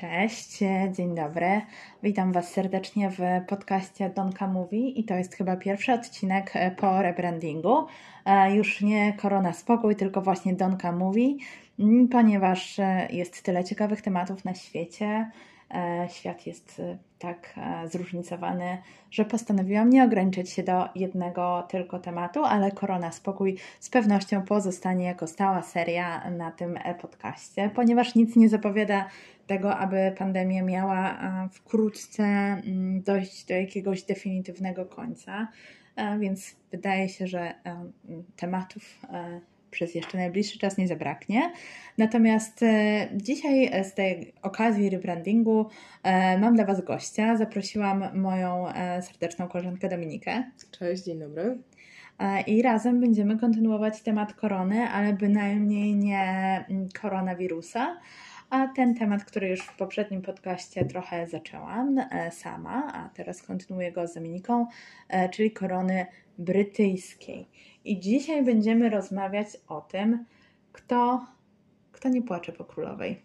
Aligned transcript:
Cześć, 0.00 0.58
dzień 0.92 1.14
dobry. 1.14 1.60
Witam 2.02 2.32
Was 2.32 2.52
serdecznie 2.52 3.10
w 3.10 3.18
podcaście 3.48 4.10
Donka 4.10 4.46
Mówi 4.46 5.00
i 5.00 5.04
to 5.04 5.14
jest 5.14 5.34
chyba 5.34 5.56
pierwszy 5.56 5.92
odcinek 5.92 6.52
po 6.76 7.02
rebrandingu. 7.02 7.86
Już 8.54 8.80
nie 8.80 9.12
Korona 9.12 9.52
Spokój, 9.52 9.96
tylko 9.96 10.22
właśnie 10.22 10.54
Donka 10.54 10.92
Mówi, 10.92 11.38
ponieważ 12.10 12.80
jest 13.10 13.42
tyle 13.42 13.64
ciekawych 13.64 14.02
tematów 14.02 14.44
na 14.44 14.54
świecie. 14.54 15.30
Świat 16.08 16.46
jest 16.46 16.82
tak 17.18 17.54
zróżnicowany, 17.86 18.78
że 19.10 19.24
postanowiłam 19.24 19.90
nie 19.90 20.04
ograniczyć 20.04 20.50
się 20.50 20.62
do 20.62 20.88
jednego 20.94 21.66
tylko 21.70 21.98
tematu, 21.98 22.44
ale 22.44 22.72
Korona 22.72 23.12
Spokój 23.12 23.56
z 23.80 23.90
pewnością 23.90 24.42
pozostanie 24.42 25.04
jako 25.04 25.26
stała 25.26 25.62
seria 25.62 26.30
na 26.30 26.50
tym 26.50 26.78
podcaście, 27.00 27.70
ponieważ 27.74 28.14
nic 28.14 28.36
nie 28.36 28.48
zapowiada 28.48 29.08
tego, 29.46 29.76
aby 29.76 30.14
pandemia 30.18 30.62
miała 30.62 31.18
wkrótce 31.52 32.22
mm, 32.24 33.02
dojść 33.02 33.44
do 33.44 33.54
jakiegoś 33.54 34.02
definitywnego 34.02 34.86
końca. 34.86 35.48
Więc 36.18 36.56
wydaje 36.70 37.08
się, 37.08 37.26
że 37.26 37.54
tematów 38.36 38.82
przez 39.70 39.94
jeszcze 39.94 40.18
najbliższy 40.18 40.58
czas 40.58 40.78
nie 40.78 40.88
zabraknie. 40.88 41.52
Natomiast 41.98 42.62
e, 42.62 43.08
dzisiaj 43.14 43.84
z 43.84 43.94
tej 43.94 44.32
okazji 44.42 44.90
rebrandingu 44.90 45.66
e, 46.02 46.38
mam 46.38 46.54
dla 46.54 46.64
Was 46.64 46.84
gościa. 46.84 47.36
Zaprosiłam 47.36 48.04
moją 48.14 48.68
e, 48.68 49.02
serdeczną 49.02 49.48
koleżankę 49.48 49.88
Dominikę. 49.88 50.44
Cześć, 50.70 51.02
dzień 51.02 51.18
dobry. 51.18 51.58
I 52.46 52.62
razem 52.62 53.00
będziemy 53.00 53.38
kontynuować 53.38 54.02
temat 54.02 54.34
korony, 54.34 54.88
ale 54.88 55.12
bynajmniej 55.12 55.94
nie 55.94 56.64
mm, 56.68 56.88
koronawirusa, 57.00 58.00
a 58.50 58.68
ten 58.68 58.94
temat, 58.94 59.24
który 59.24 59.48
już 59.48 59.60
w 59.60 59.76
poprzednim 59.76 60.22
podcaście 60.22 60.84
trochę 60.84 61.26
zaczęłam 61.26 61.96
sama, 62.30 62.92
a 62.94 63.08
teraz 63.08 63.42
kontynuuję 63.42 63.92
go 63.92 64.06
z 64.06 64.14
Dominiką, 64.14 64.66
czyli 65.30 65.50
korony 65.50 66.06
brytyjskiej. 66.38 67.48
I 67.86 68.00
dzisiaj 68.00 68.44
będziemy 68.44 68.90
rozmawiać 68.90 69.46
o 69.68 69.80
tym, 69.80 70.24
kto, 70.72 71.26
kto 71.92 72.08
nie 72.08 72.22
płacze 72.22 72.52
po 72.52 72.64
królowej. 72.64 73.22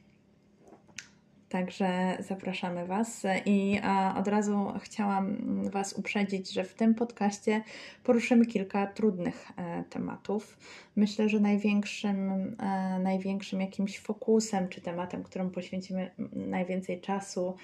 Także 1.49 2.17
zapraszamy 2.19 2.85
Was 2.85 3.23
i 3.45 3.79
od 4.17 4.27
razu 4.27 4.73
chciałam 4.81 5.37
Was 5.69 5.93
uprzedzić, 5.93 6.51
że 6.51 6.63
w 6.63 6.73
tym 6.73 6.95
podcaście 6.95 7.63
poruszymy 8.03 8.45
kilka 8.45 8.87
trudnych 8.87 9.51
e, 9.57 9.83
tematów. 9.83 10.57
Myślę, 10.95 11.29
że 11.29 11.39
największym, 11.39 12.31
e, 12.59 12.99
największym 12.99 13.61
jakimś 13.61 13.99
fokusem 13.99 14.69
czy 14.69 14.81
tematem, 14.81 15.23
którym 15.23 15.51
poświęcimy 15.51 16.11
najwięcej 16.33 17.01
czasu, 17.01 17.55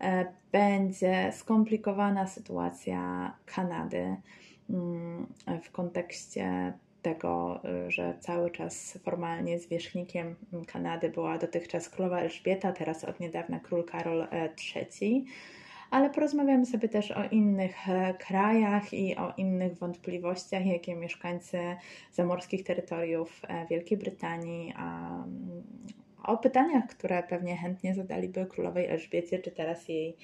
e, 0.00 0.26
będzie 0.52 1.32
skomplikowana 1.32 2.26
sytuacja 2.26 3.32
Kanady 3.46 4.16
w 5.62 5.70
kontekście 5.72 6.72
tego, 7.02 7.60
że 7.88 8.14
cały 8.20 8.50
czas 8.50 8.98
formalnie 9.04 9.58
zwierzchnikiem 9.58 10.36
Kanady 10.66 11.08
była 11.08 11.38
dotychczas 11.38 11.88
królowa 11.88 12.18
Elżbieta, 12.18 12.72
teraz 12.72 13.04
od 13.04 13.20
niedawna 13.20 13.60
król 13.60 13.84
Karol 13.84 14.26
III. 14.74 15.26
Ale 15.90 16.10
porozmawiamy 16.10 16.66
sobie 16.66 16.88
też 16.88 17.10
o 17.10 17.24
innych 17.24 17.88
e, 17.88 18.14
krajach 18.14 18.94
i 18.94 19.16
o 19.16 19.32
innych 19.36 19.78
wątpliwościach, 19.78 20.66
jakie 20.66 20.94
mieszkańcy 20.94 21.58
zamorskich 22.12 22.64
terytoriów 22.64 23.42
e, 23.48 23.66
Wielkiej 23.66 23.98
Brytanii, 23.98 24.74
a 24.76 25.08
mm, 25.08 25.62
o 26.24 26.38
pytaniach, 26.38 26.86
które 26.86 27.22
pewnie 27.22 27.56
chętnie 27.56 27.94
zadaliby 27.94 28.46
królowej 28.46 28.86
Elżbiecie, 28.86 29.38
czy 29.38 29.50
teraz 29.50 29.88
jej, 29.88 30.16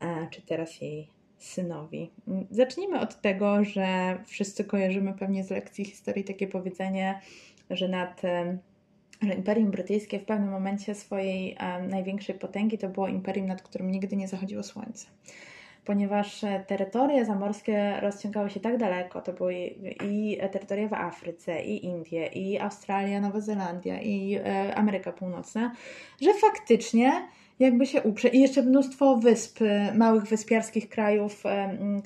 e, 0.00 0.28
czy 0.30 0.42
teraz 0.42 0.80
jej 0.80 1.08
synowi. 1.38 2.10
Zacznijmy 2.50 3.00
od 3.00 3.20
tego, 3.20 3.64
że 3.64 4.18
wszyscy 4.26 4.64
kojarzymy 4.64 5.14
pewnie 5.14 5.44
z 5.44 5.50
lekcji 5.50 5.84
historii 5.84 6.24
takie 6.24 6.46
powiedzenie, 6.46 7.20
że 7.70 7.88
nad 7.88 8.22
że 9.22 9.34
Imperium 9.34 9.70
Brytyjskie 9.70 10.18
w 10.18 10.24
pewnym 10.24 10.50
momencie 10.50 10.94
swojej 10.94 11.56
największej 11.88 12.34
potęgi 12.34 12.78
to 12.78 12.88
było 12.88 13.08
imperium, 13.08 13.46
nad 13.46 13.62
którym 13.62 13.90
nigdy 13.90 14.16
nie 14.16 14.28
zachodziło 14.28 14.62
słońce. 14.62 15.06
Ponieważ 15.84 16.44
e, 16.44 16.64
terytoria 16.66 17.24
zamorskie 17.24 18.00
rozciągały 18.00 18.50
się 18.50 18.60
tak 18.60 18.78
daleko, 18.78 19.20
to 19.20 19.32
były 19.32 19.54
i 20.04 20.38
terytoria 20.52 20.88
w 20.88 20.92
Afryce, 20.92 21.62
i 21.62 21.84
Indie, 21.86 22.26
i 22.26 22.58
Australia, 22.58 23.20
Nowa 23.20 23.40
Zelandia, 23.40 24.00
i 24.00 24.34
e, 24.34 24.74
Ameryka 24.74 25.12
Północna, 25.12 25.72
że 26.20 26.34
faktycznie 26.34 27.12
jakby 27.58 27.86
się 27.86 28.02
uprze. 28.02 28.28
I 28.28 28.40
jeszcze 28.40 28.62
mnóstwo 28.62 29.16
wysp, 29.16 29.60
małych 29.94 30.24
wyspiarskich 30.24 30.88
krajów, 30.88 31.42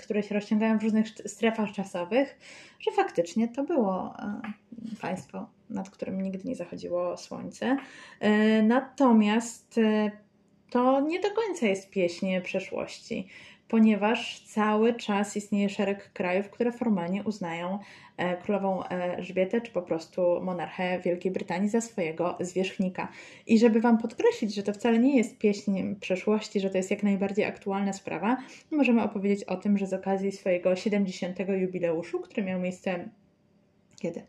które 0.03 0.23
się 0.23 0.35
rozciągają 0.35 0.79
w 0.79 0.83
różnych 0.83 1.09
strefach 1.09 1.73
czasowych, 1.73 2.39
że 2.81 2.91
faktycznie 2.91 3.49
to 3.49 3.65
było 3.65 4.15
e, 4.19 4.41
państwo, 5.01 5.47
nad 5.71 5.91
którym 5.91 6.23
nigdy 6.23 6.49
nie 6.49 6.57
zachodziło 6.57 7.17
słońce. 7.17 7.77
Natomiast 8.63 9.81
to 10.71 11.01
nie 11.01 11.21
do 11.21 11.29
końca 11.31 11.67
jest 11.67 11.91
pieśń 11.91 12.27
przeszłości 12.45 13.29
ponieważ 13.73 14.41
cały 14.41 14.95
czas 14.95 15.37
istnieje 15.37 15.69
szereg 15.69 16.13
krajów, 16.13 16.51
które 16.51 16.73
formalnie 16.73 17.25
uznają 17.25 17.79
królową 18.43 18.85
e, 18.85 18.89
Elżbietę, 18.89 19.61
czy 19.61 19.73
po 19.73 19.83
prostu 19.83 20.41
monarchę 20.43 21.01
Wielkiej 21.01 21.33
Brytanii 21.33 21.69
za 21.69 21.81
swojego 21.81 22.37
zwierzchnika. 22.41 23.09
I 23.47 23.59
żeby 23.59 23.81
Wam 23.81 23.99
podkreślić, 23.99 24.55
że 24.55 24.63
to 24.63 24.73
wcale 24.73 24.99
nie 24.99 25.17
jest 25.17 25.39
pieśń 25.39 25.95
przeszłości, 26.01 26.61
że 26.61 26.71
to 26.71 26.77
jest 26.77 26.91
jak 26.91 27.03
najbardziej 27.03 27.45
aktualna 27.45 27.93
sprawa, 27.93 28.37
możemy 28.71 29.03
opowiedzieć 29.03 29.45
o 29.45 29.57
tym, 29.57 29.79
że 29.79 29.87
z 29.87 29.93
okazji 29.93 30.33
swojego 30.33 30.77
70. 30.77 31.39
jubileuszu, 31.61 32.21
który 32.21 32.43
miał 32.47 32.61
miejsce 32.61 33.09
kiedy? 34.01 34.23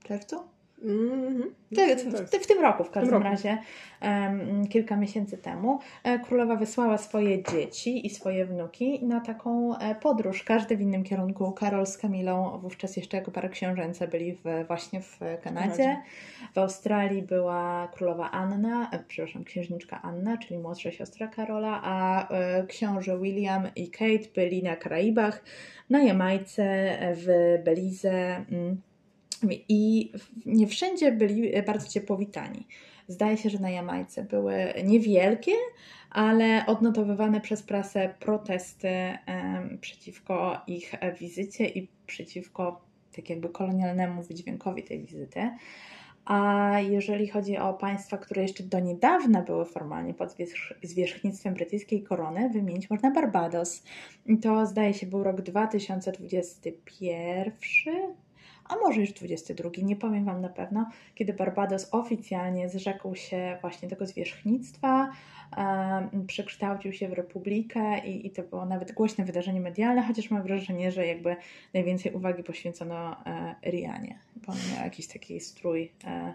W 0.00 0.04
czerwcu? 0.04 0.55
Mm-hmm. 0.84 1.50
W, 1.72 2.42
w, 2.42 2.46
tym 2.46 2.62
roku 2.62 2.84
w 2.84 2.90
każdym 2.90 3.20
w 3.20 3.22
razie, 3.22 3.58
um, 4.02 4.68
kilka 4.68 4.96
miesięcy 4.96 5.38
temu, 5.38 5.78
e, 6.04 6.18
królowa 6.18 6.56
wysłała 6.56 6.98
swoje 6.98 7.42
dzieci 7.42 8.06
i 8.06 8.10
swoje 8.10 8.46
wnuki 8.46 9.04
na 9.04 9.20
taką 9.20 9.78
e, 9.78 9.94
podróż, 9.94 10.42
każdy 10.42 10.76
w 10.76 10.80
innym 10.80 11.04
kierunku. 11.04 11.52
Karol 11.52 11.86
z 11.86 11.98
Kamilą, 11.98 12.58
wówczas 12.58 12.96
jeszcze 12.96 13.16
jako 13.16 13.30
para 13.30 13.48
książęce, 13.48 14.08
byli 14.08 14.34
w, 14.34 14.66
właśnie 14.66 15.00
w 15.00 15.20
Kanadzie. 15.42 15.96
W 16.54 16.58
Australii 16.58 17.22
była 17.22 17.88
królowa 17.92 18.30
Anna, 18.30 18.90
e, 18.92 19.04
przepraszam, 19.08 19.44
księżniczka 19.44 20.02
Anna, 20.02 20.36
czyli 20.38 20.58
młodsza 20.58 20.92
siostra 20.92 21.26
Karola, 21.26 21.80
a 21.84 22.28
książę 22.68 23.18
William 23.18 23.68
i 23.76 23.90
Kate 23.90 24.28
byli 24.34 24.62
na 24.62 24.76
Karaibach, 24.76 25.44
na 25.90 26.02
Jamajce, 26.02 26.98
w 27.14 27.58
Belize. 27.64 28.44
Mm, 28.52 28.80
i 29.68 30.12
nie 30.46 30.66
wszędzie 30.66 31.12
byli 31.12 31.62
bardzo 31.66 31.88
ciepło 31.88 32.16
witani. 32.16 32.66
Zdaje 33.08 33.36
się, 33.36 33.50
że 33.50 33.58
na 33.58 33.70
Jamajce 33.70 34.24
były 34.24 34.54
niewielkie, 34.84 35.52
ale 36.10 36.66
odnotowywane 36.66 37.40
przez 37.40 37.62
prasę 37.62 38.14
protesty 38.20 38.88
przeciwko 39.80 40.60
ich 40.66 40.94
wizycie 41.20 41.68
i 41.68 41.88
przeciwko 42.06 42.86
tak 43.16 43.30
jakby 43.30 43.48
kolonialnemu 43.48 44.22
wydźwiękowi 44.22 44.82
tej 44.82 45.00
wizyty. 45.00 45.50
A 46.24 46.70
jeżeli 46.80 47.28
chodzi 47.28 47.58
o 47.58 47.74
państwa, 47.74 48.18
które 48.18 48.42
jeszcze 48.42 48.64
do 48.64 48.80
niedawna 48.80 49.42
były 49.42 49.64
formalnie 49.64 50.14
pod 50.14 50.36
zwierzchnictwem 50.82 51.54
brytyjskiej 51.54 52.02
korony, 52.02 52.50
wymienić 52.50 52.90
można 52.90 53.10
Barbados. 53.10 53.82
To 54.42 54.66
zdaje 54.66 54.94
się 54.94 55.06
był 55.06 55.24
rok 55.24 55.40
2021, 55.40 57.94
a 58.68 58.76
może 58.76 59.00
już 59.00 59.12
22, 59.12 59.70
nie 59.82 59.96
powiem 59.96 60.24
Wam 60.24 60.40
na 60.40 60.48
pewno, 60.48 60.90
kiedy 61.14 61.32
Barbados 61.32 61.88
oficjalnie 61.90 62.68
zrzekł 62.68 63.14
się 63.14 63.58
właśnie 63.60 63.88
tego 63.88 64.06
zwierzchnictwa, 64.06 65.12
przekształcił 66.26 66.92
się 66.92 67.08
w 67.08 67.12
republikę 67.12 68.06
i, 68.06 68.26
i 68.26 68.30
to 68.30 68.42
było 68.42 68.66
nawet 68.66 68.92
głośne 68.92 69.24
wydarzenie 69.24 69.60
medialne, 69.60 70.02
chociaż 70.02 70.30
mam 70.30 70.42
wrażenie, 70.42 70.92
że 70.92 71.06
jakby 71.06 71.36
najwięcej 71.74 72.12
uwagi 72.12 72.42
poświęcono 72.42 73.24
e, 73.26 73.54
Rianie, 73.70 74.18
bo 74.46 74.52
on 74.52 74.58
miał 74.74 74.84
jakiś 74.84 75.06
taki 75.06 75.40
strój 75.40 75.92
e, 76.04 76.34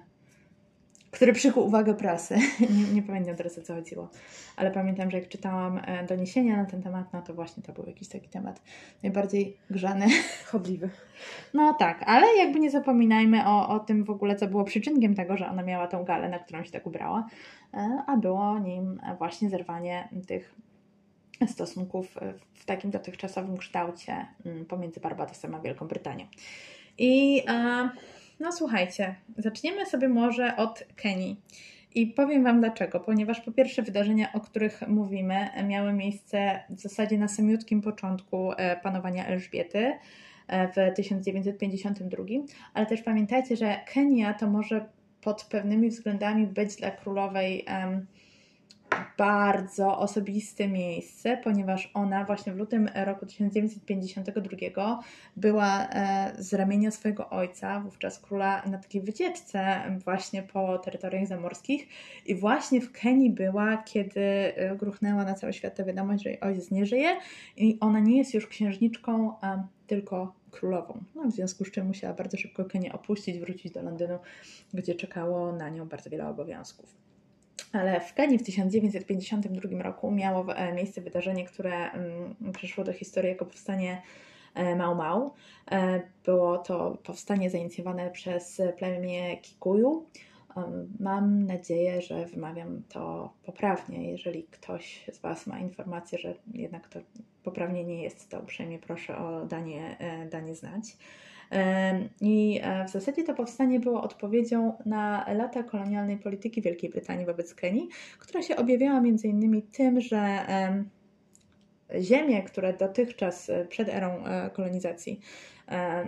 który 1.12 1.34
przykuł 1.34 1.66
uwagę 1.66 1.94
prasy. 1.94 2.36
nie, 2.78 2.94
nie, 2.94 3.04
pamiętam 3.04 3.36
teraz 3.36 3.58
o 3.58 3.62
co 3.62 3.76
chodziło, 3.76 4.10
ale 4.56 4.72
pamiętam, 4.72 5.12
że 5.12 5.20
jak 5.20 5.30
czytałam 5.30 5.78
e, 5.78 6.06
doniesienia 6.06 6.58
na 6.58 6.66
ten 6.66 6.82
temat, 6.82 7.14
no 7.14 7.22
to 7.22 7.34
właśnie 7.34 7.64
to 7.64 7.74
był 7.74 7.86
jakiś 7.86 8.08
taki 8.08 8.30
temat 8.30 8.62
najbardziej 9.04 9.58
grzany. 9.70 10.06
Chodliwy. 10.52 10.90
No 11.54 11.74
tak, 11.74 12.04
ale 12.06 12.38
jakby 12.38 12.60
nie 12.60 12.72
zapominajmy 12.72 13.48
o, 13.48 13.70
o 13.70 13.80
tym 13.80 14.04
w 14.04 14.10
ogóle, 14.10 14.36
co 14.36 14.48
było 14.48 14.64
przyczynkiem 14.64 15.16
tego, 15.16 15.38
że 15.38 15.50
ona 15.50 15.64
miała 15.64 15.88
tą 15.88 16.04
galę, 16.04 16.30
na 16.30 16.40
którą 16.40 16.64
się 16.64 16.72
tak 16.72 16.88
ubrała, 16.88 17.28
e, 17.74 18.04
a 18.08 18.18
było 18.18 18.60
nim 18.60 19.02
właśnie 19.18 19.50
zerwanie 19.50 20.10
tych 20.28 20.56
stosunków 21.48 22.18
w 22.54 22.66
takim 22.66 22.92
dotychczasowym 22.92 23.58
kształcie 23.58 24.26
mm, 24.46 24.66
pomiędzy 24.66 25.00
Barbadosem 25.00 25.56
a 25.56 25.60
Wielką 25.60 25.88
Brytanią. 25.88 26.26
I... 26.98 27.44
No 28.42 28.52
słuchajcie, 28.52 29.16
zaczniemy 29.38 29.86
sobie 29.86 30.10
może 30.10 30.56
od 30.56 30.84
Kenii. 30.96 31.42
I 31.96 32.08
powiem 32.08 32.44
Wam 32.44 32.60
dlaczego. 32.60 33.00
Ponieważ 33.00 33.42
po 33.42 33.52
pierwsze 33.52 33.82
wydarzenia, 33.82 34.34
o 34.34 34.40
których 34.40 34.88
mówimy, 34.88 35.50
miały 35.68 35.94
miejsce 35.94 36.60
w 36.70 36.80
zasadzie 36.80 37.18
na 37.18 37.28
samiutkim 37.28 37.82
początku 37.82 38.52
e, 38.52 38.78
panowania 38.78 39.26
Elżbiety 39.26 39.94
w 40.50 40.96
1952, 40.96 42.24
ale 42.74 42.86
też 42.86 43.02
pamiętajcie, 43.02 43.56
że 43.56 43.80
Kenia 43.94 44.34
to 44.34 44.48
może 44.48 44.86
pod 45.22 45.44
pewnymi 45.44 45.90
względami 45.90 46.48
być 46.48 46.76
dla 46.76 46.92
królowej 46.92 47.66
um, 47.68 48.06
bardzo 49.18 49.98
osobiste 49.98 50.68
miejsce, 50.68 51.38
ponieważ 51.44 51.92
ona 51.94 52.26
właśnie 52.26 52.54
w 52.54 52.56
lutym 52.56 52.90
roku 53.06 53.26
1952 53.26 55.00
była 55.36 55.88
e, 55.90 56.34
z 56.38 56.54
ramienia 56.54 56.92
swojego 56.92 57.30
ojca, 57.30 57.80
wówczas 57.80 58.20
króla, 58.20 58.64
na 58.66 58.78
takiej 58.78 59.02
wycieczce 59.02 59.82
właśnie 60.04 60.44
po 60.44 60.78
terytoriach 60.78 61.28
zamorskich 61.28 61.88
i 62.26 62.36
właśnie 62.36 62.82
w 62.82 62.92
Kenii 62.92 63.30
była, 63.30 63.78
kiedy 63.78 64.22
e, 64.22 64.76
gruchnęła 64.76 65.24
na 65.24 65.34
cały 65.34 65.54
świat 65.54 65.76
ta 65.76 65.84
wiadomość, 65.84 66.24
że 66.24 66.30
jej 66.30 66.40
ojciec 66.40 66.72
nie 66.72 66.86
żyje 66.86 67.18
i 67.58 67.78
ona 67.80 68.00
nie 68.00 68.18
jest 68.18 68.34
już 68.34 68.48
księżniczką, 68.48 69.34
tylko 69.88 70.34
królową. 70.52 71.04
No, 71.16 71.24
w 71.24 71.32
związku 71.32 71.66
z 71.66 71.72
czym 71.72 71.88
musiała 71.88 72.14
bardzo 72.14 72.38
szybko 72.38 72.66
Kenię 72.66 72.94
opuścić, 72.94 73.40
wrócić 73.40 73.72
do 73.72 73.82
Londynu, 73.82 74.20
gdzie 74.74 74.96
czekało 74.96 75.52
na 75.52 75.70
nią 75.70 75.88
bardzo 75.88 76.10
wiele 76.10 76.28
obowiązków. 76.28 77.11
Ale 77.72 78.02
w 78.02 78.14
Kenii 78.14 78.38
w 78.38 78.44
1952 78.44 79.84
roku 79.84 80.12
miało 80.12 80.56
e, 80.56 80.74
miejsce 80.74 81.02
wydarzenie, 81.02 81.46
które 81.46 81.92
mm, 81.92 82.54
przeszło 82.54 82.84
do 82.84 82.94
historii 82.94 83.30
jako 83.30 83.46
powstanie 83.46 84.02
e, 84.56 84.76
Mau 84.76 84.96
Mau. 84.96 85.34
E, 85.72 86.02
było 86.26 86.58
to 86.58 86.98
powstanie 87.04 87.50
zainicjowane 87.50 88.12
przez 88.12 88.62
plemię 88.78 89.38
Kikuyu. 89.38 90.06
Mam 91.00 91.46
nadzieję, 91.46 92.02
że 92.02 92.26
wymawiam 92.26 92.84
to 92.90 93.34
poprawnie. 93.46 94.12
Jeżeli 94.12 94.44
ktoś 94.44 95.06
z 95.12 95.20
Was 95.20 95.48
ma 95.48 95.60
informację, 95.60 96.18
że 96.20 96.36
jednak 96.54 96.88
to 96.88 97.00
poprawnie 97.44 97.84
nie 97.84 98.04
jest, 98.04 98.30
to 98.30 98.40
uprzejmie 98.40 98.80
proszę 98.80 99.18
o 99.18 99.46
danie, 99.46 99.98
danie 100.32 100.56
znać. 100.56 100.98
I 102.22 102.60
e, 102.64 102.86
w 102.86 102.90
zasadzie 102.90 103.24
to 103.24 103.34
powstanie 103.34 103.80
było 103.80 104.04
odpowiedzią 104.04 104.74
na 104.86 105.26
lata 105.34 105.64
kolonialnej 105.64 106.18
polityki 106.18 106.62
Wielkiej 106.62 106.90
Brytanii 106.90 107.26
wobec 107.26 107.56
Kenii, 107.56 107.90
która 108.20 108.42
się 108.42 108.56
objawiała 108.56 109.02
między 109.02 109.28
innymi 109.28 109.62
tym, 109.62 110.02
że 110.02 110.46
ziemie, 112.00 112.44
które 112.44 112.74
dotychczas 112.74 113.50
e, 113.50 113.66
przed 113.66 113.90
erą 113.90 114.26
e, 114.26 114.50
kolonizacji 114.50 115.20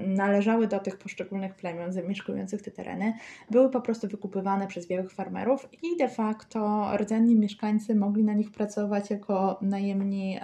należały 0.07 0.67
do 0.67 0.79
tych 0.79 0.97
poszczególnych 0.97 1.55
plemion 1.55 1.93
zamieszkujących 1.93 2.61
te 2.61 2.71
tereny, 2.71 3.13
były 3.51 3.69
po 3.69 3.81
prostu 3.81 4.07
wykupywane 4.07 4.67
przez 4.67 4.87
białych 4.87 5.11
farmerów 5.11 5.69
i 5.83 5.97
de 5.97 6.09
facto 6.09 6.91
rdzenni 6.97 7.35
mieszkańcy 7.35 7.95
mogli 7.95 8.23
na 8.23 8.33
nich 8.33 8.51
pracować 8.51 9.09
jako 9.09 9.59
najemni, 9.61 10.39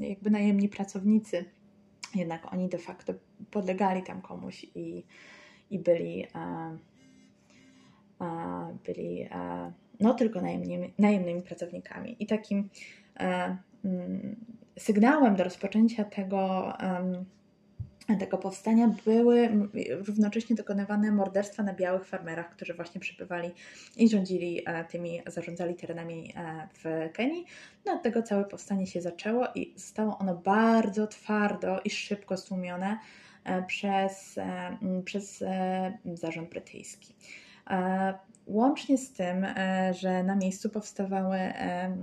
jakby 0.00 0.30
najemni 0.30 0.68
pracownicy 0.68 1.44
jednak 2.14 2.52
oni 2.52 2.68
de 2.68 2.78
facto 2.78 3.14
podlegali 3.50 4.02
tam 4.02 4.22
komuś 4.22 4.66
i, 4.74 5.04
i 5.70 5.78
byli, 5.78 6.26
a, 6.32 6.70
a, 8.18 8.68
byli 8.86 9.28
a, 9.30 9.72
no 10.00 10.14
tylko 10.14 10.40
najemnymi, 10.40 10.92
najemnymi 10.98 11.42
pracownikami. 11.42 12.16
I 12.20 12.26
takim 12.26 12.68
mm, 13.84 14.36
sygnałem 14.78 15.36
do 15.36 15.44
rozpoczęcia 15.44 16.04
tego 16.04 16.72
tego 18.16 18.38
powstania 18.38 18.94
były 19.04 19.50
równocześnie 19.90 20.56
dokonywane 20.56 21.12
morderstwa 21.12 21.62
na 21.62 21.74
białych 21.74 22.06
farmerach, 22.06 22.50
którzy 22.50 22.74
właśnie 22.74 23.00
przybywali 23.00 23.50
i 23.96 24.08
rządzili 24.08 24.62
e, 24.66 24.84
tymi, 24.84 25.20
zarządzali 25.26 25.74
terenami 25.74 26.32
e, 26.36 26.68
w 26.74 27.12
Kenii. 27.12 27.44
No 27.86 27.92
od 27.92 28.02
tego 28.02 28.22
całe 28.22 28.44
powstanie 28.44 28.86
się 28.86 29.00
zaczęło 29.00 29.46
i 29.54 29.72
zostało 29.76 30.18
ono 30.18 30.34
bardzo 30.34 31.06
twardo 31.06 31.80
i 31.84 31.90
szybko 31.90 32.36
stłumione 32.36 32.98
e, 33.44 33.62
przez, 33.62 34.38
przez 35.04 35.44
zarząd 36.14 36.50
brytyjski. 36.50 37.14
Łącznie 38.48 38.98
z 38.98 39.12
tym, 39.12 39.44
e, 39.44 39.94
że 39.94 40.22
na 40.22 40.36
miejscu 40.36 40.70
powstawały 40.70 41.36
e, 41.36 41.96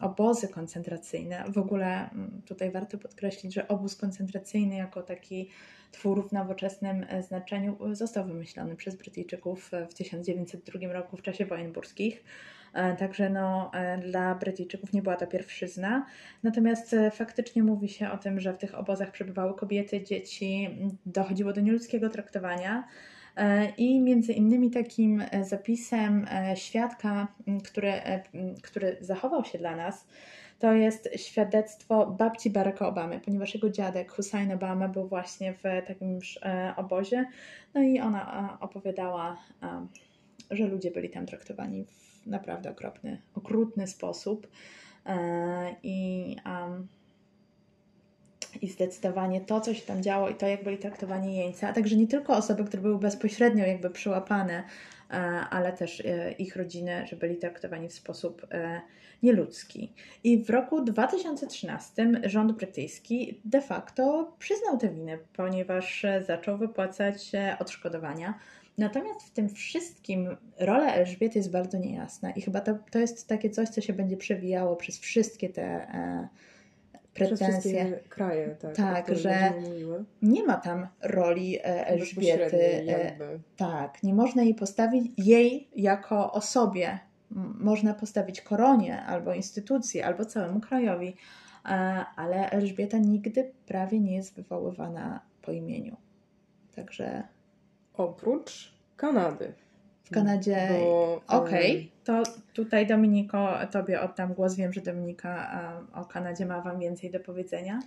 obozy 0.00 0.48
koncentracyjne, 0.48 1.44
w 1.48 1.58
ogóle 1.58 2.10
tutaj 2.46 2.70
warto 2.70 2.98
podkreślić, 2.98 3.54
że 3.54 3.68
obóz 3.68 3.96
koncentracyjny 3.96 4.76
jako 4.76 5.02
taki 5.02 5.50
twór 5.92 6.28
w 6.28 6.32
nowoczesnym 6.32 7.06
e, 7.08 7.22
znaczeniu 7.22 7.76
został 7.92 8.24
wymyślony 8.26 8.76
przez 8.76 8.96
Brytyjczyków 8.96 9.70
w 9.90 9.94
1902 9.94 10.92
roku 10.92 11.16
w 11.16 11.22
czasie 11.22 11.46
wojen 11.46 11.72
burskich. 11.72 12.24
Także 12.98 13.30
no, 13.30 13.70
dla 14.10 14.34
Brytyjczyków 14.34 14.92
nie 14.92 15.02
była 15.02 15.16
to 15.16 15.26
pierwszyzna. 15.26 16.06
Natomiast 16.42 16.96
faktycznie 17.12 17.62
mówi 17.62 17.88
się 17.88 18.10
o 18.10 18.18
tym, 18.18 18.40
że 18.40 18.52
w 18.52 18.58
tych 18.58 18.74
obozach 18.74 19.10
przebywały 19.10 19.54
kobiety, 19.54 20.04
dzieci, 20.04 20.78
dochodziło 21.06 21.52
do 21.52 21.60
nieludzkiego 21.60 22.08
traktowania. 22.08 22.88
E, 23.38 23.72
I 23.76 24.00
między 24.00 24.32
innymi 24.32 24.70
takim 24.70 25.22
e, 25.30 25.44
zapisem 25.44 26.26
e, 26.30 26.56
świadka, 26.56 27.28
który, 27.64 27.92
który 28.62 28.96
zachował 29.00 29.44
się 29.44 29.58
dla 29.58 29.76
nas, 29.76 30.06
to 30.58 30.72
jest 30.72 31.08
świadectwo 31.16 32.06
babci 32.06 32.50
Baracka 32.50 32.88
Obamy, 32.88 33.20
ponieważ 33.20 33.54
jego 33.54 33.70
dziadek 33.70 34.12
Hussein 34.12 34.52
Obama 34.52 34.88
był 34.88 35.08
właśnie 35.08 35.54
w 35.54 35.62
takim 35.86 36.18
obozie. 36.76 37.26
No 37.74 37.82
i 37.82 38.00
ona 38.00 38.58
opowiadała, 38.60 39.36
że 40.50 40.66
ludzie 40.66 40.90
byli 40.90 41.10
tam 41.10 41.26
traktowani 41.26 41.84
w 41.84 42.26
naprawdę 42.26 42.70
okropny, 42.70 43.22
okrutny 43.34 43.86
sposób. 43.86 44.48
I 45.82 46.36
um, 46.46 46.88
i 48.62 48.68
zdecydowanie 48.68 49.40
to, 49.40 49.60
co 49.60 49.74
się 49.74 49.82
tam 49.82 50.02
działo 50.02 50.28
i 50.28 50.34
to, 50.34 50.46
jak 50.46 50.64
byli 50.64 50.78
traktowani 50.78 51.36
jeńcy, 51.36 51.66
a 51.66 51.72
także 51.72 51.96
nie 51.96 52.06
tylko 52.06 52.36
osoby, 52.36 52.64
które 52.64 52.82
były 52.82 52.98
bezpośrednio 52.98 53.66
jakby 53.66 53.90
przyłapane, 53.90 54.62
e, 55.10 55.14
ale 55.50 55.72
też 55.72 56.00
e, 56.00 56.32
ich 56.32 56.56
rodziny, 56.56 57.06
że 57.06 57.16
byli 57.16 57.36
traktowani 57.36 57.88
w 57.88 57.92
sposób 57.92 58.46
e, 58.50 58.80
nieludzki. 59.22 59.92
I 60.24 60.44
w 60.44 60.50
roku 60.50 60.84
2013 60.84 62.10
rząd 62.24 62.52
brytyjski 62.52 63.40
de 63.44 63.60
facto 63.60 64.32
przyznał 64.38 64.78
te 64.78 64.88
winy, 64.88 65.18
ponieważ 65.36 66.06
zaczął 66.26 66.58
wypłacać 66.58 67.32
odszkodowania. 67.58 68.34
Natomiast 68.78 69.26
w 69.26 69.30
tym 69.30 69.48
wszystkim 69.48 70.36
rola 70.58 70.92
Elżbiety 70.92 71.38
jest 71.38 71.50
bardzo 71.50 71.78
niejasna 71.78 72.30
i 72.30 72.40
chyba 72.40 72.60
to, 72.60 72.78
to 72.90 72.98
jest 72.98 73.28
takie 73.28 73.50
coś, 73.50 73.68
co 73.68 73.80
się 73.80 73.92
będzie 73.92 74.16
przewijało 74.16 74.76
przez 74.76 74.98
wszystkie 74.98 75.48
te 75.48 75.86
pretensje. 77.18 78.00
kraje, 78.08 78.56
tak. 78.60 78.76
Tak, 78.76 79.16
że 79.16 79.52
nie 80.22 80.44
ma 80.44 80.56
tam 80.56 80.86
roli 81.02 81.58
e, 81.58 81.86
Elżbiety. 81.86 82.84
E, 82.88 83.16
tak, 83.56 84.02
nie 84.02 84.14
można 84.14 84.42
jej 84.42 84.54
postawić 84.54 85.12
jej 85.16 85.68
jako 85.76 86.32
osobie. 86.32 86.98
Można 87.60 87.94
postawić 87.94 88.40
koronie 88.40 89.02
albo 89.02 89.34
instytucji, 89.34 90.02
albo 90.02 90.24
całemu 90.24 90.60
krajowi, 90.60 91.16
e, 91.64 91.68
ale 92.16 92.50
Elżbieta 92.50 92.98
nigdy 92.98 93.52
prawie 93.66 94.00
nie 94.00 94.16
jest 94.16 94.34
wywoływana 94.34 95.20
po 95.42 95.52
imieniu. 95.52 95.96
Także. 96.76 97.22
Oprócz 97.94 98.74
Kanady. 98.96 99.52
W 100.08 100.10
Kanadzie. 100.10 100.68
Okej, 101.28 101.72
okay. 101.76 101.88
to 102.04 102.22
tutaj 102.52 102.86
Dominiko, 102.86 103.48
Tobie 103.70 104.00
oddam 104.00 104.34
głos. 104.34 104.54
Wiem, 104.54 104.72
że 104.72 104.80
Dominika 104.80 105.62
o 105.94 106.04
Kanadzie 106.04 106.46
ma 106.46 106.60
Wam 106.60 106.78
więcej 106.78 107.10
do 107.10 107.20
powiedzenia. 107.20 107.80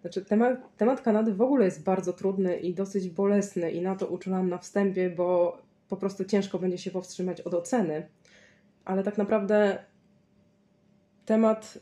Znaczy, 0.00 0.24
temat, 0.24 0.76
temat 0.76 1.00
Kanady 1.00 1.34
w 1.34 1.42
ogóle 1.42 1.64
jest 1.64 1.84
bardzo 1.84 2.12
trudny 2.12 2.56
i 2.56 2.74
dosyć 2.74 3.10
bolesny, 3.10 3.70
i 3.70 3.82
na 3.82 3.96
to 3.96 4.06
uczulam 4.06 4.48
na 4.48 4.58
wstępie, 4.58 5.10
bo 5.10 5.58
po 5.88 5.96
prostu 5.96 6.24
ciężko 6.24 6.58
będzie 6.58 6.78
się 6.78 6.90
powstrzymać 6.90 7.40
od 7.40 7.54
oceny. 7.54 8.06
Ale 8.84 9.02
tak 9.02 9.18
naprawdę 9.18 9.78
temat 11.26 11.78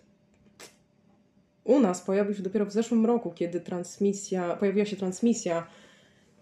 u 1.64 1.80
nas 1.80 2.00
pojawił 2.00 2.34
się 2.34 2.42
dopiero 2.42 2.66
w 2.66 2.72
zeszłym 2.72 3.06
roku, 3.06 3.30
kiedy 3.30 3.60
transmisja, 3.60 4.56
pojawiła 4.56 4.86
się 4.86 4.96
transmisja. 4.96 5.66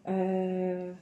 E, 0.07 0.97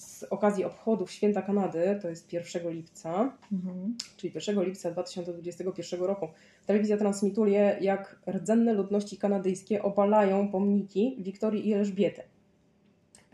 z 0.00 0.24
okazji 0.30 0.64
obchodów 0.64 1.10
Święta 1.12 1.42
Kanady, 1.42 1.98
to 2.02 2.08
jest 2.08 2.32
1 2.32 2.70
lipca, 2.70 3.32
mhm. 3.52 3.96
czyli 4.16 4.32
1 4.34 4.64
lipca 4.64 4.90
2021 4.90 6.00
roku, 6.00 6.28
telewizja 6.66 6.96
transmituje, 6.96 7.76
jak 7.80 8.18
rdzenne 8.28 8.72
ludności 8.72 9.16
kanadyjskie 9.18 9.82
obalają 9.82 10.48
pomniki 10.48 11.16
Wiktorii 11.18 11.68
i 11.68 11.72
Elżbiety. 11.72 12.22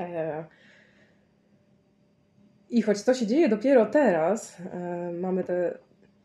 E... 0.01 0.45
I 2.71 2.83
choć 2.83 3.03
to 3.03 3.15
się 3.15 3.27
dzieje 3.27 3.49
dopiero 3.49 3.87
teraz, 3.87 4.57
e... 4.73 5.13
mamy 5.13 5.45
te, 5.45 5.79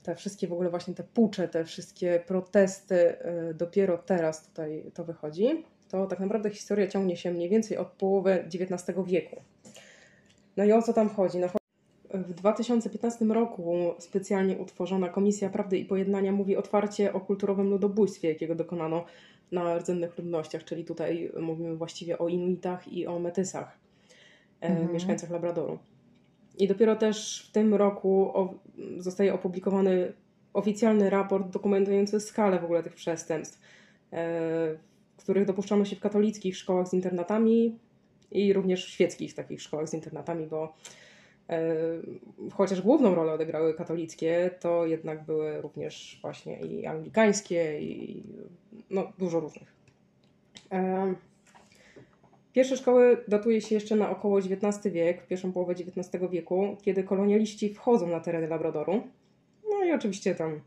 te 0.04 0.16
wszystkie 0.16 0.48
w 0.48 0.54
ogóle 0.54 0.70
właśnie 0.70 0.94
te 0.94 1.04
pucze, 1.04 1.48
te 1.48 1.66
wszystkie 1.66 2.24
protesty, 2.28 3.20
e... 3.20 3.54
dopiero 3.54 3.98
teraz 3.98 4.48
tutaj 4.48 4.92
to 4.94 5.04
wychodzi, 5.04 5.66
to 5.90 6.08
tak 6.08 6.20
naprawdę 6.20 6.50
historia 6.50 6.88
ciągnie 6.88 7.18
się 7.18 7.32
mniej 7.32 7.50
więcej 7.50 7.78
od 7.78 7.88
połowy 7.88 8.46
XIX 8.54 9.00
wieku. 9.06 9.42
No 10.58 10.63
i 10.63 10.72
o 10.72 10.81
co 10.81 10.93
tam 10.93 11.10
chodzi? 11.10 11.38
No, 11.38 11.48
W 12.13 12.34
2015 12.34 13.25
roku 13.25 13.93
specjalnie 14.00 14.58
utworzona 14.58 15.10
Komisja 15.10 15.50
Prawdy 15.50 15.77
i 15.77 15.86
Pojednania 15.86 16.31
mówi 16.31 16.55
otwarcie 16.55 17.13
o 17.13 17.20
kulturowym 17.20 17.70
ludobójstwie, 17.70 18.29
jakiego 18.29 18.55
dokonano 18.55 19.05
na 19.51 19.77
rdzennych 19.77 20.17
ludnościach, 20.17 20.63
czyli 20.63 20.86
tutaj 20.86 21.31
mówimy 21.39 21.75
właściwie 21.75 22.17
o 22.17 22.27
Inuitach 22.27 22.93
i 22.93 23.08
o 23.08 23.20
Metysach, 23.20 23.77
e, 24.62 24.67
mhm. 24.67 24.93
mieszkańcach 24.93 25.29
Labradoru. 25.29 25.79
I 26.58 26.67
dopiero 26.67 26.96
też 26.96 27.48
w 27.50 27.51
tym 27.51 27.74
roku 27.74 28.34
zostaje 28.98 29.34
opublikowany 29.34 30.13
oficjalny 30.53 31.10
raport 31.10 31.50
dokumentujący 31.50 32.20
skalę 32.20 32.60
w 32.60 32.63
ogóle 32.63 32.84
tych 32.84 32.93
przestępstw, 32.93 33.62
e, 34.13 34.77
których 35.17 35.46
dopuszczano 35.46 35.86
się 35.86 35.96
w 35.96 36.00
katolickich 36.00 36.58
szkołach 36.58 36.88
z 36.88 36.93
internatami 36.93 37.79
i 38.32 38.54
również 38.54 38.86
w 38.86 38.90
świeckich 38.90 39.34
takich 39.34 39.62
szkołach 39.62 39.90
z 39.90 39.94
internatami, 39.94 40.48
bo 40.48 40.74
e, 41.50 41.76
chociaż 42.54 42.82
główną 42.82 43.16
rolę 43.16 43.34
odegrały 43.34 43.74
katolickie, 43.74 44.50
to 44.60 44.86
jednak 44.86 45.26
były 45.26 45.62
również 45.62 46.20
właśnie 46.22 46.60
i 46.60 46.86
anglikańskie 46.86 47.82
i 47.82 48.24
no, 48.90 49.12
dużo 49.18 49.40
różnych. 49.40 49.74
E, 50.72 51.14
pierwsze 52.54 52.78
szkoły 52.78 53.24
datuje 53.28 53.62
się 53.62 53.76
jeszcze 53.76 53.96
na 53.96 54.10
około 54.10 54.40
XIX 54.40 54.94
wiek, 54.94 55.28
pierwszą 55.28 55.52
połowę 55.52 55.74
XIX 55.74 56.24
wieku, 56.32 56.78
kiedy 56.82 57.04
kolonialiści 57.04 57.74
wchodzą 57.74 58.08
na 58.08 58.20
tereny 58.20 58.48
Labradoru. 58.48 59.02
No 59.70 59.86
i 59.86 59.92
oczywiście 59.92 60.36
tam, 60.36 60.62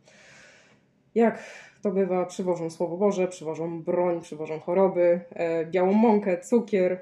jak 1.14 1.44
to 1.82 1.90
bywa, 1.90 2.26
przywożą 2.26 2.70
Słowo 2.70 2.96
Boże, 2.96 3.28
przywożą 3.28 3.82
broń, 3.82 4.20
przywożą 4.20 4.60
choroby, 4.60 5.20
e, 5.30 5.66
białą 5.66 5.92
mąkę, 5.92 6.40
cukier. 6.40 7.00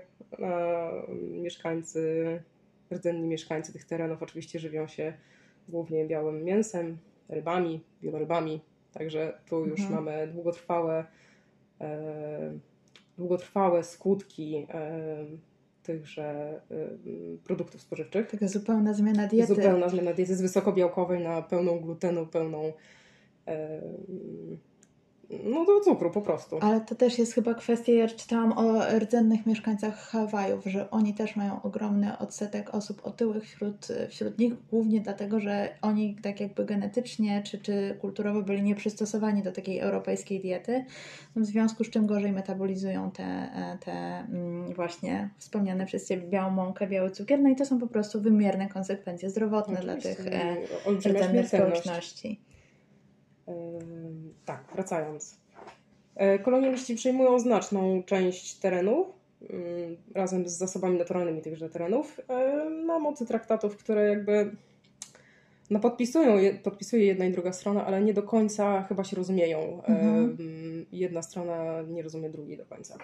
Mieszkańcy, 1.18 2.42
rdzenni 2.92 3.28
mieszkańcy 3.28 3.72
tych 3.72 3.84
terenów 3.84 4.22
oczywiście 4.22 4.58
żywią 4.58 4.86
się 4.86 5.12
głównie 5.68 6.06
białym 6.06 6.44
mięsem, 6.44 6.98
rybami, 7.28 7.80
wielorybami. 8.02 8.60
Także 8.92 9.38
tu 9.48 9.66
już 9.66 9.80
mhm. 9.80 10.04
mamy 10.04 10.32
długotrwałe, 10.32 11.04
e, 11.80 12.58
długotrwałe 13.18 13.84
skutki 13.84 14.66
e, 14.70 15.24
tychże 15.82 16.60
e, 16.70 17.38
produktów 17.44 17.80
spożywczych. 17.80 18.30
Taka 18.30 18.48
zupełna 18.48 18.94
zmiana 18.94 19.26
diety. 19.26 19.54
Zupełna 19.54 19.88
zmiana 19.88 20.12
diety 20.12 20.36
z 20.36 20.42
wysokobiałkowej 20.42 21.22
na 21.22 21.42
pełną 21.42 21.80
glutenu, 21.80 22.26
pełną 22.26 22.72
no 25.44 25.64
do 25.64 25.80
cukru 25.80 26.10
po 26.10 26.22
prostu. 26.22 26.58
Ale 26.60 26.80
to 26.80 26.94
też 26.94 27.18
jest 27.18 27.34
chyba 27.34 27.54
kwestia, 27.54 27.92
ja 27.92 28.08
czytałam 28.08 28.52
o 28.52 28.98
rdzennych 28.98 29.46
mieszkańcach 29.46 29.98
Hawajów, 29.98 30.64
że 30.64 30.90
oni 30.90 31.14
też 31.14 31.36
mają 31.36 31.62
ogromny 31.62 32.18
odsetek 32.18 32.74
osób 32.74 33.06
otyłych 33.06 33.44
wśród, 33.44 33.88
wśród 34.08 34.38
nich, 34.38 34.52
głównie 34.70 35.00
dlatego, 35.00 35.40
że 35.40 35.68
oni 35.82 36.16
tak 36.22 36.40
jakby 36.40 36.64
genetycznie 36.64 37.42
czy, 37.42 37.58
czy 37.58 37.96
kulturowo 38.00 38.42
byli 38.42 38.62
nieprzystosowani 38.62 39.42
do 39.42 39.52
takiej 39.52 39.78
europejskiej 39.78 40.40
diety, 40.40 40.84
no 41.36 41.42
w 41.42 41.46
związku 41.46 41.84
z 41.84 41.90
czym 41.90 42.06
gorzej 42.06 42.32
metabolizują 42.32 43.10
te, 43.10 43.48
te 43.84 43.92
mm, 43.92 44.74
właśnie 44.74 45.30
wspomniane 45.38 45.86
przez 45.86 46.08
Ciebie 46.08 46.28
białą 46.28 46.50
mąkę, 46.50 46.86
biały 46.86 47.10
cukier, 47.10 47.40
no 47.40 47.48
i 47.48 47.56
to 47.56 47.66
są 47.66 47.80
po 47.80 47.86
prostu 47.86 48.20
wymierne 48.20 48.68
konsekwencje 48.68 49.30
zdrowotne 49.30 49.78
Oczywiście. 49.78 50.14
dla 50.14 50.30
tych 50.94 51.06
e, 51.06 51.12
rdzennych 51.12 51.48
społeczności 51.48 52.51
tak, 54.44 54.64
wracając. 54.74 55.36
E, 56.14 56.38
kolonialiści 56.38 56.94
przejmują 56.94 57.38
znaczną 57.38 58.02
część 58.02 58.54
terenów 58.54 59.22
razem 60.14 60.48
z 60.48 60.52
zasobami 60.52 60.98
naturalnymi 60.98 61.42
tychże 61.42 61.70
terenów 61.70 62.20
e, 62.28 62.64
na 62.70 62.98
mocy 62.98 63.26
traktatów, 63.26 63.76
które 63.76 64.08
jakby 64.08 64.50
no 65.70 65.80
podpisują, 65.80 66.36
podpisuje 66.62 67.04
jedna 67.04 67.24
i 67.24 67.32
druga 67.32 67.52
strona, 67.52 67.86
ale 67.86 68.02
nie 68.02 68.14
do 68.14 68.22
końca 68.22 68.82
chyba 68.82 69.04
się 69.04 69.16
rozumieją. 69.16 69.82
Mhm. 69.84 70.36
Jedna 70.92 71.22
strona 71.22 71.82
nie 71.82 72.02
rozumie 72.02 72.30
drugiej 72.30 72.56
do 72.56 72.66
końca. 72.66 72.98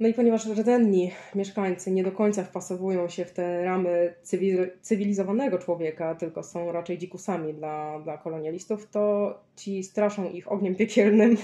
No 0.00 0.08
i 0.08 0.14
ponieważ 0.14 0.46
rdzenni 0.46 1.10
mieszkańcy 1.34 1.90
nie 1.90 2.04
do 2.04 2.12
końca 2.12 2.44
wpasowują 2.44 3.08
się 3.08 3.24
w 3.24 3.32
te 3.32 3.64
ramy 3.64 4.14
cywil, 4.22 4.70
cywilizowanego 4.82 5.58
człowieka, 5.58 6.14
tylko 6.14 6.42
są 6.42 6.72
raczej 6.72 6.98
dzikusami 6.98 7.54
dla, 7.54 8.00
dla 8.00 8.18
kolonialistów, 8.18 8.90
to 8.90 9.34
ci 9.56 9.82
straszą 9.82 10.30
ich 10.30 10.52
ogniem 10.52 10.76
piekielnym 10.76 11.36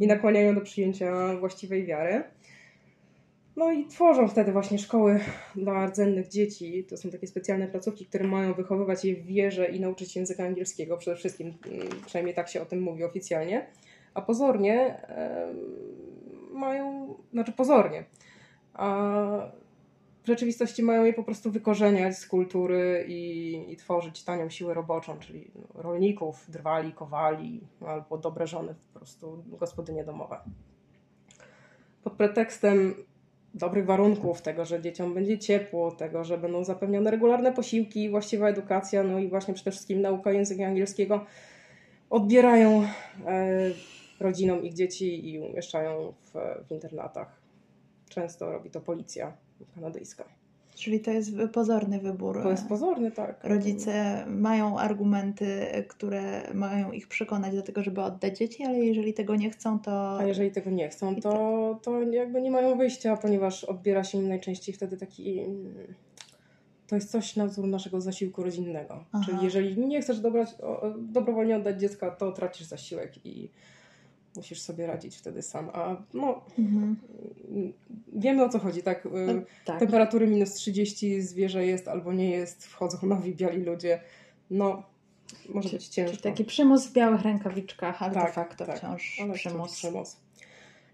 i 0.00 0.06
nakłaniają 0.06 0.54
do 0.54 0.60
przyjęcia 0.60 1.36
właściwej 1.36 1.86
wiary. 1.86 2.22
No 3.56 3.72
i 3.72 3.86
tworzą 3.86 4.28
wtedy 4.28 4.52
właśnie 4.52 4.78
szkoły 4.78 5.20
dla 5.56 5.86
rdzennych 5.86 6.28
dzieci. 6.28 6.84
To 6.84 6.96
są 6.96 7.10
takie 7.10 7.26
specjalne 7.26 7.68
placówki, 7.68 8.06
które 8.06 8.28
mają 8.28 8.54
wychowywać 8.54 9.04
je 9.04 9.16
w 9.16 9.26
wierze 9.26 9.66
i 9.66 9.80
nauczyć 9.80 10.16
języka 10.16 10.44
angielskiego. 10.44 10.96
Przede 10.96 11.16
wszystkim, 11.16 11.46
mm, 11.46 11.88
przynajmniej 12.06 12.34
tak 12.34 12.48
się 12.48 12.62
o 12.62 12.66
tym 12.66 12.82
mówi 12.82 13.04
oficjalnie. 13.04 13.66
A 14.14 14.22
pozornie 14.22 15.00
mają, 16.58 17.14
znaczy 17.32 17.52
pozornie, 17.52 18.04
a 18.74 18.98
w 20.22 20.26
rzeczywistości 20.26 20.82
mają 20.82 21.04
je 21.04 21.12
po 21.12 21.24
prostu 21.24 21.50
wykorzeniać 21.50 22.18
z 22.18 22.26
kultury 22.26 23.04
i, 23.08 23.64
i 23.72 23.76
tworzyć 23.76 24.24
tanią 24.24 24.50
siłę 24.50 24.74
roboczą, 24.74 25.18
czyli 25.18 25.50
rolników, 25.74 26.50
drwali, 26.50 26.92
kowali 26.92 27.60
albo 27.86 28.18
dobre 28.18 28.46
żony, 28.46 28.74
po 28.92 28.98
prostu 28.98 29.44
gospodynie 29.46 30.04
domowe. 30.04 30.40
Pod 32.02 32.12
pretekstem 32.12 32.94
dobrych 33.54 33.86
warunków, 33.86 34.42
tego, 34.42 34.64
że 34.64 34.82
dzieciom 34.82 35.14
będzie 35.14 35.38
ciepło, 35.38 35.90
tego, 35.90 36.24
że 36.24 36.38
będą 36.38 36.64
zapewnione 36.64 37.10
regularne 37.10 37.52
posiłki, 37.52 38.10
właściwa 38.10 38.48
edukacja, 38.48 39.02
no 39.02 39.18
i 39.18 39.28
właśnie 39.28 39.54
przede 39.54 39.70
wszystkim 39.70 40.00
nauka 40.00 40.32
języka 40.32 40.66
angielskiego, 40.66 41.24
odbierają 42.10 42.82
e, 43.26 43.70
rodzinom 44.20 44.64
ich 44.64 44.74
dzieci 44.74 45.30
i 45.30 45.38
umieszczają 45.38 46.12
w, 46.24 46.32
w 46.68 46.72
internatach. 46.72 47.40
Często 48.08 48.52
robi 48.52 48.70
to 48.70 48.80
policja 48.80 49.36
kanadyjska. 49.74 50.24
Czyli 50.74 51.00
to 51.00 51.10
jest 51.10 51.30
pozorny 51.52 52.00
wybór. 52.00 52.42
To 52.42 52.50
jest 52.50 52.68
pozorny, 52.68 53.10
tak. 53.10 53.40
Rodzice 53.44 54.24
mają 54.26 54.78
argumenty, 54.78 55.66
które 55.88 56.54
mają 56.54 56.92
ich 56.92 57.08
przekonać 57.08 57.54
do 57.54 57.62
tego, 57.62 57.82
żeby 57.82 58.02
oddać 58.02 58.38
dzieci, 58.38 58.64
ale 58.64 58.78
jeżeli 58.78 59.14
tego 59.14 59.36
nie 59.36 59.50
chcą, 59.50 59.78
to. 59.78 60.18
A 60.18 60.24
jeżeli 60.24 60.50
tego 60.50 60.70
nie 60.70 60.88
chcą, 60.88 61.20
to, 61.20 61.80
to 61.82 62.02
jakby 62.02 62.42
nie 62.42 62.50
mają 62.50 62.78
wyjścia, 62.78 63.16
ponieważ 63.16 63.64
odbiera 63.64 64.04
się 64.04 64.18
im 64.18 64.28
najczęściej 64.28 64.74
wtedy 64.74 64.96
taki. 64.96 65.40
To 66.86 66.94
jest 66.94 67.10
coś 67.10 67.36
na 67.36 67.46
wzór 67.46 67.66
naszego 67.66 68.00
zasiłku 68.00 68.42
rodzinnego. 68.42 69.04
Aha. 69.12 69.24
Czyli 69.26 69.38
jeżeli 69.44 69.86
nie 69.86 70.00
chcesz 70.00 70.20
dobrać, 70.20 70.48
dobrowolnie 70.98 71.56
oddać 71.56 71.80
dziecka, 71.80 72.10
to 72.10 72.32
tracisz 72.32 72.66
zasiłek 72.66 73.26
i 73.26 73.50
musisz 74.38 74.60
sobie 74.60 74.86
radzić 74.86 75.16
wtedy 75.16 75.42
sam. 75.42 75.70
A 75.72 75.96
no, 76.14 76.40
mhm. 76.58 76.96
wiemy 78.12 78.44
o 78.44 78.48
co 78.48 78.58
chodzi, 78.58 78.82
tak? 78.82 79.06
Y, 79.06 79.10
no, 79.10 79.42
tak? 79.64 79.80
Temperatury 79.80 80.26
minus 80.26 80.54
30, 80.54 81.22
zwierzę 81.22 81.66
jest 81.66 81.88
albo 81.88 82.12
nie 82.12 82.30
jest, 82.30 82.66
wchodzą 82.66 82.98
nowi 83.06 83.34
biali 83.34 83.62
ludzie. 83.62 84.00
No, 84.50 84.82
może 85.48 85.68
czy, 85.68 85.76
być 85.76 85.88
ciężko. 85.88 86.10
Czyli 86.10 86.22
taki 86.22 86.44
przymus 86.44 86.86
w 86.86 86.92
białych 86.92 87.22
rękawiczkach, 87.22 88.02
ale 88.02 88.14
tak, 88.14 88.26
de 88.26 88.32
facto 88.32 88.66
tak, 88.66 88.78
wciąż 88.78 89.20
przymus. 89.34 89.72
przymus. 89.72 90.16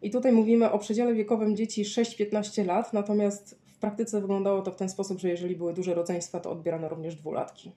I 0.03 0.11
tutaj 0.11 0.33
mówimy 0.33 0.71
o 0.71 0.79
przedziale 0.79 1.15
wiekowym 1.15 1.57
dzieci 1.57 1.85
6-15 1.85 2.67
lat, 2.67 2.93
natomiast 2.93 3.59
w 3.67 3.79
praktyce 3.79 4.21
wyglądało 4.21 4.63
to 4.63 4.71
w 4.71 4.77
ten 4.77 4.89
sposób, 4.89 5.19
że 5.21 5.29
jeżeli 5.29 5.57
były 5.57 5.75
duże 5.75 5.95
rodzeństwa, 5.95 6.41
to 6.41 6.51
odbierano 6.51 6.89
również 6.89 7.17
dwulatki. 7.17 7.73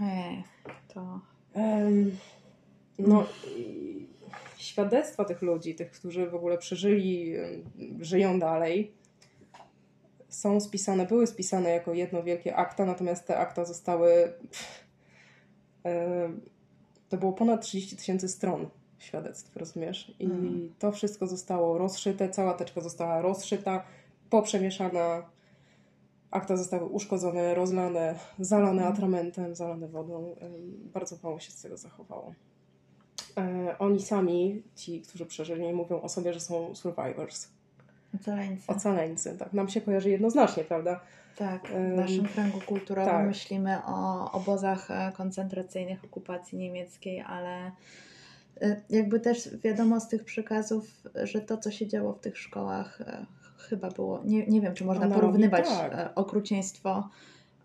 Ej, 0.00 0.44
to... 0.94 1.20
Um, 1.54 2.10
no, 2.98 3.26
świadectwa 4.56 5.24
tych 5.24 5.42
ludzi, 5.42 5.74
tych, 5.74 5.90
którzy 5.90 6.30
w 6.30 6.34
ogóle 6.34 6.58
przeżyli, 6.58 7.34
żyją 8.00 8.38
dalej, 8.38 8.92
są 10.28 10.60
spisane, 10.60 11.06
były 11.06 11.26
spisane 11.26 11.70
jako 11.70 11.94
jedno 11.94 12.22
wielkie 12.22 12.56
akta, 12.56 12.84
natomiast 12.84 13.26
te 13.26 13.38
akta 13.38 13.64
zostały. 13.64 14.32
to 17.08 17.16
było 17.16 17.32
ponad 17.32 17.62
30 17.62 17.96
tysięcy 17.96 18.28
stron 18.28 18.68
świadectw, 18.98 19.56
rozumiesz? 19.56 20.14
I 20.18 20.24
mm. 20.24 20.74
to 20.78 20.92
wszystko 20.92 21.26
zostało 21.26 21.78
rozszyte, 21.78 22.28
cała 22.28 22.54
teczka 22.54 22.80
została 22.80 23.22
rozszyta, 23.22 23.84
poprzemieszana. 24.30 25.30
Akta 26.30 26.56
zostały 26.56 26.84
uszkodzone, 26.84 27.54
rozlane, 27.54 28.18
zalane 28.38 28.82
mm. 28.82 28.92
atramentem, 28.92 29.54
zalane 29.54 29.88
wodą. 29.88 30.36
Bardzo 30.92 31.16
mało 31.22 31.40
się 31.40 31.50
z 31.50 31.62
tego 31.62 31.76
zachowało. 31.76 32.34
E, 33.38 33.78
oni 33.78 34.02
sami, 34.02 34.62
ci, 34.76 35.00
którzy 35.00 35.26
przeżyli, 35.26 35.72
mówią 35.72 36.00
o 36.00 36.08
sobie, 36.08 36.32
że 36.32 36.40
są 36.40 36.74
survivors. 36.74 37.48
Ocaleńcy. 38.14 38.64
Ocaleńcy, 38.66 39.36
tak. 39.38 39.52
Nam 39.52 39.68
się 39.68 39.80
kojarzy 39.80 40.10
jednoznacznie, 40.10 40.64
prawda? 40.64 41.00
Tak, 41.36 41.68
w 41.68 41.96
naszym 41.96 42.24
kręgu 42.24 42.60
kulturowym 42.66 43.12
tak. 43.12 43.26
myślimy 43.26 43.78
o 43.86 44.30
obozach 44.32 44.90
e, 44.90 45.12
koncentracyjnych 45.16 46.04
okupacji 46.04 46.58
niemieckiej, 46.58 47.20
ale 47.20 47.72
e, 48.60 48.80
jakby 48.90 49.20
też 49.20 49.56
wiadomo 49.56 50.00
z 50.00 50.08
tych 50.08 50.24
przekazów, 50.24 51.02
że 51.22 51.40
to, 51.40 51.56
co 51.56 51.70
się 51.70 51.86
działo 51.86 52.12
w 52.12 52.20
tych 52.20 52.38
szkołach, 52.38 53.02
chyba 53.58 53.90
było, 53.90 54.22
nie, 54.24 54.46
nie 54.46 54.60
wiem, 54.60 54.74
czy 54.74 54.84
można 54.84 55.04
Analogii, 55.04 55.26
porównywać 55.26 55.68
tak. 55.68 56.12
okrucieństwo, 56.14 57.08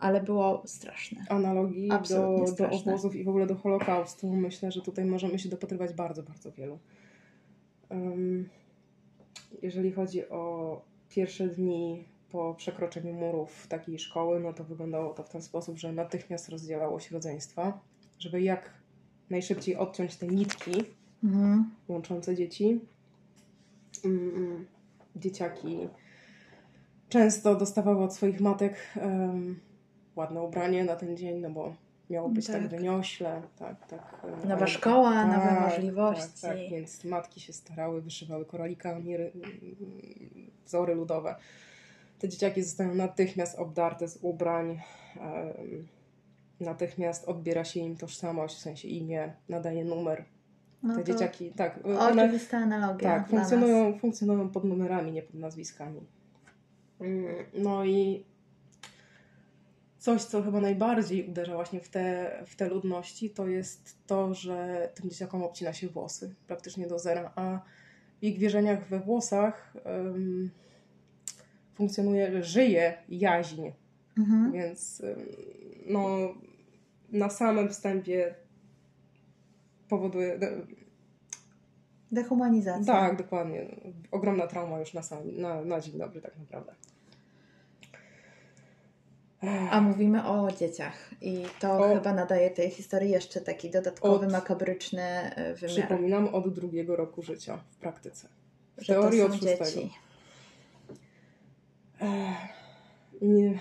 ale 0.03 0.21
było 0.21 0.61
straszne. 0.65 1.25
analogii 1.29 1.87
do, 1.87 1.95
Absolutnie 1.95 2.45
do 2.45 2.51
straszne. 2.51 2.91
obozów 2.91 3.15
i 3.15 3.23
w 3.23 3.29
ogóle 3.29 3.47
do 3.47 3.55
Holokaustu. 3.55 4.33
Myślę, 4.33 4.71
że 4.71 4.81
tutaj 4.81 5.05
możemy 5.05 5.39
się 5.39 5.49
dopatrywać 5.49 5.93
bardzo, 5.93 6.23
bardzo 6.23 6.51
wielu. 6.51 6.79
Em, 7.89 8.49
jeżeli 9.61 9.91
chodzi 9.91 10.29
o 10.29 10.81
pierwsze 11.09 11.47
dni 11.47 12.05
po 12.31 12.53
przekroczeniu 12.57 13.13
murów 13.13 13.67
takiej 13.67 13.99
szkoły, 13.99 14.39
no 14.39 14.53
to 14.53 14.63
wyglądało 14.63 15.13
to 15.13 15.23
w 15.23 15.29
ten 15.29 15.41
sposób, 15.41 15.77
że 15.77 15.91
natychmiast 15.93 16.49
rozdzielało 16.49 16.99
się 16.99 17.13
rodzeństwa, 17.15 17.79
żeby 18.19 18.41
jak 18.41 18.73
najszybciej 19.29 19.75
odciąć 19.75 20.15
te 20.15 20.27
nitki 20.27 20.71
Mhm. 21.23 21.69
łączące 21.87 22.35
dzieci. 22.35 22.79
Mm, 24.05 24.65
Dzieciaki 25.15 25.77
często 27.09 27.55
dostawały 27.55 28.03
od 28.03 28.13
swoich 28.15 28.41
matek 28.41 28.75
em, 28.95 29.59
ładne 30.15 30.41
ubranie 30.41 30.83
na 30.83 30.95
ten 30.95 31.17
dzień, 31.17 31.39
no 31.41 31.49
bo 31.49 31.73
miało 32.09 32.29
być 32.29 32.47
tak, 32.47 32.55
Tak. 32.61 32.67
wyniośle, 32.69 33.41
tak, 33.59 33.87
tak. 33.87 34.25
e, 34.43 34.47
Nowa 34.47 34.67
szkoła, 34.67 35.25
nowe 35.25 35.47
tak, 35.47 35.61
możliwości. 35.61 36.41
Tak, 36.41 36.51
tak, 36.51 36.57
więc 36.71 37.03
matki 37.03 37.39
się 37.39 37.53
starały, 37.53 38.01
wyszywały 38.01 38.45
koralikami 38.45 39.17
ry- 39.17 39.31
wzory 40.65 40.95
ludowe. 40.95 41.35
Te 42.19 42.29
dzieciaki 42.29 42.63
zostają 42.63 42.95
natychmiast 42.95 43.59
obdarte 43.59 44.07
z 44.07 44.19
ubrań, 44.21 44.79
natychmiast 46.59 47.25
odbiera 47.25 47.63
się 47.65 47.79
im 47.79 47.95
tożsamość, 47.97 48.55
w 48.55 48.59
sensie 48.59 48.87
imię, 48.87 49.33
nadaje 49.49 49.85
numer. 49.85 50.25
No 50.83 50.95
Te 50.95 51.03
dzieciaki, 51.03 51.51
tak, 51.51 51.79
Oczywista 51.99 52.57
analogia. 52.57 53.09
tak, 53.09 53.29
dla 53.29 53.39
nas. 53.39 53.49
funkcjonują, 53.49 53.99
funkcjonują 53.99 54.49
pod 54.49 54.63
numerami, 54.63 55.11
nie 55.11 55.21
pod 55.21 55.35
nazwiskami. 55.35 56.01
Mm, 57.01 57.25
No 57.53 57.85
i 57.85 58.25
coś, 60.03 60.23
co 60.23 60.41
chyba 60.41 60.61
najbardziej 60.61 61.29
uderza 61.29 61.53
właśnie 61.53 61.79
w 61.79 61.89
te, 61.89 62.31
w 62.47 62.55
te 62.55 62.69
ludności, 62.69 63.29
to 63.29 63.47
jest 63.47 63.97
to, 64.07 64.33
że 64.33 64.89
tym 64.95 65.09
dzieciakom 65.09 65.43
obcina 65.43 65.73
się 65.73 65.87
włosy 65.87 66.35
praktycznie 66.47 66.87
do 66.87 66.99
zera, 66.99 67.31
a 67.35 67.59
w 68.19 68.23
ich 68.23 68.39
wierzeniach 68.39 68.87
we 68.89 68.99
włosach 68.99 69.73
em, 69.83 70.49
funkcjonuje, 71.75 72.43
żyje 72.43 72.97
jaźń, 73.09 73.69
Mhm. 74.17 74.51
więc 74.51 75.01
em, 75.01 75.19
no, 75.87 76.17
na 77.11 77.29
samym 77.29 77.69
wstępie 77.69 78.35
powoduje, 79.89 80.39
Dehumanizacja. 82.11 82.93
Tak, 82.93 83.17
dokładnie. 83.17 83.65
Ogromna 84.11 84.47
trauma 84.47 84.79
już 84.79 84.93
na, 84.93 85.01
sam, 85.03 85.19
na, 85.37 85.61
na 85.65 85.81
dzień 85.81 85.97
dobry 85.97 86.21
tak 86.21 86.39
naprawdę. 86.39 86.73
A 89.71 89.81
mówimy 89.81 90.27
o 90.27 90.51
dzieciach 90.51 91.09
i 91.21 91.43
to 91.59 91.77
O- 91.85 91.95
chyba 91.95 92.13
nadaje 92.13 92.49
tej 92.51 92.69
historii 92.69 93.11
jeszcze 93.11 93.41
taki 93.41 93.69
dodatkowy, 93.71 94.25
Od- 94.25 94.31
makabryczny 94.31 95.01
e, 95.01 95.53
wymiar. 95.53 95.75
Przypominam, 95.75 96.27
od 96.35 96.53
drugiego 96.53 96.95
roku 96.95 97.21
życia 97.21 97.57
w 97.71 97.75
praktyce. 97.77 98.27
W 98.77 98.81
że 98.83 98.93
to 98.93 99.01
teorii 99.01 99.19
są 99.19 99.25
od 99.25 99.31
szóstego. 99.33 99.65
dzieci. 99.65 99.91
Nie. 103.21 103.59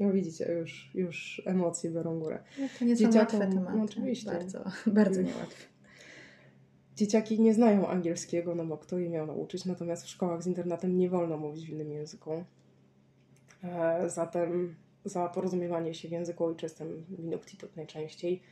No 0.00 0.12
widzicie, 0.12 0.52
już, 0.52 0.90
już 0.94 1.42
emocje 1.46 1.90
biorą 1.90 2.18
górę. 2.20 2.42
No 2.60 2.68
to 2.78 2.84
nie 2.84 2.96
są 2.96 3.04
Dzieciakom- 3.04 3.18
łatwe 3.18 3.38
tematy. 3.54 3.76
no 3.78 3.84
oczywiście. 3.84 4.30
Bardzo, 4.30 4.64
bardzo 4.86 5.22
niełatwe. 5.22 5.66
Dzieciaki 6.96 7.40
nie 7.40 7.54
znają 7.54 7.88
angielskiego, 7.88 8.54
no 8.54 8.66
bo 8.66 8.78
kto 8.78 8.98
je 8.98 9.08
miał 9.08 9.26
nauczyć, 9.26 9.64
natomiast 9.64 10.04
w 10.04 10.08
szkołach 10.08 10.42
z 10.42 10.46
internatem 10.46 10.98
nie 10.98 11.10
wolno 11.10 11.36
mówić 11.36 11.66
w 11.66 11.68
innym 11.70 11.92
języku. 11.92 12.44
E, 13.64 14.10
Zatem 14.10 14.74
za 15.04 15.28
porozumiewanie 15.28 15.94
się 15.94 16.08
w 16.08 16.12
języku 16.12 16.44
ojczystym 16.44 17.04
Inuktitut 17.18 17.76
najczęściej 17.76 18.42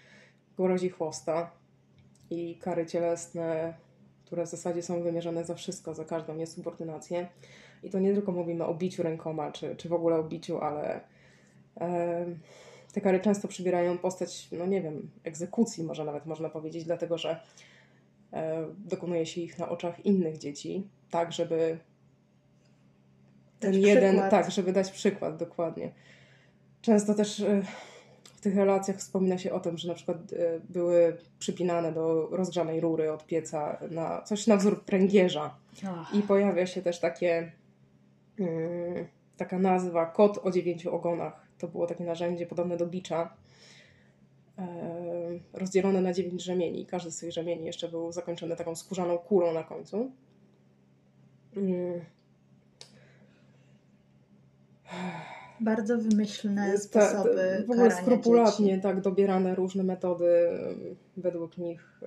grozi 0.57 0.91
chłosta 0.91 1.51
i 2.31 2.57
kary 2.57 2.87
cielesne, 2.87 3.75
które 4.25 4.47
w 4.47 4.49
zasadzie 4.49 4.83
są 4.83 5.03
wymierzone 5.03 5.45
za 5.45 5.55
wszystko, 5.55 5.95
za 5.95 6.05
każdą 6.05 6.35
niesubordynację. 6.35 7.29
I 7.83 7.91
to 7.91 7.99
nie 7.99 8.15
tylko 8.15 8.33
mówimy 8.33 8.65
o 8.65 8.75
biciu 8.75 9.03
rękoma, 9.03 9.53
czy, 9.53 9.77
czy 9.77 9.89
w 9.89 9.93
ogóle 9.93 10.17
o 10.17 10.25
biciu, 10.25 10.59
ale 10.59 11.01
e, 11.81 12.27
te 12.93 13.01
kary 13.01 13.21
często 13.21 13.49
przybierają 13.49 13.99
postać, 13.99 14.49
no 14.53 14.67
nie 14.67 14.83
wiem, 14.83 15.11
egzekucji 15.25 15.85
może 15.85 16.05
nawet 16.05 16.27
można 16.27 16.49
powiedzieć, 16.49 16.85
dlatego 16.85 17.19
że 17.19 17.41
e, 18.33 18.67
dokonuje 18.79 19.27
się 19.27 19.41
ich 19.41 19.59
na 19.59 19.69
oczach 19.69 20.07
innych 20.07 20.39
dzieci, 20.39 20.89
tak 21.11 21.33
żeby 21.33 21.79
ten 23.61 23.73
Dać 23.73 23.83
jeden, 23.83 24.11
przykład. 24.11 24.31
tak, 24.31 24.51
żeby 24.51 24.73
dać 24.73 24.91
przykład, 24.91 25.37
dokładnie. 25.37 25.91
Często 26.87 27.15
też 27.15 27.41
e, 27.41 27.63
w 28.25 28.41
tych 28.41 28.57
relacjach 28.57 28.97
wspomina 28.97 29.39
się 29.39 29.53
o 29.53 29.61
tym, 29.61 29.79
że 29.79 29.89
na 29.89 29.95
przykład 29.95 30.17
e, 30.33 30.61
były 30.69 31.17
przypinane 31.39 31.93
do 31.93 32.29
rozgrzanej 32.31 32.81
rury 32.81 33.13
od 33.13 33.27
pieca 33.27 33.79
na 33.91 34.23
coś 34.23 34.47
na 34.47 34.57
wzór 34.57 34.85
pręgierza 34.85 35.57
i 36.13 36.23
pojawia 36.23 36.67
się 36.67 36.83
też 36.83 37.01
takie 37.01 37.53
mm, 38.39 39.07
taka 39.37 39.59
nazwa 39.59 40.07
kot 40.07 40.39
o 40.43 40.51
dziewięciu 40.51 40.95
ogonach. 40.95 41.47
To 41.59 41.69
było 41.69 41.87
takie 41.87 42.05
narzędzie 42.05 42.47
podobne 42.47 42.77
do 42.77 42.87
bicza, 42.87 43.37
e, 44.59 44.67
rozdzielone 45.53 46.01
na 46.01 46.13
dziewięć 46.13 46.43
rzemieni. 46.43 46.87
Każdy 46.87 47.11
z 47.11 47.19
tych 47.19 47.33
rzemieni 47.33 47.67
jeszcze 47.67 47.89
był 47.89 48.13
zakończony 48.13 48.57
taką 48.57 48.75
skórzaną 48.75 49.19
kulą 49.19 49.53
na 49.53 49.65
końcu. 49.65 50.13
Mm. 51.57 52.01
Bardzo 55.61 55.99
wymyślne 55.99 56.79
sposoby 56.79 57.65
w 57.67 57.71
ogóle 57.71 57.91
skrupulatnie 57.91 58.67
dzieci. 58.67 58.83
tak 58.83 59.01
dobierane 59.01 59.55
różne 59.55 59.83
metody 59.83 60.49
według 61.17 61.59
nich. 61.59 62.01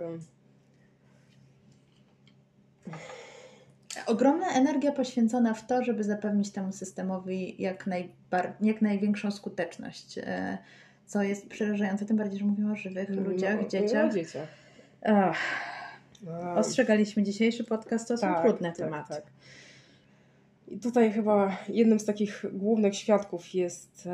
Ogromna 4.05 4.47
energia 4.53 4.91
poświęcona 4.91 5.53
w 5.53 5.67
to, 5.67 5.83
żeby 5.83 6.03
zapewnić 6.03 6.51
temu 6.51 6.71
systemowi 6.71 7.55
jak, 7.62 7.88
najbar- 7.88 8.51
jak 8.62 8.81
największą 8.81 9.31
skuteczność. 9.31 10.17
e, 10.17 10.57
Co 11.05 11.23
jest 11.23 11.47
przerażające, 11.47 12.05
tym 12.05 12.17
bardziej, 12.17 12.39
że 12.39 12.45
mówimy 12.45 12.71
o 12.71 12.75
żywych 12.75 13.09
ludziach, 13.09 13.62
no, 13.62 13.67
dzieciach. 13.67 14.12
O 14.12 14.13
dzieciach. 14.13 14.47
Ach, 15.05 15.38
A, 16.43 16.55
ostrzegaliśmy 16.55 17.23
dzisiejszy 17.23 17.63
podcast, 17.63 18.07
to 18.07 18.17
są 18.17 18.27
Tak, 18.27 18.41
trudne 18.43 18.67
tak, 18.69 18.77
tematy. 18.77 19.13
tak. 19.13 19.23
I 20.69 20.79
tutaj 20.79 21.12
chyba 21.12 21.58
jednym 21.69 21.99
z 21.99 22.05
takich 22.05 22.45
głównych 22.53 22.95
świadków 22.95 23.53
jest 23.53 24.10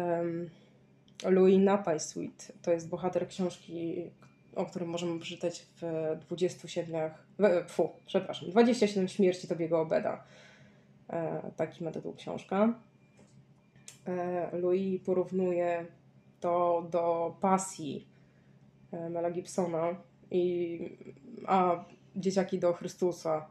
Louis 1.23 1.59
Napaj-Sweet. 1.59 2.51
To 2.61 2.71
jest 2.71 2.89
bohater 2.89 3.27
książki, 3.27 4.11
o 4.55 4.65
którym 4.65 4.89
możemy 4.89 5.19
przeczytać 5.19 5.65
w 5.81 5.81
27, 6.27 7.11
w, 7.39 7.71
fu, 7.71 7.89
przepraszam, 8.05 8.49
27 8.49 9.07
śmierci 9.07 9.47
Tobiego 9.47 9.81
Obeda. 9.81 10.23
E, 11.09 11.51
taki 11.55 11.83
ma 11.83 11.91
tytuł 11.91 12.13
książka. 12.13 12.79
E, 14.07 14.57
Louis 14.57 15.01
porównuje 15.05 15.85
to 16.39 16.87
do 16.91 17.35
pasji 17.41 18.07
e, 18.91 19.09
Mela 19.09 19.31
Gibsona, 19.31 19.95
i, 20.31 20.79
a 21.47 21.85
dzieciaki 22.15 22.59
do 22.59 22.73
Chrystusa. 22.73 23.47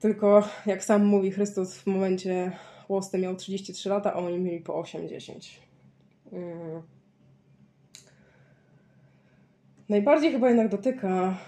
Tylko, 0.00 0.48
jak 0.66 0.84
sam 0.84 1.04
mówi 1.04 1.30
Chrystus, 1.30 1.78
w 1.78 1.86
momencie 1.86 2.52
chłosty 2.86 3.18
miał 3.18 3.36
33 3.36 3.88
lata, 3.88 4.12
a 4.12 4.16
oni 4.16 4.38
mieli 4.38 4.60
po 4.60 4.74
80. 4.74 5.44
Mm. 6.32 6.82
Najbardziej 9.88 10.32
chyba 10.32 10.48
jednak 10.48 10.68
dotyka 10.68 11.38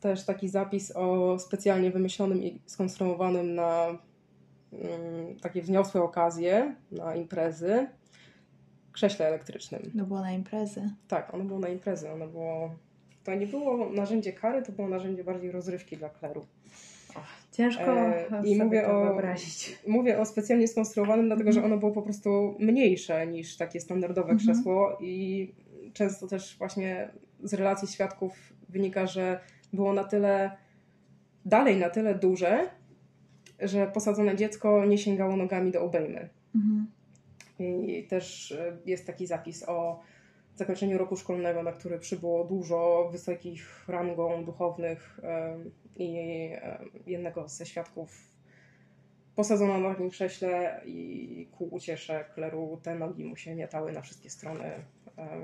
też 0.00 0.24
taki 0.24 0.48
zapis 0.48 0.92
o 0.96 1.38
specjalnie 1.38 1.90
wymyślonym 1.90 2.42
i 2.42 2.60
skonstruowanym 2.66 3.54
na 3.54 3.86
ym, 4.72 5.40
takie 5.40 5.62
wzniosłe 5.62 6.02
okazje, 6.02 6.74
na 6.92 7.14
imprezy, 7.14 7.86
krześle 8.92 9.26
elektrycznym. 9.26 9.90
No 9.94 10.04
było 10.04 10.20
na 10.20 10.32
imprezy. 10.32 10.90
Tak, 11.08 11.34
ono 11.34 11.44
było 11.44 11.58
na 11.58 11.68
imprezy, 11.68 12.10
ono 12.10 12.26
było... 12.26 12.74
To 13.24 13.34
nie 13.34 13.46
było 13.46 13.90
narzędzie 13.90 14.32
kary, 14.32 14.62
to 14.62 14.72
było 14.72 14.88
narzędzie 14.88 15.24
bardziej 15.24 15.50
rozrywki 15.50 15.96
dla 15.96 16.08
kleru. 16.08 16.46
Ciężko 17.52 17.82
E, 17.98 18.26
i 18.44 18.58
mówię 18.64 18.82
to 18.82 18.98
o- 19.00 19.04
wyobrazić. 19.04 19.78
Mówię 19.86 20.18
o 20.18 20.24
specjalnie 20.26 20.68
skonstruowanym, 20.68 21.26
dlatego 21.26 21.52
że 21.52 21.64
ono 21.64 21.76
było 21.78 21.92
po 21.92 22.02
prostu 22.02 22.54
mniejsze 22.58 23.26
niż 23.26 23.56
takie 23.56 23.80
standardowe 23.80 24.30
Mhm. 24.32 24.38
krzesło 24.38 24.98
i 25.00 25.52
często 25.92 26.26
też 26.26 26.56
właśnie 26.58 27.08
z 27.42 27.54
relacji 27.54 27.88
świadków 27.88 28.32
wynika, 28.68 29.06
że 29.06 29.40
było 29.72 29.92
na 29.92 30.04
tyle, 30.04 30.50
dalej 31.44 31.76
na 31.76 31.90
tyle 31.90 32.14
duże, 32.14 32.70
że 33.60 33.86
posadzone 33.86 34.36
dziecko 34.36 34.84
nie 34.84 34.98
sięgało 34.98 35.36
nogami 35.36 35.70
do 35.72 35.82
obejmy. 35.82 36.28
Mhm. 36.54 36.86
I 37.58 38.06
też 38.08 38.52
e, 38.52 38.76
jest 38.86 39.06
taki 39.06 39.26
zapis 39.26 39.64
o 39.68 40.00
zakończeniu 40.58 40.98
roku 40.98 41.16
szkolnego, 41.16 41.62
na 41.62 41.72
który 41.72 41.98
przybyło 41.98 42.44
dużo 42.44 43.08
wysokich 43.12 43.88
rangą 43.88 44.44
duchownych 44.44 45.20
i 45.96 46.14
jednego 47.06 47.48
ze 47.48 47.66
świadków 47.66 48.28
posadzona 49.36 49.78
na 49.78 49.88
takim 49.88 50.10
krześle 50.10 50.82
i 50.86 51.48
ku 51.52 51.64
uciesze 51.64 52.24
kleru 52.34 52.80
te 52.82 52.94
nogi 52.94 53.24
mu 53.24 53.36
się 53.36 53.54
miatały 53.54 53.92
na 53.92 54.00
wszystkie 54.00 54.30
strony, 54.30 54.70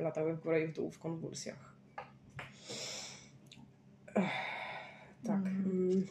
latały 0.01 0.35
w 0.35 0.41
górę 0.41 0.61
i 0.61 0.67
w 0.67 0.73
dół 0.73 0.91
w 0.91 0.99
konwulsjach. 0.99 1.75
Tak. 5.25 5.37
Mm. 5.37 6.07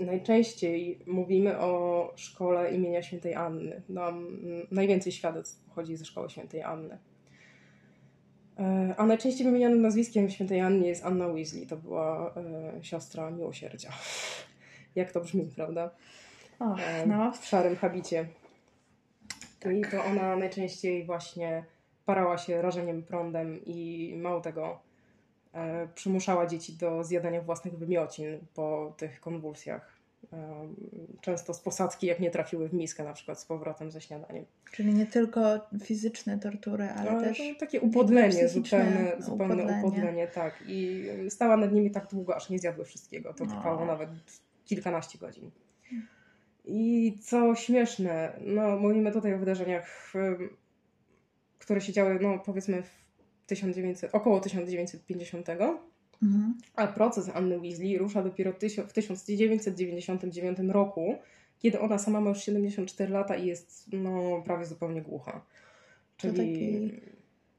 Najczęściej 0.00 0.98
mówimy 1.06 1.58
o 1.58 2.12
szkole 2.16 2.74
imienia 2.74 3.02
świętej 3.02 3.34
Anny. 3.34 3.82
Nam 3.88 4.26
najwięcej 4.70 5.12
świadectw 5.12 5.64
pochodzi 5.64 5.96
ze 5.96 6.04
szkoły 6.04 6.30
świętej 6.30 6.62
Anny. 6.62 6.98
E, 8.58 8.94
a 8.96 9.06
najczęściej 9.06 9.46
wymienianym 9.46 9.82
nazwiskiem 9.82 10.30
świętej 10.30 10.60
Anny 10.60 10.86
jest 10.86 11.04
Anna 11.04 11.28
Weasley. 11.28 11.66
To 11.66 11.76
była 11.76 12.34
e, 12.36 12.84
siostra 12.84 13.30
miłosierdzia. 13.30 13.90
Jak 14.94 15.12
to 15.12 15.20
brzmi, 15.20 15.50
prawda? 15.56 15.90
Och, 16.58 16.78
no. 17.06 17.32
W 17.32 17.44
szarym 17.44 17.76
habicie. 17.76 18.26
Tak. 19.60 19.72
I 19.72 19.82
to 19.90 20.04
ona 20.04 20.36
najczęściej 20.36 21.04
właśnie 21.04 21.64
parała 22.04 22.38
się 22.38 22.62
rażeniem 22.62 23.02
prądem 23.02 23.64
i 23.64 24.12
mało 24.16 24.40
tego 24.40 24.80
e, 25.52 25.88
przymuszała 25.94 26.46
dzieci 26.46 26.72
do 26.72 27.04
zjadania 27.04 27.42
własnych 27.42 27.78
wymiocin 27.78 28.46
po 28.54 28.94
tych 28.96 29.20
konwulsjach. 29.20 29.93
Często 31.20 31.54
z 31.54 31.60
posadzki, 31.60 32.06
jak 32.06 32.20
nie 32.20 32.30
trafiły 32.30 32.68
w 32.68 32.74
miskę, 32.74 33.04
na 33.04 33.12
przykład 33.12 33.40
z 33.40 33.44
powrotem 33.44 33.90
ze 33.90 34.00
śniadaniem. 34.00 34.44
Czyli 34.72 34.94
nie 34.94 35.06
tylko 35.06 35.60
fizyczne 35.84 36.38
tortury, 36.38 36.84
ale, 36.84 37.10
ale 37.10 37.28
też. 37.28 37.42
Takie 37.60 37.80
upodlenie, 37.80 38.48
zupełne, 38.48 39.12
zupełne 39.18 39.54
upodlenie. 39.54 39.82
upodlenie, 39.84 40.28
tak. 40.28 40.64
I 40.66 41.06
stała 41.28 41.56
nad 41.56 41.72
nimi 41.72 41.90
tak 41.90 42.06
długo, 42.10 42.36
aż 42.36 42.50
nie 42.50 42.58
zjadły 42.58 42.84
wszystkiego. 42.84 43.34
To 43.34 43.46
trwało 43.46 43.80
no. 43.80 43.86
nawet 43.86 44.10
kilkanaście 44.64 45.18
godzin. 45.18 45.50
I 46.64 47.14
co 47.22 47.54
śmieszne, 47.54 48.32
no 48.40 48.76
mówimy 48.76 49.12
tutaj 49.12 49.34
o 49.34 49.38
wydarzeniach, 49.38 50.12
które 51.58 51.80
się 51.80 51.92
działy, 51.92 52.18
no 52.22 52.38
powiedzmy 52.38 52.82
w 52.82 53.04
1900, 53.46 54.14
około 54.14 54.40
1950, 54.40 55.46
mhm. 56.24 56.54
a 56.76 56.86
proces 56.86 57.28
Anny 57.34 57.60
Weasley 57.60 57.98
rusza 57.98 58.22
dopiero 58.22 58.52
w 58.88 58.92
1999 58.92 60.58
roku, 60.68 61.14
kiedy 61.58 61.80
ona 61.80 61.98
sama 61.98 62.20
ma 62.20 62.28
już 62.28 62.44
74 62.44 63.12
lata 63.12 63.36
i 63.36 63.46
jest 63.46 63.86
no, 63.92 64.42
prawie 64.44 64.66
zupełnie 64.66 65.02
głucha. 65.02 65.44
Czyli... 66.16 66.36
Taki, 66.36 66.90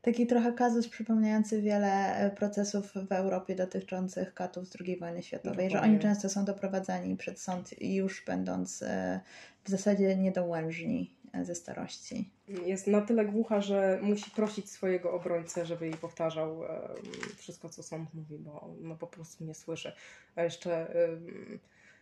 taki 0.01 0.27
trochę 0.27 0.53
kazus 0.53 0.87
przypominający 0.87 1.61
wiele 1.61 2.15
e, 2.15 2.31
procesów 2.31 2.93
w 3.09 3.11
Europie 3.11 3.55
dotyczących 3.55 4.33
katów 4.33 4.67
z 4.67 4.77
II 4.81 4.97
wojny 4.97 5.23
światowej, 5.23 5.67
Dokładnie. 5.67 5.69
że 5.69 5.81
oni 5.81 5.99
często 5.99 6.29
są 6.29 6.45
doprowadzani 6.45 7.17
przed 7.17 7.39
sąd 7.39 7.81
już 7.81 8.25
będąc 8.25 8.83
e, 8.83 9.19
w 9.63 9.69
zasadzie 9.69 10.15
niedołężni 10.15 11.14
ze 11.43 11.55
starości. 11.55 12.29
Jest 12.47 12.87
na 12.87 13.01
tyle 13.01 13.25
głucha, 13.25 13.61
że 13.61 13.99
musi 14.01 14.31
prosić 14.31 14.71
swojego 14.71 15.11
obrońcę, 15.11 15.65
żeby 15.65 15.85
jej 15.85 15.97
powtarzał 15.97 16.61
wszystko, 17.37 17.69
co 17.69 17.83
sąd 17.83 18.13
mówi, 18.13 18.37
bo 18.37 18.69
no, 18.81 18.95
po 18.95 19.07
prostu 19.07 19.45
nie 19.45 19.55
słyszy. 19.55 19.93
A 20.35 20.43
jeszcze 20.43 20.95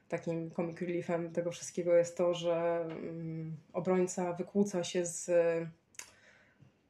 takim 0.10 0.52
comic 0.52 0.82
reliefem 0.82 1.32
tego 1.32 1.52
wszystkiego 1.52 1.96
jest 1.96 2.18
to, 2.18 2.34
że 2.34 2.86
obrońca 3.74 4.34
wykłóca 4.34 4.84
się 4.84 5.06
z 5.06 5.32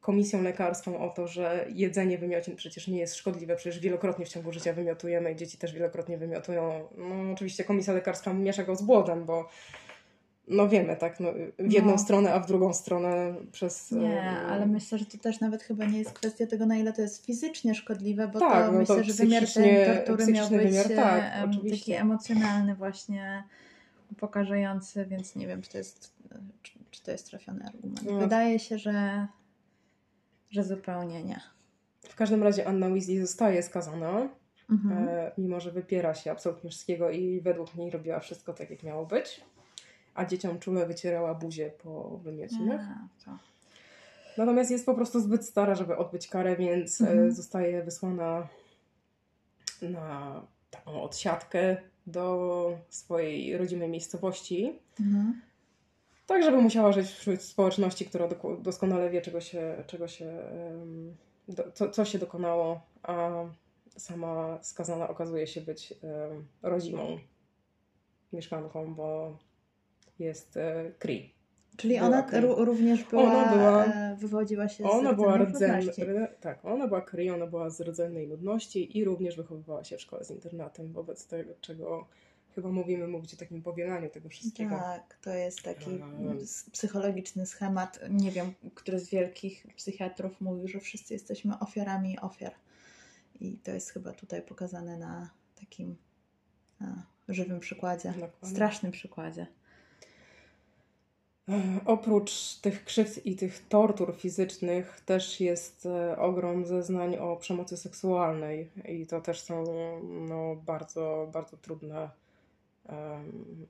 komisją 0.02 0.42
lekarską 0.42 1.00
o 1.00 1.10
to, 1.10 1.28
że 1.28 1.66
jedzenie 1.70 2.18
wymiocin 2.18 2.56
przecież 2.56 2.88
nie 2.88 3.00
jest 3.00 3.16
szkodliwe, 3.16 3.56
przecież 3.56 3.80
wielokrotnie 3.80 4.26
w 4.26 4.30
ciągu 4.30 4.52
życia 4.52 4.74
wymiotujemy 4.74 5.32
i 5.32 5.36
dzieci 5.36 5.58
też 5.58 5.74
wielokrotnie 5.74 6.18
wymiotują. 6.18 6.88
No 6.98 7.34
oczywiście 7.34 7.64
komisja 7.64 7.94
lekarska 7.94 8.34
miesza 8.34 8.64
go 8.64 8.76
z 8.76 8.82
błodem, 8.82 9.26
bo 9.26 9.50
no 10.48 10.70
wiemy, 10.70 10.96
tak, 10.96 11.20
no, 11.20 11.30
w 11.60 11.72
jedną 11.72 11.92
no. 11.92 11.98
stronę, 11.98 12.34
a 12.34 12.40
w 12.40 12.48
drugą 12.48 12.74
stronę 12.74 13.36
przez... 13.52 13.92
Nie, 13.92 14.22
e, 14.22 14.38
ale 14.38 14.66
myślę, 14.66 14.98
że 14.98 15.06
to 15.06 15.18
też 15.18 15.40
nawet 15.40 15.64
chyba 15.64 15.86
nie 15.86 16.00
jest 16.00 16.14
kwestia 16.14 16.48
tego, 16.48 16.66
na 16.66 16.76
ile 16.76 16.94
to 16.94 17.02
jest 17.02 17.26
fizycznie 17.26 17.76
szkodliwe, 17.76 18.28
bo 18.28 18.40
tak, 18.40 18.66
to 18.66 18.72
no 18.72 18.80
myślę, 18.80 18.96
to 18.96 19.04
że 19.04 19.14
wymiar 19.14 19.44
tej 19.54 20.06
tortury 20.06 20.32
miał 20.32 20.50
być 20.50 20.62
wymiar, 20.62 20.88
tak, 20.96 21.34
taki 21.70 21.94
emocjonalny 21.94 22.76
właśnie, 22.76 23.44
upokarzający, 24.12 25.06
więc 25.06 25.36
nie 25.36 25.48
wiem, 25.48 25.62
czy 25.62 25.72
to 25.72 25.78
jest, 25.78 26.14
czy, 26.62 26.72
czy 26.92 27.04
to 27.04 27.12
jest 27.12 27.30
trafiony 27.30 27.66
argument. 27.66 28.04
No. 28.04 28.20
Wydaje 28.20 28.60
się, 28.60 28.78
że 28.78 29.28
że 30.54 30.64
zupełnie 30.64 31.24
nie. 31.24 31.40
W 32.02 32.16
każdym 32.16 32.44
razie 32.44 32.68
Anna 32.68 32.88
Weasley 32.88 33.20
zostaje 33.20 33.64
skazana, 33.64 34.30
mhm. 34.72 35.08
e, 35.08 35.32
mimo 35.38 35.60
że 35.60 35.72
wypiera 35.72 36.14
się 36.14 36.32
absolutnie 36.32 36.70
wszystkiego 36.70 37.10
i 37.10 37.42
według 37.42 37.76
niej 37.76 37.92
robiła 37.92 38.20
wszystko 38.20 38.54
tak, 38.54 38.70
jak 38.70 38.84
miało 38.84 39.06
być. 39.06 39.42
A 40.16 40.26
dzieciom 40.26 40.60
czule 40.60 40.86
wycierała 40.86 41.34
buzię 41.34 41.72
po 41.84 42.18
wymiocinach. 42.18 42.82
Natomiast 44.38 44.72
jest 44.72 44.86
po 44.86 44.94
prostu 44.94 45.20
zbyt 45.20 45.46
stara, 45.46 45.76
żeby 45.76 45.98
odbyć 45.98 46.28
karę, 46.28 46.56
więc 46.56 47.02
e, 47.02 47.10
mhm. 47.10 47.32
zostaje 47.32 47.84
wysłana 47.84 48.48
na 49.82 50.42
taką 50.72 51.02
odsiadkę 51.02 51.78
do 52.08 52.78
swojej 52.90 53.58
rodzimej 53.58 53.90
miejscowości. 53.90 54.80
Mhm 55.00 55.42
tak, 56.26 56.44
żeby 56.44 56.62
musiała 56.62 56.92
żyć 56.92 57.08
wśród 57.08 57.42
społeczności, 57.42 58.06
która 58.06 58.28
doskonale 58.60 59.10
wie, 59.10 59.22
czego 59.22 59.42
się, 59.42 59.84
czego 59.88 60.08
się, 60.08 60.38
co, 61.74 61.90
co 61.90 62.06
się 62.06 62.20
dokonało, 62.20 62.82
a 63.04 63.32
sama 63.98 64.60
skazana 64.62 65.10
okazuje 65.10 65.48
się 65.48 65.62
być 65.62 65.94
rodzimą 66.62 67.18
mieszkanką, 68.34 68.96
bo 68.96 69.38
jest 70.24 70.58
e, 70.58 70.92
Kree. 71.00 71.34
Czyli 71.78 72.00
ona 72.00 72.28
również 72.58 73.04
była, 73.04 73.24
ona 73.24 73.56
była, 73.56 73.86
e, 73.86 74.16
wywodziła 74.16 74.70
się 74.70 74.84
ona 74.84 75.14
z 75.14 75.16
była 75.16 75.38
rdzennej 75.38 75.90
Tak, 76.42 76.66
ona 76.66 76.88
była 76.88 77.02
Kree, 77.02 77.30
ona 77.30 77.48
była 77.48 77.70
z 77.70 77.82
rdzennej 77.82 78.28
ludności 78.28 78.98
i 78.98 79.04
również 79.04 79.36
wychowywała 79.36 79.84
się 79.84 79.98
w 79.98 80.02
szkole 80.02 80.26
z 80.26 80.32
internatem, 80.32 80.94
wobec 80.94 81.28
tego, 81.28 81.54
czego 81.62 82.08
chyba 82.56 82.70
mówimy 82.70 83.08
mówić 83.08 83.34
o 83.34 83.38
takim 83.38 83.62
powielaniu 83.62 84.10
tego 84.10 84.30
wszystkiego. 84.30 84.76
Tak, 84.76 85.18
to 85.22 85.34
jest 85.34 85.62
taki 85.62 85.90
um, 85.90 86.38
psychologiczny 86.72 87.46
schemat, 87.46 88.00
nie 88.10 88.32
wiem, 88.32 88.54
który 88.76 89.00
z 89.00 89.10
wielkich 89.10 89.68
psychiatrów 89.76 90.42
mówił, 90.42 90.68
że 90.68 90.80
wszyscy 90.80 91.14
jesteśmy 91.14 91.60
ofiarami 91.60 92.20
ofiar. 92.20 92.54
I 93.40 93.58
to 93.58 93.72
jest 93.72 93.90
chyba 93.90 94.12
tutaj 94.12 94.42
pokazane 94.42 94.98
na 94.98 95.30
takim 95.60 95.96
żywym 97.30 97.60
przykładzie, 97.60 98.10
Dokładnie. 98.10 98.50
strasznym 98.50 98.92
przykładzie. 98.92 99.48
E, 101.50 101.80
oprócz 101.86 102.56
tych 102.56 102.86
krzywd 102.86 103.26
i 103.26 103.36
tych 103.36 103.68
tortur 103.68 104.16
fizycznych 104.16 105.02
też 105.06 105.42
jest 105.42 105.86
e, 105.86 106.18
ogrom 106.18 106.66
zeznań 106.66 107.16
o 107.16 107.36
przemocy 107.36 107.78
seksualnej 107.78 108.70
i 108.90 109.08
to 109.08 109.22
też 109.22 109.42
są 109.42 109.64
no, 110.04 110.56
bardzo, 110.56 111.30
bardzo 111.34 111.58
trudne 111.58 112.10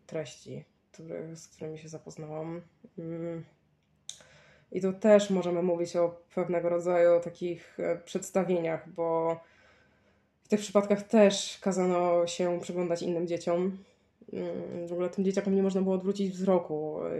treści, 0.07 0.63
który, 0.91 1.35
z 1.35 1.47
którymi 1.47 1.79
się 1.79 1.89
zapoznałam. 1.89 2.61
Mm. 2.99 3.43
I 4.71 4.81
tu 4.81 4.93
też 4.93 5.29
możemy 5.29 5.63
mówić 5.63 5.95
o 5.95 6.21
pewnego 6.35 6.69
rodzaju 6.69 7.19
takich 7.19 7.79
e, 7.79 7.97
przedstawieniach, 7.97 8.89
bo 8.89 9.39
w 10.43 10.47
tych 10.47 10.59
przypadkach 10.59 11.03
też 11.03 11.57
kazano 11.61 12.27
się 12.27 12.59
przyglądać 12.61 13.01
innym 13.01 13.27
dzieciom. 13.27 13.77
Mm, 14.33 14.87
w 14.87 14.91
ogóle 14.91 15.09
tym 15.09 15.25
dzieciakom 15.25 15.55
nie 15.55 15.63
można 15.63 15.81
było 15.81 15.95
odwrócić 15.95 16.31
wzroku, 16.31 16.99
e, 17.05 17.13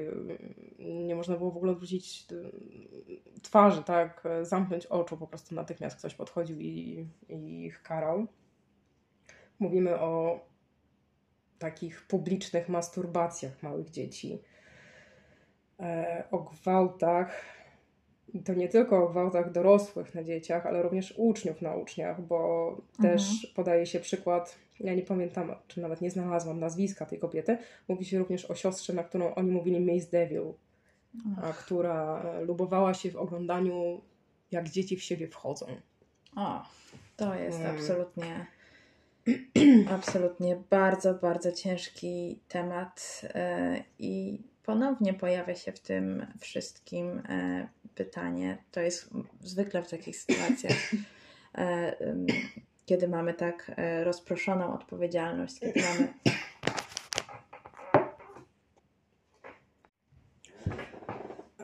nie 0.80 1.16
można 1.16 1.38
było 1.38 1.52
w 1.52 1.58
ogóle 1.58 1.72
odwrócić 1.72 2.28
e, 2.32 3.42
twarzy, 3.42 3.84
tak, 3.84 4.24
zamknąć 4.42 4.86
oczu, 4.86 5.18
po 5.18 5.28
prostu 5.28 5.56
natychmiast 5.56 5.98
ktoś 5.98 6.16
podchodził 6.16 6.60
i, 6.60 7.08
i 7.30 7.66
ich 7.66 7.82
karał. 7.84 8.28
Mówimy 9.60 10.00
o 10.00 10.40
takich 11.60 12.08
publicznych 12.08 12.70
masturbacjach 12.70 13.64
małych 13.64 13.90
dzieci, 13.90 14.42
e, 15.80 16.24
o 16.32 16.40
gwałtach. 16.40 17.46
To 18.46 18.54
nie 18.54 18.70
tylko 18.70 19.04
o 19.04 19.10
gwałtach 19.10 19.52
dorosłych 19.52 20.16
na 20.16 20.24
dzieciach, 20.24 20.66
ale 20.66 20.82
również 20.82 21.14
uczniów 21.18 21.62
na 21.62 21.76
uczniach, 21.76 22.22
bo 22.22 22.70
mhm. 22.70 23.14
też 23.14 23.54
podaje 23.56 23.86
się 23.86 24.00
przykład, 24.00 24.56
ja 24.80 24.94
nie 24.94 25.02
pamiętam, 25.02 25.56
czy 25.68 25.82
nawet 25.82 26.02
nie 26.02 26.12
znalazłam 26.12 26.60
nazwiska 26.60 27.06
tej 27.06 27.20
kobiety, 27.20 27.58
mówi 27.88 28.06
się 28.06 28.20
również 28.20 28.52
o 28.52 28.56
siostrze, 28.56 28.94
na 28.94 29.04
którą 29.04 29.36
oni 29.36 29.52
mówili 29.52 29.80
Mace 29.80 30.12
Devil, 30.12 30.54
a 31.44 31.54
która 31.54 32.24
lubowała 32.42 32.94
się 32.94 33.12
w 33.12 33.16
oglądaniu, 33.16 34.02
jak 34.52 34.70
dzieci 34.70 34.98
w 34.98 35.04
siebie 35.04 35.28
wchodzą. 35.28 35.66
O, 36.36 36.62
to 37.18 37.36
jest 37.36 37.58
hmm. 37.58 37.76
absolutnie 37.76 38.46
Absolutnie 39.98 40.58
bardzo, 40.70 41.14
bardzo 41.14 41.52
ciężki 41.52 42.40
temat 42.48 43.22
e, 43.24 43.84
i 44.00 44.42
ponownie 44.64 45.14
pojawia 45.14 45.56
się 45.56 45.72
w 45.72 45.80
tym 45.80 46.26
wszystkim 46.40 47.22
e, 47.30 47.68
pytanie. 47.96 48.58
To 48.72 48.80
jest 48.80 49.10
zwykle 49.42 49.84
w 49.84 49.90
takich 49.90 50.18
sytuacjach, 50.18 50.92
e, 51.58 51.96
kiedy 52.86 53.08
mamy 53.08 53.34
tak 53.34 53.72
rozproszoną 54.04 54.74
odpowiedzialność, 54.74 55.60
kiedy 55.60 55.82
mamy 55.82 56.14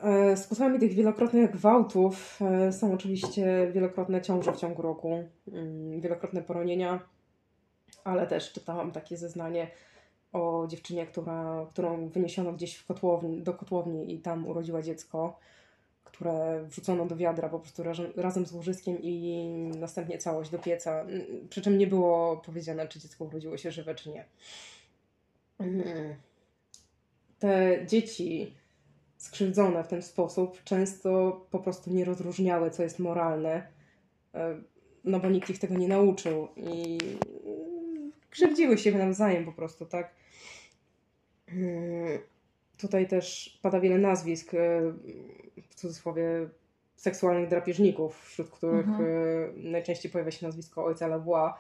E, 0.03 0.38
sposobami 0.38 0.79
tych 0.79 0.93
wielokrotnych 0.93 1.51
gwałtów 1.51 2.39
e, 2.41 2.71
są 2.71 2.93
oczywiście 2.93 3.71
wielokrotne 3.73 4.21
ciąże 4.21 4.53
w 4.53 4.57
ciągu 4.57 4.81
roku, 4.81 5.23
mm, 5.51 6.01
wielokrotne 6.01 6.41
poronienia, 6.41 6.99
ale 8.03 8.27
też 8.27 8.53
czytałam 8.53 8.91
takie 8.91 9.17
zeznanie 9.17 9.71
o 10.34 10.68
dziewczynie, 10.68 11.06
która, 11.06 11.65
którą 11.70 12.10
wyniesiono 12.10 12.54
gdzieś 12.54 12.76
w 12.76 12.86
kotłowni, 12.86 13.42
do 13.42 13.54
kotłowni 13.54 14.13
i 14.13 14.20
tam 14.20 14.48
urodziła 14.48 14.82
dziecko, 14.82 15.39
które 16.04 16.63
wrzucono 16.63 17.06
do 17.06 17.15
wiadra 17.15 17.50
po 17.50 17.60
prostu 17.60 17.84
razem, 18.15 18.46
z 18.46 18.52
łożyskiem 18.52 18.98
i 19.02 19.44
następnie 19.78 20.18
całość 20.18 20.50
do 20.50 20.60
pieca, 20.60 21.02
mm, 21.02 21.48
przy 21.50 21.62
czym 21.62 21.78
nie 21.78 21.88
było 21.88 22.38
powiedziane, 22.38 22.88
czy 22.88 23.00
dziecko 23.00 23.26
urodziło 23.26 23.58
się 23.58 23.72
żywe, 23.72 23.96
czy 23.96 24.10
nie. 24.10 24.26
Mm. 25.60 26.15
Te 27.39 27.86
dzieci 27.88 28.54
skrzywdzone 29.18 29.84
w 29.84 29.88
ten 29.88 30.02
sposób 30.02 30.63
często 30.63 31.42
po 31.52 31.60
prostu 31.60 31.92
nie 31.92 32.06
rozróżniały, 32.06 32.72
co 32.72 32.84
jest 32.84 33.00
moralne, 33.00 33.68
e, 34.34 34.62
no 35.04 35.20
bo 35.20 35.30
nikt 35.30 35.50
ich 35.50 35.60
tego 35.60 35.76
nie 35.76 35.88
nauczył 35.88 36.48
i 36.56 36.98
krzywdziły 38.30 38.78
się 38.78 38.92
nawzajem 38.92 39.46
po 39.46 39.54
prostu, 39.54 39.86
tak? 39.86 40.18
Mm, 41.53 42.19
tutaj 42.77 43.07
też 43.07 43.59
pada 43.62 43.79
wiele 43.79 43.97
nazwisk, 43.97 44.53
e, 44.53 44.57
w 45.69 45.75
cudzysłowie, 45.75 46.49
seksualnych 46.95 47.49
drapieżników, 47.49 48.25
wśród 48.25 48.49
których 48.49 48.88
mhm. 48.88 49.05
E, 49.05 49.69
najczęściej 49.69 50.12
pojawia 50.12 50.31
się 50.31 50.45
nazwisko 50.45 50.85
ojca 50.85 51.07
Lavoie, 51.07 51.51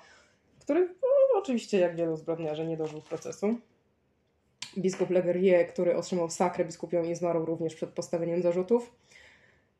który 0.59 0.87
no, 1.01 1.39
oczywiście, 1.39 1.79
jak 1.79 1.95
wielu 1.95 2.17
zbrodniarzy, 2.17 2.65
nie 2.65 2.77
dożył 2.77 3.01
procesu 3.01 3.55
biskup 4.77 5.09
Leverrier, 5.09 5.67
który 5.67 5.95
otrzymał 5.95 6.29
sakrę 6.29 6.65
biskupią 6.65 7.03
i 7.03 7.15
zmarł 7.15 7.45
również 7.45 7.75
przed 7.75 7.89
postawieniem 7.89 8.41
zarzutów, 8.41 8.91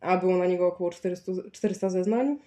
a 0.01 0.17
było 0.17 0.37
na 0.37 0.45
niego 0.45 0.67
około 0.67 0.89
400, 0.89 1.31
400 1.51 1.89
zeznań. 1.89 2.37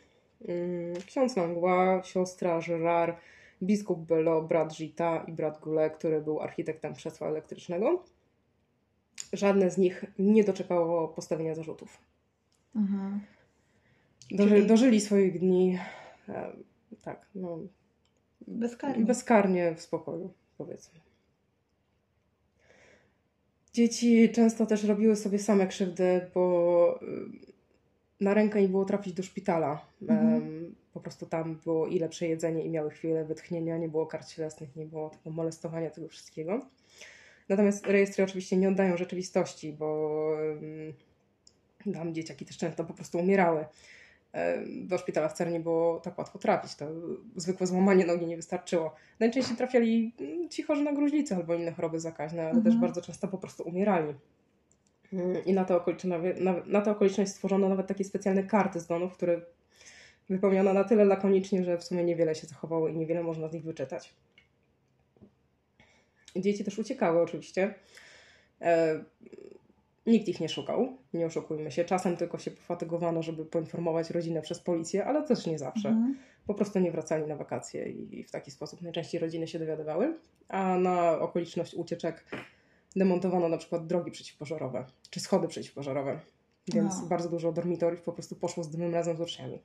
Mm, 0.48 0.96
ksiądz 1.06 1.36
Langlois, 1.36 2.06
siostra 2.06 2.60
Gerard, 2.66 3.16
biskup 3.62 4.06
Bello, 4.06 4.42
brat 4.42 4.76
Gita 4.76 5.24
i 5.28 5.32
brat 5.32 5.60
Goulet, 5.60 5.96
który 5.96 6.20
był 6.20 6.40
architektem 6.40 6.94
krzesła 6.94 7.28
elektrycznego. 7.28 8.04
Żadne 9.32 9.70
z 9.70 9.78
nich 9.78 10.04
nie 10.18 10.44
doczekało 10.44 11.08
postawienia 11.08 11.54
zarzutów. 11.54 11.98
Mhm. 12.76 13.20
Doży, 14.30 14.54
Czyli... 14.54 14.66
Dożyli 14.66 15.00
swoich 15.00 15.38
dni 15.38 15.78
e, 16.28 16.52
tak, 17.02 17.26
no, 17.34 17.58
bezkarnie. 18.46 19.04
bezkarnie 19.04 19.74
w 19.74 19.80
spokoju, 19.80 20.32
powiedzmy. 20.58 21.00
Dzieci 23.72 24.30
często 24.30 24.66
też 24.66 24.84
robiły 24.84 25.16
sobie 25.16 25.38
same 25.38 25.66
krzywdy, 25.66 26.30
bo 26.34 27.00
y, 27.02 27.06
na 28.20 28.34
rękę 28.34 28.62
im 28.62 28.70
było 28.70 28.84
trafić 28.84 29.12
do 29.12 29.22
szpitala. 29.22 29.86
Mhm. 30.02 30.74
Po 30.92 31.00
prostu 31.00 31.26
tam 31.26 31.60
było 31.64 31.86
ile 31.86 32.08
przejedzenie 32.08 32.64
i 32.64 32.70
miały 32.70 32.90
chwilę 32.90 33.24
wytchnienia, 33.24 33.78
nie 33.78 33.88
było 33.88 34.06
kart 34.06 34.28
cielesnych, 34.28 34.76
nie 34.76 34.86
było 34.86 35.10
tego 35.10 35.30
molestowania, 35.30 35.90
tego 35.90 36.08
wszystkiego. 36.08 36.66
Natomiast 37.48 37.86
rejestry 37.86 38.24
oczywiście 38.24 38.56
nie 38.56 38.68
oddają 38.68 38.96
rzeczywistości, 38.96 39.72
bo 39.72 40.18
tam 41.94 42.14
dzieciaki 42.14 42.44
też 42.44 42.58
często 42.58 42.84
po 42.84 42.94
prostu 42.94 43.18
umierały 43.18 43.64
do 44.82 44.98
szpitala 44.98 45.28
wcale 45.28 45.50
nie 45.50 45.60
było 45.60 46.00
tak 46.00 46.18
łatwo 46.18 46.38
trafić. 46.38 46.74
To 46.74 46.86
zwykłe 47.36 47.66
złamanie 47.66 48.06
nogi 48.06 48.26
nie 48.26 48.36
wystarczyło. 48.36 48.94
Najczęściej 49.20 49.56
trafiali 49.56 50.14
mm, 50.20 50.48
ci 50.48 50.62
chorzy 50.62 50.82
na 50.82 50.92
gruźlicę 50.92 51.36
albo 51.36 51.54
inne 51.54 51.72
choroby 51.72 52.00
zakaźne, 52.00 52.40
ale 52.40 52.50
mhm. 52.50 52.64
też 52.64 52.76
bardzo 52.76 53.02
często 53.02 53.28
po 53.28 53.38
prostu 53.38 53.62
umierali. 53.62 54.14
Mm, 55.12 55.44
I 55.44 55.52
na 55.52 55.64
tę 55.64 55.76
okoliczność, 55.76 56.40
na, 56.40 56.54
na 56.66 56.90
okoliczność 56.90 57.30
stworzono 57.30 57.68
nawet 57.68 57.86
takie 57.86 58.04
specjalne 58.04 58.42
karty 58.42 58.80
zgonów, 58.80 59.12
które 59.12 59.40
wypełniono 60.32 60.72
na 60.72 60.84
tyle 60.84 61.04
lakonicznie, 61.04 61.64
że 61.64 61.78
w 61.78 61.84
sumie 61.84 62.04
niewiele 62.04 62.34
się 62.34 62.46
zachowało 62.46 62.88
i 62.88 62.96
niewiele 62.96 63.22
można 63.22 63.48
z 63.48 63.52
nich 63.52 63.64
wyczytać. 63.64 64.14
Dzieci 66.36 66.64
też 66.64 66.78
uciekały 66.78 67.22
oczywiście. 67.22 67.74
E, 68.60 69.04
Nikt 70.06 70.28
ich 70.28 70.40
nie 70.40 70.48
szukał, 70.48 70.96
nie 71.14 71.26
oszukujmy 71.26 71.72
się. 71.72 71.84
Czasem 71.84 72.16
tylko 72.16 72.38
się 72.38 72.50
pofatygowano, 72.50 73.22
żeby 73.22 73.44
poinformować 73.44 74.10
rodzinę 74.10 74.42
przez 74.42 74.60
policję, 74.60 75.04
ale 75.04 75.22
też 75.22 75.46
nie 75.46 75.58
zawsze. 75.58 75.88
Mhm. 75.88 76.18
Po 76.46 76.54
prostu 76.54 76.78
nie 76.78 76.92
wracali 76.92 77.26
na 77.26 77.36
wakacje 77.36 77.88
i 77.88 78.24
w 78.24 78.30
taki 78.30 78.50
sposób 78.50 78.82
najczęściej 78.82 79.20
rodziny 79.20 79.48
się 79.48 79.58
dowiadywały. 79.58 80.18
A 80.48 80.78
na 80.78 81.18
okoliczność 81.18 81.74
ucieczek 81.74 82.24
demontowano 82.96 83.48
na 83.48 83.56
przykład 83.56 83.86
drogi 83.86 84.10
przeciwpożarowe 84.10 84.86
czy 85.10 85.20
schody 85.20 85.48
przeciwpożarowe. 85.48 86.20
Więc 86.74 87.02
no. 87.02 87.06
bardzo 87.06 87.28
dużo 87.28 87.52
dormitoriów 87.52 88.02
po 88.02 88.12
prostu 88.12 88.36
poszło 88.36 88.64
z 88.64 88.70
dymem 88.70 88.94
razem 88.94 89.16
z 89.16 89.20
uczniami. 89.20 89.58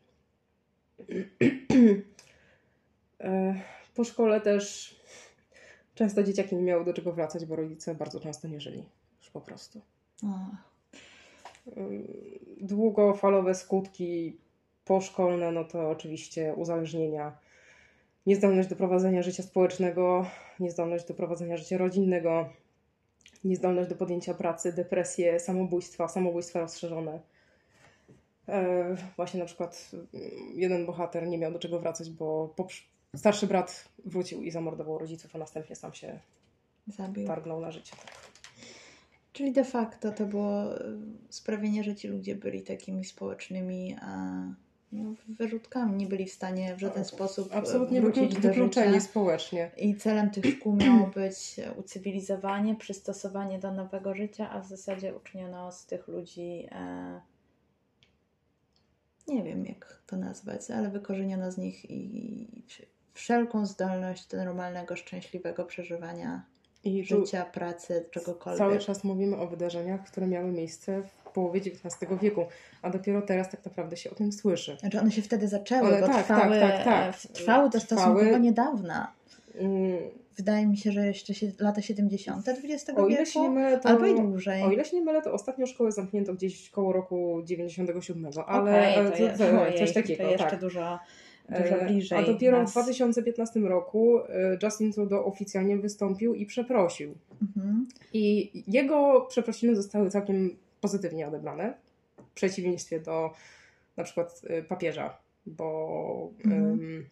E, 3.20 3.56
po 3.96 4.04
szkole 4.04 4.42
też 4.42 4.96
często 5.96 6.24
dzieciaki 6.24 6.56
nie 6.56 6.62
miały 6.62 6.86
do 6.86 6.94
czego 6.94 7.14
wracać, 7.14 7.46
bo 7.46 7.56
rodzice 7.56 7.96
bardzo 7.96 8.20
często 8.20 8.48
nie 8.48 8.62
żyli. 8.62 8.84
Już 9.22 9.30
po 9.30 9.42
prostu. 9.42 9.82
Długofalowe 12.62 13.56
skutki 13.56 14.38
poszkolne, 14.86 15.52
no 15.52 15.64
to 15.64 15.90
oczywiście 15.90 16.54
uzależnienia, 16.54 17.38
niezdolność 18.26 18.70
do 18.70 18.76
prowadzenia 18.76 19.24
życia 19.24 19.44
społecznego, 19.44 20.26
niezdolność 20.60 21.08
do 21.08 21.14
prowadzenia 21.14 21.58
życia 21.58 21.78
rodzinnego, 21.78 22.50
niezdolność 23.44 23.90
do 23.90 23.96
podjęcia 23.96 24.34
pracy, 24.34 24.74
depresje, 24.74 25.40
samobójstwa, 25.40 26.08
samobójstwa 26.08 26.60
rozszerzone. 26.60 27.20
E, 28.50 28.96
właśnie 29.16 29.40
na 29.40 29.46
przykład 29.46 29.92
jeden 30.54 30.86
bohater 30.86 31.28
nie 31.28 31.38
miał 31.38 31.52
do 31.52 31.60
czego 31.60 31.80
wracać, 31.80 32.10
bo 32.10 32.56
starszy 33.16 33.48
brat 33.48 33.90
wrócił 34.06 34.44
i 34.44 34.52
zamordował 34.52 34.98
rodziców, 34.98 35.36
a 35.36 35.38
następnie 35.38 35.76
sam 35.76 35.94
się 35.94 36.20
Zabił. 36.88 37.28
targnął 37.28 37.60
na 37.60 37.72
życie. 37.72 37.96
Tak. 38.06 38.14
Czyli 39.34 39.52
de 39.52 39.64
facto 39.64 40.12
to 40.12 40.26
było 40.26 40.80
e, 40.80 40.80
sprawienie, 41.30 41.84
że 41.84 41.96
ci 41.96 42.08
ludzie 42.08 42.36
byli 42.36 42.62
takimi 42.62 43.06
społecznymi 43.06 43.96
no, 44.92 45.14
wyrzutkami, 45.28 45.96
nie 45.96 46.08
byli 46.08 46.26
w 46.26 46.32
stanie 46.32 46.76
w 46.76 46.80
żaden 46.80 47.06
sposób 47.06 47.52
e, 47.52 47.56
Absolutnie 47.56 48.02
wrócić 48.02 48.36
do 48.40 48.54
życia. 48.54 49.00
społecznie. 49.00 49.72
I 49.78 49.96
celem 49.96 50.30
tych 50.32 50.46
szkół 50.46 50.76
miało 50.76 51.08
być 51.08 51.56
ucywilizowanie, 51.78 52.76
przystosowanie 52.76 53.60
do 53.60 53.72
nowego 53.72 54.16
życia, 54.16 54.50
a 54.50 54.60
w 54.62 54.68
zasadzie 54.68 55.16
uczyniono 55.16 55.72
z 55.72 55.86
tych 55.86 56.08
ludzi 56.08 56.68
e, 56.72 57.22
nie 59.28 59.44
wiem 59.44 59.66
jak 59.66 60.02
to 60.08 60.18
nazwać, 60.18 60.72
ale 60.72 60.90
wykorzeniono 60.90 61.52
z 61.52 61.58
nich 61.58 61.92
i 61.92 62.48
wszelką 63.14 63.66
zdolność 63.66 64.28
do 64.28 64.38
normalnego, 64.38 64.96
szczęśliwego 64.96 65.66
przeżywania 65.66 66.46
i 66.84 67.04
życia, 67.04 67.46
pracy, 67.46 68.06
czegokolwiek. 68.12 68.60
Cały 68.60 68.80
czas 68.80 69.04
mówimy 69.04 69.38
o 69.38 69.48
wydarzeniach, 69.48 70.04
które 70.04 70.28
miały 70.28 70.52
miejsce 70.52 71.02
w 71.02 71.32
połowie 71.32 71.62
XIX 71.62 72.12
wieku, 72.22 72.46
a 72.82 72.90
dopiero 72.90 73.22
teraz 73.22 73.50
tak 73.50 73.66
naprawdę 73.66 73.98
się 73.98 74.10
o 74.10 74.16
tym 74.16 74.32
słyszy. 74.32 74.78
Znaczy 74.80 75.00
one 75.00 75.12
się 75.12 75.22
wtedy 75.22 75.48
zaczęły, 75.48 75.88
Ale 75.88 76.02
bo 76.02 76.08
tak, 76.08 76.26
trwały, 76.26 76.60
tak, 76.60 76.84
tak, 76.84 76.86
tak. 77.22 77.32
trwały 77.34 77.70
to 77.70 77.80
stosunkowo 77.80 78.38
niedawna. 78.38 79.12
Wydaje 80.38 80.68
mi 80.68 80.78
się, 80.78 80.92
że 80.92 81.08
jeszcze 81.08 81.34
się, 81.34 81.52
lata 81.60 81.82
70. 81.82 82.48
XX 82.48 82.90
o 83.00 83.08
ile 83.08 83.18
wieku, 83.18 83.32
się 83.32 83.42
nie 83.42 83.50
mylę, 83.50 83.80
to, 83.80 83.90
albo 83.90 84.06
i 84.06 84.16
dłużej. 84.16 84.64
O 84.64 84.72
ile 84.72 84.86
się 84.86 84.96
nie 84.96 85.04
mylę, 85.04 85.22
to 85.22 85.34
ostatnio 85.34 85.66
szkołę 85.66 85.92
zamknięto 85.92 86.34
gdzieś 86.34 86.70
koło 86.70 86.94
roku 86.94 87.42
97, 87.44 88.26
ale 88.48 88.72
okay, 88.72 89.12
to, 89.12 89.18
to, 89.18 89.38
to, 89.38 89.72
to, 89.72 89.78
coś 89.78 89.94
takiego. 89.94 90.24
To 90.24 90.30
jeszcze 90.30 90.50
tak. 90.50 90.60
dużo 90.60 91.00
dużo 91.50 91.76
e, 91.76 91.86
bliżej. 91.86 92.20
A 92.20 92.24
dopiero 92.24 92.58
nas. 92.58 92.70
w 92.70 92.74
2015 92.74 93.60
roku 93.60 94.20
e, 94.20 94.58
Justin 94.64 94.94
Trudeau 94.94 95.28
oficjalnie 95.28 95.78
wystąpił 95.78 96.34
i 96.34 96.46
przeprosił. 96.46 97.16
Mhm. 97.42 97.88
I 98.14 98.52
jego 98.68 99.22
przeprosiny 99.22 99.76
zostały 99.76 100.10
całkiem 100.10 100.58
pozytywnie 100.82 101.28
odebrane, 101.28 101.74
w 102.18 102.34
przeciwieństwie 102.34 103.00
do 103.00 103.34
na 103.98 104.04
przykład 104.04 104.42
e, 104.48 104.64
papieża, 104.64 105.18
bo 105.46 106.30
mhm. 106.46 106.64
um, 106.64 107.06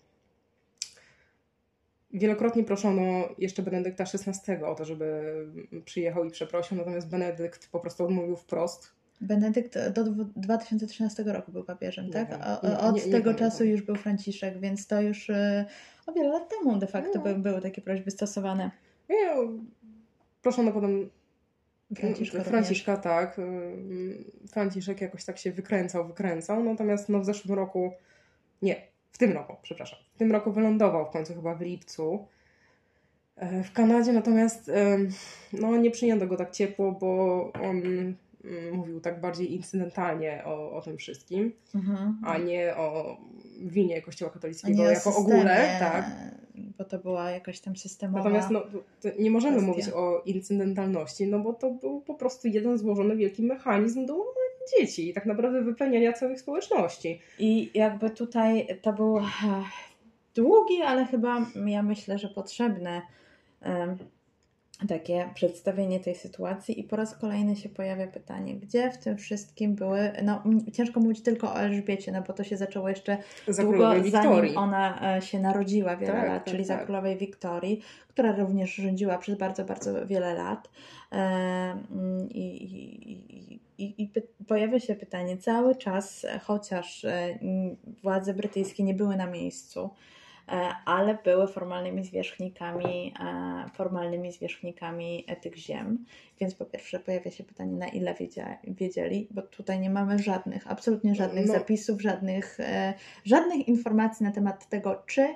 wielokrotnie 2.19 2.63
proszono 2.63 3.29
jeszcze 3.37 3.63
Benedykta 3.63 4.03
XVI 4.03 4.63
o 4.63 4.75
to, 4.75 4.85
żeby 4.85 5.33
przyjechał 5.85 6.25
i 6.25 6.31
przeprosił, 6.31 6.77
natomiast 6.77 7.09
Benedykt 7.09 7.69
po 7.69 7.79
prostu 7.79 8.05
odmówił 8.05 8.35
wprost 8.35 8.95
Benedykt 9.21 9.89
do 9.89 10.03
2013 10.35 11.23
roku 11.23 11.51
był 11.51 11.63
papieżem, 11.63 12.09
tak? 12.09 12.29
Nie, 12.63 12.77
Od 12.79 12.95
nie, 12.95 13.05
nie, 13.05 13.11
tego 13.11 13.33
czasu 13.33 13.63
już 13.63 13.81
był 13.81 13.95
Franciszek, 13.95 14.59
więc 14.59 14.87
to 14.87 15.01
już 15.01 15.29
y, 15.29 15.65
o 16.07 16.13
wiele 16.13 16.29
lat 16.29 16.49
temu 16.49 16.77
de 16.77 16.87
facto 16.87 17.19
by, 17.19 17.35
były 17.35 17.61
takie 17.61 17.81
prośby 17.81 18.11
stosowane. 18.11 18.71
Nie, 19.09 19.29
proszono 20.41 20.71
potem 20.71 21.09
Franciszka, 21.95 22.43
Franciszka 22.43 22.97
tak. 22.97 23.39
Y, 23.39 24.47
Franciszek 24.51 25.01
jakoś 25.01 25.25
tak 25.25 25.37
się 25.37 25.51
wykręcał, 25.51 26.07
wykręcał, 26.07 26.63
natomiast 26.63 27.09
no 27.09 27.19
w 27.19 27.25
zeszłym 27.25 27.57
roku, 27.57 27.91
nie, 28.61 28.87
w 29.15 29.17
tym 29.17 29.31
roku, 29.31 29.55
przepraszam, 29.61 29.99
w 30.15 30.17
tym 30.17 30.31
roku 30.31 30.51
wylądował 30.51 31.05
w 31.05 31.09
końcu 31.09 31.33
chyba 31.35 31.55
w 31.55 31.61
lipcu 31.61 32.27
e, 33.35 33.63
w 33.63 33.71
Kanadzie, 33.71 34.13
natomiast 34.13 34.71
no 35.53 35.77
nie 35.77 35.91
przyjęto 35.91 36.27
go 36.27 36.37
tak 36.37 36.51
ciepło, 36.51 36.91
bo 36.91 37.51
on 37.53 37.77
mm, 37.77 38.15
mówił 38.73 39.01
tak 39.01 39.21
bardziej 39.21 39.53
incydentalnie 39.53 40.41
o, 40.45 40.71
o 40.71 40.81
tym 40.81 40.97
wszystkim, 40.97 41.53
Mhm. 41.75 42.17
a 42.25 42.37
nie 42.37 42.75
o 42.77 43.17
winie 43.61 44.01
Kościoła 44.01 44.31
katolickiego 44.31 44.83
jako 44.83 45.11
systemie, 45.11 45.17
ogóle, 45.17 45.75
tak. 45.79 46.05
Bo 46.77 46.85
to 46.85 46.99
była 46.99 47.31
jakaś 47.31 47.59
tam 47.59 47.75
systemowa... 47.75 48.19
Natomiast 48.19 48.49
no, 48.49 48.63
nie 49.19 49.31
możemy 49.31 49.53
kwestia. 49.57 49.71
mówić 49.71 49.89
o 49.89 50.21
incydentalności, 50.25 51.27
no 51.27 51.39
bo 51.39 51.53
to 51.53 51.71
był 51.71 52.01
po 52.01 52.13
prostu 52.15 52.47
jeden 52.47 52.77
złożony 52.77 53.15
wielki 53.15 53.43
mechanizm 53.43 54.05
do 54.05 54.15
dzieci 54.71 55.09
i 55.09 55.13
tak 55.13 55.25
naprawdę 55.25 55.61
wypleniania 55.61 56.13
całych 56.13 56.39
społeczności. 56.39 57.21
I 57.39 57.71
jakby 57.73 58.09
tutaj 58.09 58.67
to 58.81 58.93
był 58.93 59.19
długi, 60.35 60.81
ale 60.81 61.05
chyba 61.05 61.45
ja 61.65 61.83
myślę, 61.83 62.17
że 62.17 62.27
potrzebne 62.27 63.01
em, 63.61 63.97
takie 64.87 65.29
przedstawienie 65.33 65.99
tej 65.99 66.15
sytuacji 66.15 66.79
i 66.79 66.83
po 66.83 66.95
raz 66.95 67.17
kolejny 67.17 67.55
się 67.55 67.69
pojawia 67.69 68.07
pytanie, 68.07 68.55
gdzie 68.55 68.91
w 68.91 68.97
tym 68.97 69.17
wszystkim 69.17 69.75
były, 69.75 70.11
no 70.23 70.43
ciężko 70.73 70.99
mówić 70.99 71.21
tylko 71.21 71.53
o 71.53 71.59
Elżbiecie, 71.59 72.11
no 72.11 72.21
bo 72.21 72.33
to 72.33 72.43
się 72.43 72.57
zaczęło 72.57 72.89
jeszcze 72.89 73.17
Za 73.47 73.63
długo 73.63 73.93
zanim 74.11 74.57
ona 74.57 75.15
e, 75.17 75.21
się 75.21 75.39
narodziła 75.39 75.97
wiele 75.97 76.13
Tak, 76.13 76.27
lat, 76.27 76.45
tak, 76.45 76.53
czyli 76.53 76.65
za 76.65 76.75
tak. 76.75 76.85
królowej 76.85 77.17
Wiktorii, 77.17 77.81
która 78.07 78.35
również 78.35 78.75
rządziła 78.75 79.17
przez 79.17 79.37
bardzo, 79.37 79.65
bardzo 79.65 80.07
wiele 80.07 80.33
lat. 80.33 80.69
E, 81.11 81.15
mm, 81.15 82.29
I, 82.29 82.63
i, 82.63 83.53
i, 83.77 84.03
i, 84.03 84.11
pojawia 84.47 84.79
się 84.79 84.95
pytanie 84.95 85.37
cały 85.37 85.75
czas, 85.75 86.25
e, 86.25 86.39
chociaż 86.39 87.05
władze 88.03 88.33
brytyjskie 88.33 88.83
nie 88.83 88.93
były 88.93 89.15
na 89.15 89.25
miejscu, 89.27 89.89
ale 90.85 91.17
były 91.23 91.47
formalnymi 91.47 92.03
zwierzchnikami, 92.05 93.13
e, 93.19 93.69
formalnymi 93.73 94.31
zwierzchnikami 94.31 95.25
e, 95.27 95.35
tych 95.35 95.55
ziem. 95.55 96.05
Więc 96.39 96.55
po 96.55 96.65
pierwsze 96.65 96.99
pojawia 96.99 97.31
się 97.31 97.43
pytanie, 97.43 97.71
na 97.71 97.87
ile 97.87 98.15
wiedzieli, 98.67 99.27
bo 99.31 99.41
tutaj 99.41 99.79
nie 99.79 99.89
mamy 99.89 100.19
żadnych, 100.19 100.71
absolutnie 100.71 101.15
żadnych 101.15 101.45
No. 101.47 101.53
zapisów, 101.53 102.01
żadnych, 102.01 102.59
e, 102.59 102.93
żadnych 103.25 103.67
informacji 103.67 104.25
na 104.25 104.31
temat 104.31 104.69
tego, 104.69 105.03
czy 105.05 105.27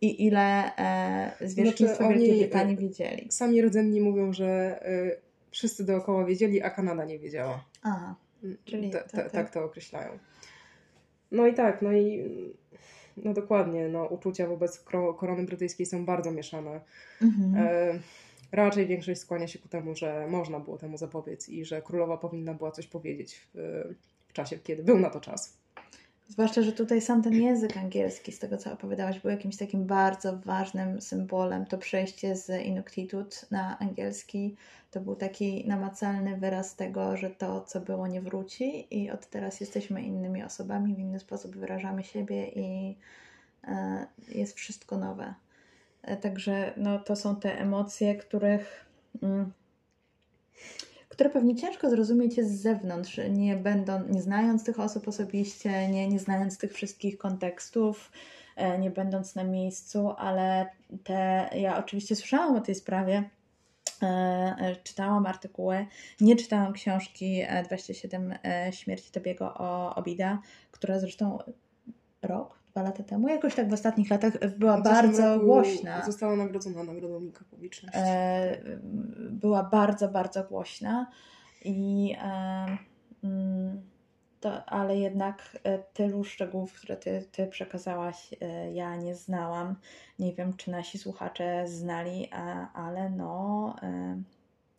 i 0.00 0.26
ile 0.26 0.76
e, 0.76 1.32
Znaczy, 1.40 1.62
Wielkiej 1.62 1.88
Brytanii 2.40 2.74
e, 2.74 2.78
wiedzieli. 2.78 3.26
Sami 3.30 3.62
rdzenni 3.62 4.00
mówią, 4.00 4.32
że 4.32 4.80
y, 4.88 5.20
wszyscy 5.50 5.84
dookoła 5.84 6.24
wiedzieli, 6.24 6.62
a 6.62 6.70
Kanada 6.70 7.04
nie 7.04 7.18
wiedziała. 7.18 7.64
Aha, 7.82 8.14
Czyli 8.64 8.90
Ta- 8.90 9.00
ta- 9.02 9.30
tak 9.30 9.50
to 9.50 9.64
określają. 9.64 10.18
No 11.30 11.46
i 11.46 11.54
tak, 11.54 11.82
no 11.82 11.92
i 11.92 12.24
no 13.16 13.34
dokładnie, 13.34 13.88
no, 13.88 14.04
uczucia 14.04 14.46
wobec 14.46 14.84
korony 15.18 15.44
brytyjskiej 15.44 15.86
są 15.86 16.04
bardzo 16.04 16.30
mieszane. 16.30 16.80
mhm. 17.22 17.54
E, 17.56 17.98
raczej 18.52 18.86
większość 18.86 19.20
skłania 19.20 19.48
się 19.48 19.58
ku 19.58 19.68
temu, 19.68 19.94
że 19.94 20.26
można 20.30 20.60
było 20.60 20.78
temu 20.78 20.96
zapobiec 20.98 21.48
i 21.48 21.64
że 21.64 21.82
królowa 21.82 22.16
powinna 22.16 22.54
była 22.54 22.70
coś 22.70 22.86
powiedzieć 22.86 23.46
w, 23.54 23.84
w 24.28 24.32
czasie, 24.32 24.58
kiedy 24.58 24.82
był 24.82 24.98
na 24.98 25.10
to 25.10 25.20
czas. 25.20 25.63
Zwłaszcza, 26.28 26.62
że 26.62 26.72
tutaj 26.72 27.00
sam 27.00 27.22
ten 27.22 27.32
język 27.32 27.76
angielski, 27.76 28.32
z 28.32 28.38
tego 28.38 28.56
co 28.56 28.72
opowiadałaś, 28.72 29.18
był 29.18 29.30
jakimś 29.30 29.56
takim 29.56 29.86
bardzo 29.86 30.36
ważnym 30.36 31.00
symbolem. 31.00 31.66
To 31.66 31.78
przejście 31.78 32.36
z 32.36 32.62
Inuktitut 32.62 33.46
na 33.50 33.78
angielski 33.78 34.56
to 34.90 35.00
był 35.00 35.16
taki 35.16 35.68
namacalny 35.68 36.36
wyraz 36.36 36.76
tego, 36.76 37.16
że 37.16 37.30
to, 37.30 37.60
co 37.60 37.80
było, 37.80 38.06
nie 38.06 38.20
wróci 38.22 38.86
i 38.90 39.10
od 39.10 39.26
teraz 39.26 39.60
jesteśmy 39.60 40.02
innymi 40.02 40.42
osobami, 40.44 40.94
w 40.94 40.98
inny 40.98 41.20
sposób 41.20 41.56
wyrażamy 41.56 42.04
siebie 42.04 42.48
i 42.48 42.96
e, 43.64 44.06
jest 44.28 44.56
wszystko 44.56 44.98
nowe. 44.98 45.34
E, 46.02 46.16
Także 46.16 46.72
no, 46.76 46.98
to 46.98 47.16
są 47.16 47.36
te 47.36 47.58
emocje, 47.58 48.14
których. 48.14 48.86
Mm, 49.22 49.52
które 51.14 51.30
pewnie 51.30 51.56
ciężko 51.56 51.90
zrozumieć 51.90 52.36
jest 52.36 52.58
z 52.58 52.62
zewnątrz, 52.62 53.20
nie, 53.30 53.56
będą, 53.56 54.06
nie 54.08 54.22
znając 54.22 54.64
tych 54.64 54.80
osób 54.80 55.08
osobiście, 55.08 55.88
nie, 55.88 56.08
nie 56.08 56.18
znając 56.18 56.58
tych 56.58 56.72
wszystkich 56.72 57.18
kontekstów, 57.18 58.12
e, 58.56 58.78
nie 58.78 58.90
będąc 58.90 59.34
na 59.34 59.44
miejscu, 59.44 60.10
ale 60.18 60.66
te, 61.04 61.48
ja 61.54 61.78
oczywiście 61.78 62.16
słyszałam 62.16 62.56
o 62.56 62.60
tej 62.60 62.74
sprawie, 62.74 63.30
e, 64.02 64.06
e, 64.58 64.76
czytałam 64.76 65.26
artykuły, 65.26 65.86
nie 66.20 66.36
czytałam 66.36 66.72
książki 66.72 67.40
e, 67.46 67.62
27 67.62 68.34
e, 68.44 68.72
śmierci 68.72 69.12
Tobiego 69.12 69.54
o 69.54 69.94
Obida, 69.94 70.38
która 70.70 70.98
zresztą 70.98 71.38
rok, 72.22 72.63
dwa 72.74 72.82
lata 72.82 73.02
temu, 73.02 73.28
jakoś 73.28 73.54
tak 73.54 73.70
w 73.70 73.72
ostatnich 73.72 74.10
latach 74.10 74.56
była 74.58 74.80
bardzo 74.80 75.38
głośna 75.38 76.04
Została 76.04 76.36
nagrodzona 76.36 76.82
nagrodą 76.82 77.20
Mika 77.20 77.44
Publiczności. 77.50 77.98
e, 78.02 78.58
była 79.30 79.62
bardzo, 79.62 80.08
bardzo 80.08 80.44
głośna 80.44 81.06
i 81.64 82.14
e, 82.22 82.78
mm, 83.24 83.82
to, 84.40 84.64
ale 84.64 84.98
jednak 84.98 85.58
e, 85.64 85.78
tylu 85.78 86.24
szczegółów, 86.24 86.72
które 86.72 86.96
ty, 86.96 87.28
ty 87.32 87.46
przekazałaś, 87.46 88.34
e, 88.40 88.72
ja 88.72 88.96
nie 88.96 89.14
znałam. 89.14 89.76
Nie 90.18 90.32
wiem, 90.32 90.56
czy 90.56 90.70
nasi 90.70 90.98
słuchacze 90.98 91.68
znali, 91.68 92.30
ale 92.74 93.10
no 93.10 93.74
e, 93.82 94.22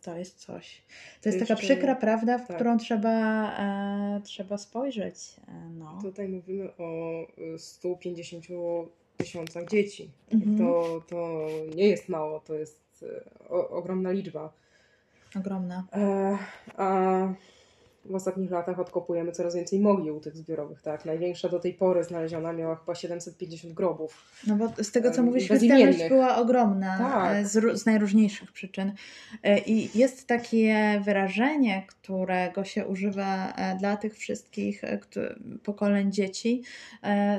to 0.06 0.18
jest 0.18 0.40
coś. 0.40 0.82
To 1.22 1.30
jest 1.30 1.40
taka 1.40 1.56
przykra 1.56 1.96
prawda, 1.96 2.38
w 2.38 2.48
tak. 2.48 2.56
którą 2.56 2.78
trzeba, 2.78 3.10
e, 3.58 4.22
trzeba 4.24 4.58
spojrzeć. 4.58 5.16
E, 5.48 5.70
no. 5.70 6.00
Tutaj 6.02 6.28
mówimy 6.28 6.70
o 6.78 7.22
y, 7.56 7.60
150 7.60 8.46
tysiącach 9.18 9.68
dzieci. 9.68 10.10
Mhm. 10.32 10.58
To, 10.58 11.02
to 11.08 11.48
nie 11.76 11.88
jest 11.88 12.10
mało, 12.10 12.40
to 12.40 12.54
jest 12.54 13.04
y, 13.04 13.50
o, 13.50 13.70
ogromna 13.70 14.12
liczba. 14.12 14.54
Ogromna. 15.36 15.88
E, 15.94 16.38
a 16.78 17.28
w 18.10 18.16
ostatnich 18.16 18.52
latach 18.52 18.80
odkopujemy 18.80 19.32
coraz 19.32 19.56
więcej 19.56 19.80
mogił 19.80 20.20
tych 20.20 20.38
zbiorowych, 20.38 20.82
tak? 20.82 21.06
Największa 21.06 21.50
do 21.50 21.60
tej 21.60 21.74
pory 21.74 22.04
znaleziona 22.04 22.54
miała 22.54 22.76
chyba 22.76 22.96
750 22.96 23.74
grobów. 23.74 24.24
No 24.48 24.56
bo 24.56 24.84
z 24.84 24.92
tego, 24.92 25.12
co 25.12 25.24
mówisz, 25.24 25.46
śmiertelność 25.46 26.10
była 26.10 26.38
ogromna 26.38 26.98
Tak. 26.98 27.36
e, 27.36 27.46
z, 27.46 27.80
z 27.82 27.86
najróżniejszych 27.86 28.52
przyczyn. 28.52 28.94
E, 29.44 29.60
I 29.60 30.00
jest 30.00 30.28
takie 30.28 31.02
wyrażenie, 31.06 31.84
którego 31.88 32.64
się 32.64 32.86
używa 32.86 33.54
e, 33.54 33.78
dla 33.78 33.98
tych 33.98 34.18
wszystkich 34.18 34.82
pokoleń 35.64 36.12
dzieci, 36.12 36.64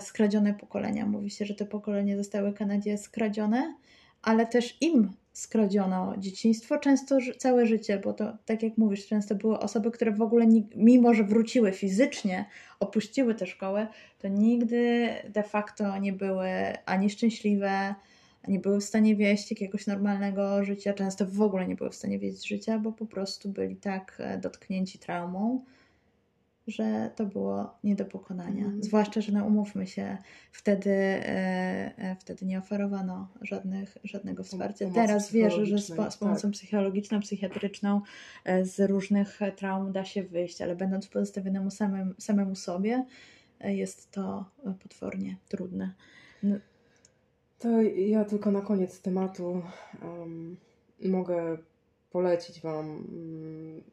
skradzione 0.01 0.55
pokolenia. 0.55 1.07
Mówi 1.07 1.31
się, 1.31 1.45
że 1.45 1.55
te 1.55 1.67
pokolenia 1.67 2.17
zostały 2.17 2.53
Kanadzie 2.53 2.99
skradzione, 2.99 3.75
ale 4.23 4.47
też 4.47 4.77
im 4.81 5.13
skradziono 5.37 6.15
dzieciństwo, 6.19 6.79
często 6.79 7.19
całe 7.39 7.67
życie, 7.67 8.01
bo 8.05 8.13
to, 8.13 8.37
tak 8.47 8.63
jak 8.63 8.79
mówisz, 8.79 9.07
często 9.07 9.35
były 9.35 9.59
osoby, 9.59 9.91
które 9.91 10.13
w 10.13 10.23
ogóle, 10.23 10.47
mimo 10.77 11.15
że 11.15 11.25
wróciły 11.25 11.73
fizycznie, 11.73 12.45
opuściły 12.81 13.35
tę 13.35 13.47
szkołę, 13.47 13.89
to 14.19 14.29
nigdy 14.29 15.09
de 15.29 15.43
facto 15.43 15.99
nie 15.99 16.13
były 16.13 16.49
ani 16.87 17.11
szczęśliwe, 17.11 17.95
nie 18.49 18.59
były 18.59 18.81
w 18.81 18.85
stanie 18.85 19.17
wieść 19.17 19.51
jakiegoś 19.51 19.87
normalnego 19.87 20.65
życia, 20.65 20.95
często 20.95 21.27
w 21.27 21.41
ogóle 21.41 21.69
nie 21.69 21.77
były 21.77 21.91
w 21.91 21.95
stanie 21.95 22.19
wieść 22.19 22.49
życia, 22.49 22.79
bo 22.79 22.93
po 22.93 23.07
prostu 23.07 23.49
byli 23.49 23.77
tak 23.77 24.17
e, 24.19 24.39
dotknięci 24.39 24.99
traumą, 24.99 25.65
że 26.67 27.11
to 27.17 27.27
było 27.27 27.79
nie 27.85 27.97
do 27.97 28.05
pokonania. 28.05 28.65
Mhm. 28.65 28.83
Zwłaszcza, 28.83 29.21
że 29.21 29.33
no 29.33 29.45
umówmy 29.45 29.87
się, 29.87 30.19
wtedy, 30.53 30.91
e, 30.91 31.93
e, 31.99 32.17
wtedy 32.21 32.47
nie 32.47 32.59
oferowano 32.59 33.29
żadnych, 33.43 33.99
żadnego 34.05 34.43
wsparcia. 34.43 34.91
Teraz 34.95 35.33
wierzę, 35.33 35.67
że 35.67 35.79
z, 35.79 35.91
po, 35.91 36.11
z 36.11 36.17
pomocą 36.17 36.51
psychologiczną, 36.51 37.21
psychiatryczną 37.21 38.01
e, 38.45 38.65
z 38.65 38.91
różnych 38.91 39.41
traum 39.57 39.93
da 39.93 40.05
się 40.05 40.23
wyjść, 40.23 40.63
ale 40.63 40.77
będąc 40.77 41.09
pozostawionemu 41.09 41.71
samym, 41.71 42.15
samemu 42.19 42.55
sobie, 42.55 43.05
e, 43.61 43.75
jest 43.75 44.11
to 44.11 44.45
potwornie 44.83 45.37
trudne. 45.49 45.93
No, 46.43 46.57
To 47.59 47.83
ja 47.83 48.25
tylko 48.25 48.51
na 48.51 48.61
koniec 48.61 49.01
tematu 49.01 49.63
em, 50.03 50.57
mogę 51.05 51.59
polecić 52.11 52.61
Wam 52.61 52.87
mm, 52.87 53.46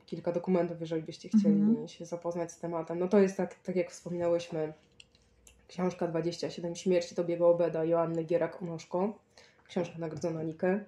kilka 0.05 0.31
dokumentów, 0.31 0.81
jeżeli 0.81 1.03
byście 1.03 1.29
chcieli 1.29 1.59
Mhm. 1.59 1.87
się 1.87 2.05
zapoznać 2.05 2.51
z 2.51 2.59
tematem. 2.59 2.99
No 2.99 3.07
to 3.07 3.19
jest 3.19 3.37
tak, 3.37 3.55
tak 3.55 3.75
jak 3.75 3.91
wspominałyśmy, 3.91 4.73
książka 5.67 6.07
27 6.07 6.75
śmierci 6.75 7.15
Tobiego 7.15 7.49
Obeda 7.49 7.85
Joanny 7.85 8.23
Gierak-Onoszko, 8.23 9.11
książka 9.67 9.99
nagrodzona 9.99 10.43
Nikę. 10.43 10.79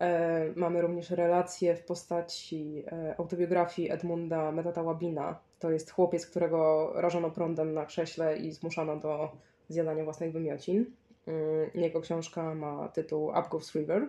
E, 0.00 0.52
mamy 0.56 0.80
również 0.80 1.10
relacje 1.10 1.76
w 1.76 1.84
postaci 1.84 2.82
e, 2.92 3.14
autobiografii 3.18 3.90
Edmunda 3.92 4.52
Metata 4.52 4.82
Łabina. 4.82 5.38
To 5.58 5.70
jest 5.70 5.90
chłopiec, 5.90 6.26
którego 6.26 6.92
rażono 6.94 7.30
prądem 7.30 7.74
na 7.74 7.86
krześle 7.86 8.36
i 8.38 8.52
zmuszano 8.52 8.96
do 8.96 9.32
zjadania 9.68 10.04
własnych 10.04 10.32
wymiocin. 10.32 10.84
Mm, 11.26 11.70
Jego 11.74 12.00
książka 12.00 12.54
ma 12.54 12.88
tytuł 12.88 13.26
Up 13.28 13.42
Goes 13.50 13.74
River. 13.74 14.06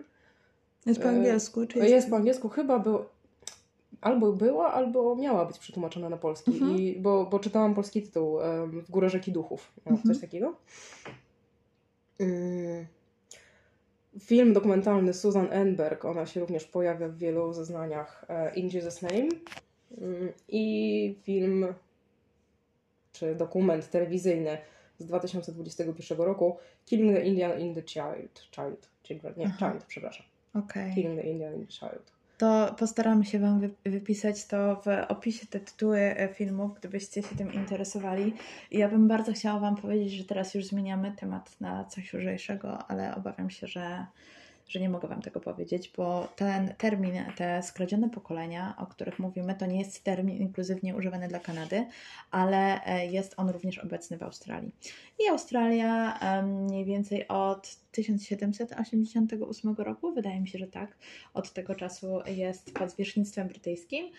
jest 0.86 1.00
po 1.02 1.06
E, 1.06 1.10
angielsku, 1.10 1.66
czy 1.66 1.78
Jest 1.78 2.10
po 2.10 2.16
angielsku, 2.16 2.48
chyba 2.48 2.78
był, 2.78 3.04
albo 4.00 4.32
była, 4.32 4.72
albo 4.72 5.16
miała 5.16 5.44
być 5.46 5.58
przetłumaczona 5.58 6.08
na 6.08 6.16
polski, 6.16 6.50
Mhm. 6.50 6.76
I, 6.78 6.96
bo, 7.00 7.26
bo 7.26 7.38
czytałam 7.38 7.74
polski 7.74 8.02
tytuł 8.02 8.40
em, 8.40 8.80
W 8.82 8.90
górę 8.90 9.10
rzeki 9.10 9.32
duchów, 9.32 9.72
Mhm. 9.86 10.02
coś 10.14 10.20
takiego. 10.20 10.54
Mm. 12.20 12.86
Film 14.20 14.52
dokumentalny 14.52 15.14
Susan 15.14 15.48
Enberg, 15.52 16.04
ona 16.04 16.26
się 16.26 16.40
również 16.40 16.64
pojawia 16.64 17.08
w 17.08 17.16
wielu 17.16 17.52
zeznaniach 17.52 18.24
In 18.54 18.68
Jesus 18.72 19.02
Name. 19.02 19.28
I 20.48 21.16
film 21.22 21.66
czy 23.12 23.34
dokument 23.34 23.90
telewizyjny 23.90 24.58
z 24.98 25.04
2021 25.06 26.26
roku 26.26 26.56
Killing 26.86 27.16
the 27.16 27.24
Indian 27.24 27.60
in 27.60 27.74
the 27.74 27.82
Child. 27.82 28.48
Child. 28.50 28.90
Children. 29.02 29.34
Nie, 29.36 29.46
Aha. 29.46 29.70
Child, 29.72 29.84
przepraszam. 29.84 30.26
Okay. 30.54 30.94
Killing 30.94 31.20
the 31.20 31.26
Indian 31.26 31.54
in 31.54 31.66
the 31.66 31.72
Child. 31.72 32.12
To 32.38 32.74
postaramy 32.78 33.24
się 33.24 33.38
Wam 33.38 33.60
wypisać 33.84 34.46
to 34.46 34.82
w 34.84 35.10
opisie 35.10 35.46
te 35.46 35.60
tytuły 35.60 35.98
e, 36.00 36.34
filmów, 36.34 36.78
gdybyście 36.78 37.22
się 37.22 37.36
tym 37.36 37.52
interesowali. 37.52 38.34
I 38.70 38.78
ja 38.78 38.88
bym 38.88 39.08
bardzo 39.08 39.32
chciała 39.32 39.60
Wam 39.60 39.76
powiedzieć, 39.76 40.12
że 40.12 40.24
teraz 40.24 40.54
już 40.54 40.64
zmieniamy 40.66 41.12
temat 41.12 41.60
na 41.60 41.84
coś 41.84 42.14
lżejszego, 42.14 42.90
ale 42.90 43.14
obawiam 43.14 43.50
się, 43.50 43.66
że 43.66 44.06
że 44.68 44.80
nie 44.80 44.88
mogę 44.88 45.08
Wam 45.08 45.22
tego 45.22 45.40
powiedzieć, 45.40 45.92
bo 45.96 46.28
ten 46.36 46.74
termin, 46.78 47.14
te 47.36 47.62
skradzione 47.62 48.10
pokolenia, 48.10 48.74
o 48.78 48.86
których 48.86 49.18
mówimy, 49.18 49.54
to 49.54 49.66
nie 49.66 49.78
jest 49.78 50.04
termin 50.04 50.36
inkluzywnie 50.36 50.96
używany 50.96 51.28
dla 51.28 51.38
Kanady, 51.38 51.86
ale 52.30 52.84
e, 52.84 53.06
jest 53.06 53.34
on 53.36 53.48
również 53.48 53.78
obecny 53.78 54.18
w 54.18 54.22
Australii. 54.22 54.72
I 55.26 55.30
Australia 55.30 56.18
mniej 56.42 56.84
więcej 56.84 57.28
od 57.28 57.76
1788 57.92 59.74
roku, 59.74 60.12
wydaje 60.12 60.40
mi 60.40 60.48
się, 60.48 60.58
że 60.58 60.66
tak, 60.66 60.96
od 61.34 61.52
tego 61.52 61.74
czasu 61.74 62.20
jest 62.26 62.74
pod 62.74 62.90
zwierzchnictwem 62.90 63.48
brytyjskim 63.48 64.10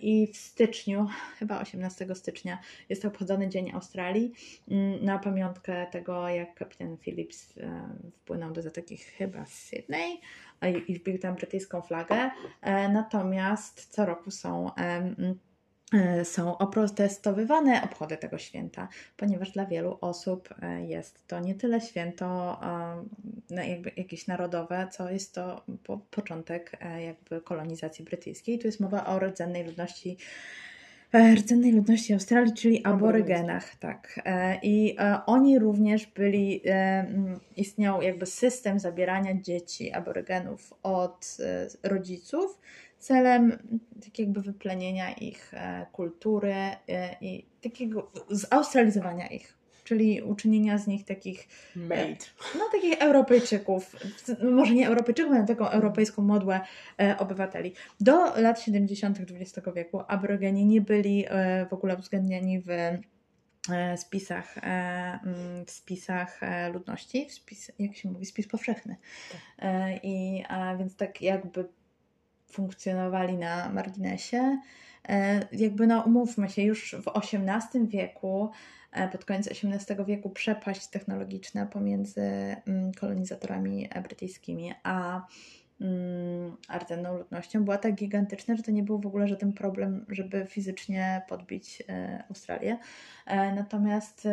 i 0.00 0.26
w 0.32 0.36
styczniu, 0.36 1.06
chyba 1.38 1.60
18 1.60 2.14
stycznia, 2.14 2.58
jest 2.88 3.04
obchodzony 3.04 3.48
Dzień 3.48 3.70
Australii 3.72 4.32
mm, 4.70 5.04
na 5.04 5.18
pamiątkę 5.18 5.86
tego, 5.86 6.28
jak 6.28 6.54
kapitan 6.54 6.96
Phillips 6.96 7.58
e, 7.58 7.88
wpłynął 8.20 8.52
do 8.52 8.62
zatoki 8.62 8.96
chyba 8.96 9.46
z 9.46 9.52
Sydney 9.52 10.20
i 10.88 10.94
wbił 10.94 11.18
tam 11.18 11.34
brytyjską 11.34 11.82
flagę. 11.82 12.30
E, 12.62 12.88
natomiast 12.88 13.86
co 13.90 14.06
roku 14.06 14.30
są 14.30 14.74
E, 14.78 15.14
są 16.24 16.58
oprotestowywane 16.58 17.82
obchody 17.82 18.16
tego 18.16 18.38
święta, 18.38 18.88
ponieważ 19.16 19.50
dla 19.50 19.66
wielu 19.66 19.98
osób 20.00 20.48
e, 20.62 20.86
jest 20.86 21.26
to 21.26 21.40
nie 21.40 21.54
tyle 21.54 21.80
święto 21.80 22.58
e, 23.50 23.68
jakby 23.68 23.92
jakieś 23.96 24.26
narodowe, 24.26 24.88
co 24.90 25.10
jest 25.10 25.34
to 25.34 25.64
początek 26.10 26.72
jakby 27.06 27.40
kolonizacji 27.40 28.04
brytyjskiej. 28.04 28.58
Tu 28.58 28.66
jest 28.66 28.80
mowa 28.80 29.06
o 29.06 29.18
rdzennej 29.18 29.64
ludności 29.64 30.16
rdzennej 31.34 31.72
ludności 31.72 32.12
Australii, 32.12 32.54
czyli 32.54 32.84
aborygenach, 32.84 33.76
tak. 33.76 34.20
I 34.62 34.96
oni 35.26 35.58
również 35.58 36.06
byli, 36.06 36.62
istniał 37.56 38.02
jakby 38.02 38.26
system 38.26 38.78
zabierania 38.80 39.40
dzieci 39.40 39.92
aborygenów 39.92 40.74
od 40.82 41.36
rodziców, 41.82 42.60
celem 43.04 43.58
tak 44.04 44.18
jakby 44.18 44.42
wyplenienia 44.42 45.12
ich 45.12 45.54
e, 45.54 45.86
kultury 45.92 46.54
e, 46.54 47.16
i 47.20 47.46
takiego 47.62 48.12
zaustralizowania 48.30 49.26
ich, 49.26 49.58
czyli 49.84 50.22
uczynienia 50.22 50.78
z 50.78 50.86
nich 50.86 51.04
takich 51.04 51.48
e, 51.76 51.78
Made. 51.78 52.24
no 52.58 52.68
takich 52.72 53.02
Europejczyków, 53.02 53.96
może 54.52 54.74
nie 54.74 54.88
Europejczyków, 54.88 55.32
ale 55.32 55.46
taką 55.46 55.68
europejską 55.68 56.22
modłę 56.22 56.60
obywateli. 57.18 57.72
Do 58.00 58.40
lat 58.40 58.60
70. 58.60 59.18
XX 59.20 59.68
wieku 59.74 60.00
aborygeni 60.08 60.66
nie 60.66 60.80
byli 60.80 61.24
w 61.70 61.72
ogóle 61.72 61.96
uwzględniani 61.96 62.60
w 62.60 62.68
spisach, 63.96 64.54
w 65.66 65.70
spisach 65.70 66.40
ludności, 66.72 67.26
w 67.28 67.32
spis, 67.32 67.72
jak 67.78 67.96
się 67.96 68.10
mówi, 68.10 68.26
spis 68.26 68.48
powszechny. 68.48 68.96
Tak. 69.32 69.40
I 70.02 70.44
a 70.48 70.76
więc 70.76 70.96
tak 70.96 71.22
jakby 71.22 71.68
funkcjonowali 72.54 73.38
na 73.38 73.68
marginesie. 73.68 74.58
E, 75.08 75.40
jakby 75.52 75.86
no 75.86 76.02
umówmy 76.02 76.48
się, 76.48 76.62
już 76.62 76.94
w 76.94 77.08
XVIII 77.08 77.88
wieku, 77.88 78.50
e, 78.92 79.08
pod 79.08 79.24
koniec 79.24 79.48
XVIII 79.48 80.04
wieku 80.06 80.30
przepaść 80.30 80.86
technologiczna 80.86 81.66
pomiędzy 81.66 82.20
mm, 82.66 82.92
kolonizatorami 82.92 83.88
brytyjskimi 84.02 84.72
a 84.82 85.26
mm, 85.80 86.56
rdzenną 86.78 87.18
ludnością 87.18 87.64
była 87.64 87.78
tak 87.78 87.94
gigantyczna, 87.94 88.56
że 88.56 88.62
to 88.62 88.70
nie 88.70 88.82
był 88.82 88.98
w 88.98 89.06
ogóle 89.06 89.28
żaden 89.28 89.52
problem, 89.52 90.06
żeby 90.08 90.46
fizycznie 90.48 91.22
podbić 91.28 91.82
e, 91.88 92.24
Australię. 92.28 92.78
Natomiast 93.56 94.28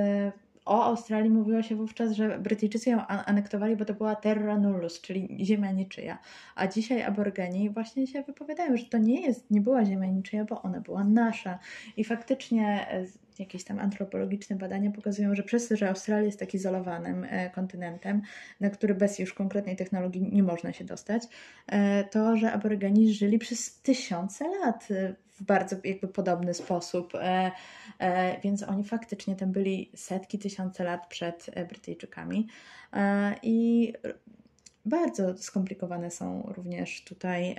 o 0.65 0.83
Australii 0.83 1.29
mówiło 1.29 1.61
się 1.61 1.75
wówczas, 1.75 2.11
że 2.11 2.39
Brytyjczycy 2.39 2.89
ją 2.89 3.07
anektowali, 3.07 3.75
bo 3.75 3.85
to 3.85 3.93
była 3.93 4.15
terra 4.15 4.57
nullus, 4.57 5.01
czyli 5.01 5.45
ziemia 5.45 5.71
niczyja. 5.71 6.17
A 6.55 6.67
dzisiaj 6.67 7.03
aborygeni 7.03 7.69
właśnie 7.69 8.07
się 8.07 8.23
wypowiadają, 8.23 8.77
że 8.77 8.85
to 8.85 8.97
nie 8.97 9.21
jest, 9.21 9.51
nie 9.51 9.61
była 9.61 9.85
ziemia 9.85 10.07
niczyja, 10.07 10.45
bo 10.45 10.61
ona 10.61 10.81
była 10.81 11.03
nasza. 11.03 11.59
I 11.97 12.03
faktycznie 12.03 12.87
e, 12.91 13.05
jakieś 13.39 13.63
tam 13.63 13.79
antropologiczne 13.79 14.55
badania 14.55 14.91
pokazują, 14.91 15.35
że 15.35 15.43
przez 15.43 15.67
to, 15.67 15.75
że 15.75 15.89
Australia 15.89 16.25
jest 16.25 16.39
tak 16.39 16.53
izolowanym 16.53 17.23
e, 17.29 17.49
kontynentem, 17.49 18.21
na 18.59 18.69
który 18.69 18.95
bez 18.95 19.19
już 19.19 19.33
konkretnej 19.33 19.75
technologii 19.75 20.29
nie 20.31 20.43
można 20.43 20.73
się 20.73 20.85
dostać, 20.85 21.23
e, 21.67 22.03
to, 22.03 22.37
że 22.37 22.51
aborygeni 22.51 23.13
żyli 23.13 23.39
przez 23.39 23.81
tysiące 23.81 24.45
lat 24.49 24.87
bardzo 25.41 25.75
jakby 25.83 26.07
podobny 26.07 26.53
sposób, 26.53 27.15
e, 27.15 27.51
e, 27.99 28.41
więc 28.41 28.63
oni 28.63 28.83
faktycznie 28.83 29.35
tam 29.35 29.51
byli 29.51 29.91
setki, 29.95 30.39
tysiące 30.39 30.83
lat 30.83 31.07
przed 31.07 31.49
e, 31.53 31.65
Brytyjczykami. 31.65 32.47
I 33.43 33.93
bardzo 34.85 35.37
skomplikowane 35.37 36.11
są 36.11 36.53
również 36.55 37.03
tutaj 37.03 37.55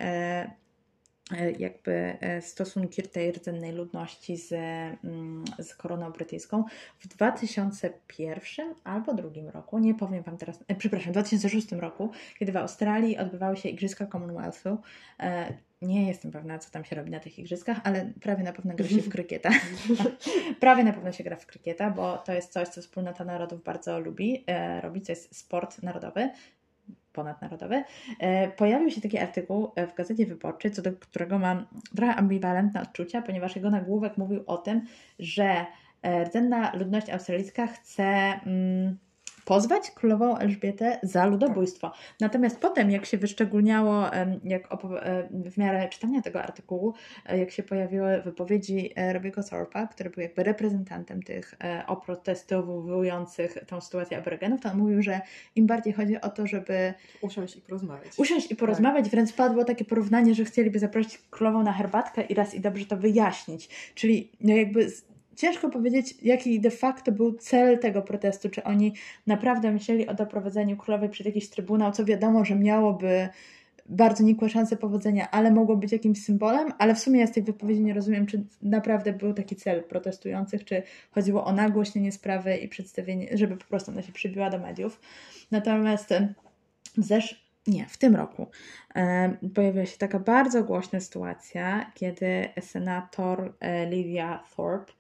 jakby 1.59 2.17
stosunki 2.41 3.03
tej 3.03 3.33
rdzennej 3.33 3.73
ludności 3.73 4.37
z, 4.37 4.53
mm, 4.53 5.45
z 5.59 5.75
koroną 5.75 6.11
brytyjską 6.11 6.65
w 6.99 7.09
2001 7.09 8.75
albo 8.85 9.15
drugim 9.15 9.49
roku, 9.49 9.79
nie 9.79 9.95
powiem 9.95 10.23
Wam 10.23 10.37
teraz, 10.37 10.65
przepraszam, 10.79 11.09
w 11.09 11.13
2006 11.13 11.73
roku, 11.73 12.11
kiedy 12.39 12.53
w 12.53 12.57
Australii 12.57 13.19
odbywały 13.19 13.57
się 13.57 13.69
Igrzyska 13.69 14.07
Commonwealthu, 14.07 14.79
nie 15.83 16.07
jestem 16.07 16.31
pewna, 16.31 16.59
co 16.59 16.71
tam 16.71 16.85
się 16.85 16.97
robi 16.97 17.11
na 17.11 17.21
tych 17.21 17.39
igrzyskach, 17.39 17.81
ale 17.85 18.13
prawie 18.21 18.45
na 18.45 18.53
pewno 18.53 18.75
gra 18.75 18.89
się 18.89 19.03
w 19.03 19.09
krykieta. 19.09 19.51
prawie 20.61 20.85
na 20.85 20.93
pewno 20.93 21.13
się 21.13 21.25
gra 21.25 21.37
w 21.37 21.47
krykieta, 21.47 21.91
bo 21.91 22.19
to 22.19 22.33
jest 22.33 22.53
coś, 22.53 22.69
co 22.69 22.81
wspólnota 22.81 23.25
narodów 23.25 23.63
bardzo 23.63 24.01
lubi 24.01 24.45
e, 24.47 24.81
robić, 24.81 25.07
to 25.07 25.13
jest 25.13 25.37
sport 25.37 25.83
narodowy, 25.83 26.31
ponadnarodowy. 27.13 27.85
E, 28.19 28.49
pojawił 28.49 28.91
się 28.91 29.01
taki 29.01 29.19
artykuł 29.19 29.73
w 29.93 29.95
Gazecie 29.95 30.27
Wyborczej, 30.27 30.71
co 30.71 30.83
do 30.83 30.93
którego 30.93 31.39
mam 31.39 31.67
trochę 31.97 32.15
ambiwalentne 32.15 32.83
odczucia, 32.83 33.23
ponieważ 33.23 33.57
jego 33.57 33.71
nagłówek 33.71 34.17
mówił 34.19 34.45
o 34.47 34.57
tym, 34.57 34.87
że 35.19 35.67
e, 36.03 36.25
rdzenna 36.25 36.77
ludność 36.77 37.11
australijska 37.11 37.67
chce... 37.67 38.05
Mm, 38.47 38.99
pozwać 39.45 39.91
królową 39.91 40.39
Elżbietę 40.39 40.99
za 41.03 41.27
ludobójstwo. 41.27 41.93
Natomiast 42.21 42.61
potem, 42.61 42.91
jak 42.91 43.07
się 43.07 43.19
wyszczególniało, 43.19 44.05
jak 44.45 44.69
w 45.33 45.59
miarę 45.59 45.89
czytania 45.89 46.23
tego 46.23 46.43
artykułu, 46.43 46.95
e, 47.27 47.39
jak 47.39 47.51
się 47.51 47.63
pojawiły 47.63 48.23
wypowiedzi 48.23 48.93
e, 48.97 49.13
Robiego 49.13 49.43
Thorpa, 49.43 49.87
który 49.87 50.11
był 50.11 50.23
jakby 50.23 50.43
reprezentantem 50.43 51.23
tych 51.23 51.55
e, 51.65 51.85
oprotestowujących 51.87 53.59
tą 53.67 53.81
sytuację 53.81 54.19
aborygenów, 54.19 54.61
to 54.61 54.71
on 54.71 54.79
mówił, 54.79 55.03
że 55.03 55.21
im 55.57 55.67
bardziej 55.67 55.93
chodzi 55.93 56.21
o 56.21 56.29
to, 56.29 56.47
żeby 56.47 56.95
usiąść 57.21 57.57
i 57.57 57.61
porozmawiać. 57.61 58.19
Usiąść 58.19 58.51
i 58.51 58.57
porozmawiać, 58.57 59.05
tak. 59.05 59.13
wręcz 59.13 59.33
padło 59.33 59.65
takie 59.65 59.85
porównanie, 59.85 60.35
że 60.35 60.45
chcieliby 60.45 60.79
zaprosić 60.79 61.19
królową 61.31 61.63
na 61.63 61.73
herbatkę 61.73 62.23
i 62.23 62.35
raz 62.35 62.55
i 62.55 62.61
dobrze 62.61 62.87
to 62.87 62.97
wyjaśnić. 62.97 63.69
Czyli 63.95 64.31
no 64.41 64.55
jakby 64.55 64.91
ciężko 65.37 65.71
powiedzieć, 65.71 66.15
jaki 66.23 66.61
de 66.61 66.71
facto 66.71 67.13
był 67.13 67.33
cel 67.33 67.79
tego 67.79 68.03
protestu. 68.03 68.49
Czy 68.51 68.65
oni 68.65 68.95
naprawdę 69.27 69.73
myśleli 69.73 70.07
o 70.07 70.15
doprowadzeniu 70.15 70.77
królowej 70.77 71.09
przed 71.09 71.27
jakiś 71.27 71.51
trybunał, 71.51 71.93
co 71.93 72.05
wiadomo, 72.05 72.45
że 72.45 72.55
miałoby 72.55 73.29
bardzo 73.87 74.25
nikłe 74.25 74.49
szanse 74.49 74.77
powodzenia, 74.77 75.31
ale 75.31 75.51
mogło 75.51 75.77
być 75.77 75.93
jakimś 75.93 76.25
symbolem, 76.25 76.73
ale 76.79 76.95
w 76.95 76.99
sumie 76.99 77.21
ja 77.21 77.27
z 77.27 77.33
tej 77.33 77.43
wypowiedzi 77.43 77.81
nie 77.81 77.95
rozumiem, 77.95 78.27
czy 78.27 78.45
naprawdę 78.63 79.13
był 79.13 79.35
taki 79.35 79.57
cel 79.57 79.83
protestujących, 79.83 80.65
czy 80.65 80.83
chodziło 81.11 81.45
o 81.45 81.53
nagłośnienie 81.53 82.13
sprawy 82.13 82.57
i 82.57 82.69
przedstawienie, 82.69 83.29
żeby 83.33 83.57
po 83.57 83.65
prostu 83.65 83.91
ona 83.91 84.03
się 84.03 84.13
przybiła 84.13 84.51
do 84.51 84.59
mediów. 84.59 85.01
Natomiast 85.51 86.15
zesz 86.97 87.53
nie, 87.67 87.87
w 87.87 87.97
tym 87.97 88.17
roku 88.17 88.47
e, 88.95 89.37
pojawiła 89.55 89.87
się 89.87 89.99
taka 89.99 90.19
bardzo 90.19 90.65
głośna 90.65 91.01
sytuacja, 91.01 91.93
kiedy 91.95 92.49
senator 92.61 93.55
e, 93.61 93.91
Livia 93.91 94.45
Thorpe 94.57 94.93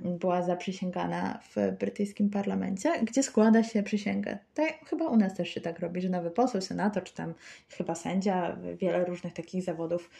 była 0.00 0.42
zaprzysięgana 0.42 1.38
w 1.42 1.76
brytyjskim 1.78 2.30
parlamencie, 2.30 2.92
gdzie 3.02 3.22
składa 3.22 3.62
się 3.62 3.82
przysięgę. 3.82 4.38
Tak, 4.54 4.74
chyba 4.86 5.08
u 5.08 5.16
nas 5.16 5.34
też 5.34 5.48
się 5.48 5.60
tak 5.60 5.80
robi, 5.80 6.00
że 6.00 6.08
nowy 6.08 6.30
poseł, 6.30 6.60
senator, 6.60 7.04
czy 7.04 7.14
tam 7.14 7.34
chyba 7.68 7.94
sędzia, 7.94 8.56
wiele 8.78 9.04
różnych 9.04 9.32
takich 9.32 9.62
zawodów 9.62 10.10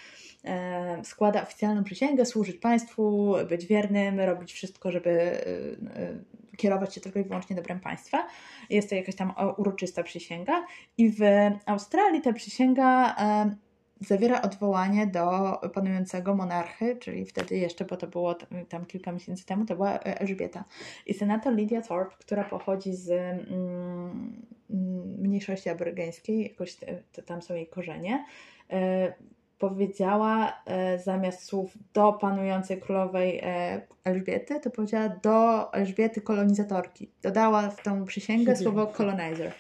składa 1.03 1.43
oficjalną 1.43 1.85
przysięgę, 1.85 2.27
służyć 2.27 2.57
państwu, 2.57 3.35
być 3.49 3.67
wiernym, 3.67 4.21
robić 4.21 4.53
wszystko, 4.53 4.93
żeby 4.93 5.11
y, 5.11 5.41
y, 6.53 6.57
kierować 6.57 6.95
się 6.95 7.01
tylko 7.01 7.19
i 7.19 7.25
wyłącznie 7.25 7.57
dobrem 7.57 7.81
państwa. 7.81 8.27
Jest 8.71 8.89
to 8.91 8.95
jakaś 8.95 9.15
tam 9.15 9.33
uroczysta 9.57 10.03
przysięga 10.03 10.67
i 10.99 11.11
w 11.11 11.21
Australii 11.67 12.21
ta 12.21 12.33
przysięga 12.33 13.17
zawiera 14.01 14.43
odwołanie 14.43 15.07
do 15.07 15.53
panującego 15.75 16.35
monarchy, 16.35 16.97
czyli 16.97 17.27
wtedy 17.27 17.57
jeszcze, 17.57 17.85
bo 17.85 17.97
to 17.97 18.07
było 18.07 18.35
tam 18.69 18.87
kilka 18.87 19.13
miesięcy 19.13 19.47
temu, 19.47 19.65
to 19.65 19.77
była 19.77 19.99
Elżbieta. 19.99 20.65
I 21.07 21.15
senator 21.15 21.55
Lydia 21.55 21.83
Thorpe, 21.83 22.17
która 22.19 22.45
pochodzi 22.45 22.95
z 22.95 23.11
mm, 23.11 24.47
mniejszości 25.19 25.69
aborygeńskiej, 25.69 26.43
jakoś 26.43 26.77
tam 27.27 27.43
są 27.43 27.55
jej 27.55 27.67
korzenie, 27.67 28.25
powiedziała 29.59 30.63
e, 30.67 30.99
zamiast 30.99 31.45
słów 31.45 31.79
do 31.95 32.13
panującej 32.13 32.81
królowej 32.81 33.41
e, 33.43 33.81
Elżbiety, 34.05 34.61
to 34.61 34.71
powiedziała 34.71 35.09
do 35.09 35.73
Elżbiety 35.73 36.21
kolonizatorki. 36.21 37.11
Dodała 37.23 37.71
w 37.71 37.83
tą 37.83 38.05
przysięgę 38.05 38.57
słowo 38.57 38.87
colonizer. 38.87 39.53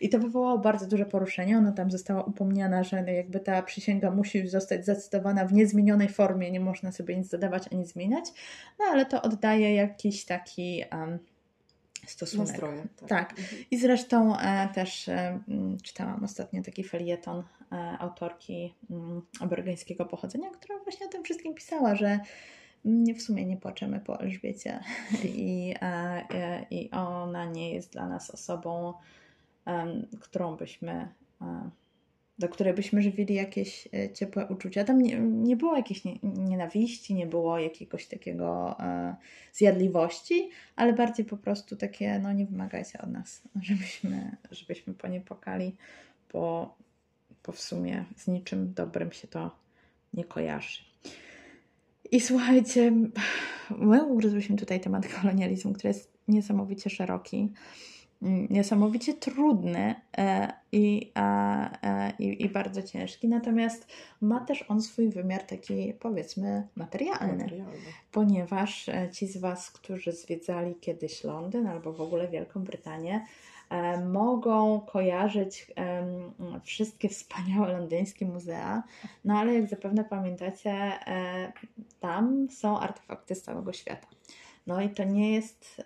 I 0.00 0.08
to 0.08 0.18
wywołało 0.18 0.58
bardzo 0.58 0.86
duże 0.86 1.06
poruszenie. 1.06 1.58
Ona 1.58 1.72
tam 1.72 1.90
została 1.90 2.22
upomniana, 2.22 2.84
że 2.84 2.96
jakby 3.12 3.40
ta 3.40 3.62
przysięga 3.62 4.10
musi 4.10 4.48
zostać 4.48 4.86
zacytowana 4.86 5.44
w 5.44 5.52
niezmienionej 5.52 6.08
formie, 6.08 6.50
nie 6.50 6.60
można 6.60 6.92
sobie 6.92 7.16
nic 7.16 7.28
dodawać 7.28 7.72
ani 7.72 7.86
zmieniać. 7.86 8.24
No 8.78 8.84
ale 8.92 9.06
to 9.06 9.22
oddaje 9.22 9.74
jakiś 9.74 10.24
taki. 10.24 10.84
Um, 10.92 11.18
stosunek. 12.06 12.48
Nastroje, 12.48 12.86
tak. 12.96 13.08
tak. 13.08 13.38
Mhm. 13.38 13.64
I 13.70 13.78
zresztą 13.78 14.38
e, 14.38 14.68
też 14.74 15.08
e, 15.08 15.40
czytałam 15.82 16.24
ostatnio 16.24 16.62
taki 16.62 16.84
felieton 16.84 17.42
e, 17.72 17.76
autorki 17.98 18.74
m, 18.90 19.22
pochodzenia, 20.10 20.50
która 20.50 20.78
właśnie 20.78 21.06
o 21.06 21.08
tym 21.08 21.24
wszystkim 21.24 21.54
pisała, 21.54 21.94
że 21.94 22.20
w 23.14 23.22
sumie 23.22 23.44
nie 23.44 23.56
płaczemy 23.56 24.00
po 24.00 24.20
Elżbiecie 24.20 24.80
i, 25.24 25.74
e, 25.80 26.66
i 26.70 26.90
ona 26.90 27.44
nie 27.44 27.74
jest 27.74 27.92
dla 27.92 28.08
nas 28.08 28.30
osobą, 28.30 28.94
którą 30.20 30.56
byśmy 30.56 31.08
do 32.38 32.48
której 32.48 32.74
byśmy 32.74 33.02
żywili 33.02 33.34
jakieś 33.34 33.88
e, 33.92 34.12
ciepłe 34.12 34.46
uczucia. 34.46 34.84
Tam 34.84 35.02
nie, 35.02 35.18
nie 35.20 35.56
było 35.56 35.76
jakiejś 35.76 36.02
nienawiści, 36.22 37.14
nie 37.14 37.26
było 37.26 37.58
jakiegoś 37.58 38.06
takiego 38.06 38.76
e, 38.80 39.16
zjadliwości, 39.52 40.50
ale 40.76 40.92
bardziej 40.92 41.26
po 41.26 41.36
prostu 41.36 41.76
takie, 41.76 42.18
no 42.18 42.32
nie 42.32 42.46
wymagajcie 42.46 42.98
od 42.98 43.10
nas, 43.10 43.42
żebyśmy, 43.62 44.36
żebyśmy 44.50 44.94
po 44.94 45.08
nie 45.08 45.20
pokali, 45.20 45.76
bo, 46.32 46.76
bo 47.46 47.52
w 47.52 47.60
sumie 47.60 48.04
z 48.16 48.26
niczym 48.26 48.74
dobrym 48.74 49.12
się 49.12 49.28
to 49.28 49.50
nie 50.14 50.24
kojarzy. 50.24 50.78
I 52.10 52.20
słuchajcie, 52.20 52.92
my 53.70 54.04
ugryzłyśmy 54.04 54.56
tutaj 54.56 54.80
temat 54.80 55.08
kolonializmu, 55.08 55.72
który 55.72 55.88
jest 55.88 56.12
niesamowicie 56.28 56.90
szeroki. 56.90 57.52
Niesamowicie 58.50 59.14
trudny 59.14 59.94
e, 60.18 60.52
i, 60.72 61.12
e, 61.16 62.12
i, 62.18 62.44
i 62.44 62.48
bardzo 62.48 62.82
ciężki, 62.82 63.28
natomiast 63.28 63.86
ma 64.20 64.40
też 64.40 64.64
on 64.68 64.82
swój 64.82 65.08
wymiar 65.08 65.42
taki 65.42 65.94
powiedzmy 66.00 66.68
materialny, 66.76 67.36
materialny, 67.36 67.76
ponieważ 68.12 68.88
e, 68.88 69.10
ci 69.10 69.26
z 69.26 69.36
Was, 69.36 69.70
którzy 69.70 70.12
zwiedzali 70.12 70.74
kiedyś 70.74 71.24
Londyn 71.24 71.66
albo 71.66 71.92
w 71.92 72.00
ogóle 72.00 72.28
Wielką 72.28 72.64
Brytanię, 72.64 73.26
mogą 74.12 74.80
kojarzyć 74.80 75.66
wszystkie 76.64 77.08
wspaniałe 77.08 77.72
londyńskie 77.72 78.26
muzea, 78.26 78.82
no 79.24 79.38
ale 79.38 79.54
jak 79.54 79.68
zapewne 79.68 80.04
pamiętacie, 80.04 80.92
tam 82.00 82.46
są 82.50 82.78
artefakty 82.78 83.34
z 83.34 83.42
całego 83.42 83.72
świata. 83.72 84.06
No 84.66 84.80
i 84.80 84.88
to 84.88 85.04
nie 85.04 85.32
jest 85.32 85.82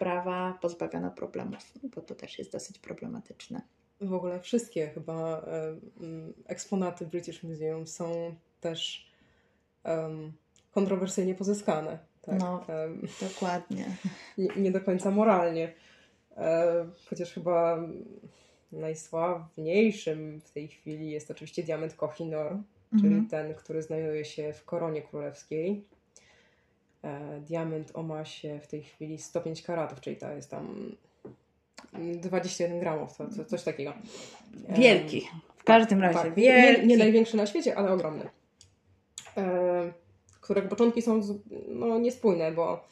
sprawa 0.00 0.58
pozbawiona 0.60 1.10
problemów, 1.10 1.72
bo 1.94 2.00
to 2.00 2.14
też 2.14 2.38
jest 2.38 2.52
dosyć 2.52 2.78
problematyczne. 2.78 3.62
W 4.00 4.14
ogóle 4.14 4.40
wszystkie 4.40 4.88
chyba 4.88 5.46
eksponaty 6.46 7.06
British 7.06 7.42
Museum 7.42 7.86
są 7.86 8.34
też 8.60 9.10
um, 9.84 10.32
kontrowersyjnie 10.70 11.34
pozyskane. 11.34 11.98
Tak? 12.22 12.40
No, 12.40 12.64
um, 12.68 13.02
dokładnie. 13.20 13.84
Nie, 14.38 14.48
nie, 14.56 14.70
do 14.70 14.80
końca 14.80 15.10
moralnie. 15.10 15.72
Um, 16.36 16.46
chociaż 17.08 17.32
chyba 17.32 17.82
najsławniejszym 18.72 20.40
w 20.40 20.50
tej 20.50 20.68
chwili 20.68 21.10
jest 21.10 21.30
oczywiście 21.30 21.62
diament 21.62 21.94
Kohinoor, 21.94 22.58
czyli 22.90 23.06
mhm. 23.06 23.28
ten, 23.28 23.54
który 23.54 23.82
znajduje 23.82 24.24
się 24.24 24.52
w 24.52 24.64
koronie 24.64 25.02
królewskiej 25.02 25.84
E, 25.90 25.99
diament 27.40 27.90
o 27.94 28.02
masie 28.02 28.60
w 28.62 28.66
tej 28.66 28.82
chwili 28.82 29.18
105 29.18 29.62
karatów, 29.62 30.00
czyli 30.00 30.16
to 30.16 30.32
jest 30.32 30.50
tam 30.50 30.96
21 31.92 32.80
gramów, 32.80 33.16
to, 33.16 33.24
to 33.36 33.44
coś 33.44 33.62
takiego. 33.62 33.92
Wielki. 34.68 35.28
W 35.56 35.64
każdym 35.64 36.00
razie 36.00 36.18
tak, 36.18 36.34
wielki. 36.34 36.80
Nie, 36.80 36.86
nie, 36.86 36.96
największy 36.96 37.36
na 37.36 37.46
świecie, 37.46 37.76
ale 37.76 37.92
ogromny. 37.92 38.28
E, 39.36 39.92
którego 40.40 40.68
początki 40.68 41.02
są 41.02 41.20
no, 41.68 41.98
niespójne, 41.98 42.52
bo 42.52 42.84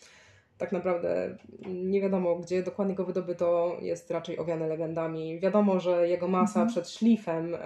tak 0.59 0.73
naprawdę 0.73 1.37
nie 1.67 2.01
wiadomo, 2.01 2.37
gdzie 2.37 2.63
dokładnie 2.63 2.95
go 2.95 3.05
wydobyto, 3.05 3.77
jest 3.81 4.11
raczej 4.11 4.39
owiane 4.39 4.67
legendami. 4.67 5.41
Wiadomo, 5.41 5.81
że 5.81 6.09
jego 6.09 6.29
masa 6.29 6.61
mhm. 6.61 6.69
przed 6.69 6.91
szlifem 6.91 7.57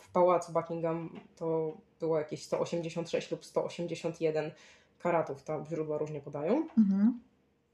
w 0.00 0.12
pałacu 0.12 0.52
Buckingham 0.52 1.20
to 1.36 1.76
było 2.00 2.18
jakieś 2.18 2.42
186 2.42 3.30
lub 3.30 3.44
181 3.44 4.50
karatów, 4.98 5.42
tam 5.42 5.66
źródła 5.66 5.98
różnie 5.98 6.20
podają. 6.20 6.66
Mhm. 6.78 7.20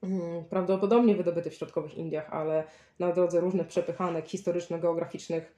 Mm, 0.03 0.45
prawdopodobnie 0.45 1.15
wydobyty 1.15 1.51
w 1.51 1.55
środkowych 1.55 1.95
Indiach, 1.95 2.33
ale 2.33 2.65
na 2.99 3.13
drodze 3.13 3.41
różnych 3.41 3.67
przepychanek 3.67 4.29
historyczno-geograficznych 4.29 5.55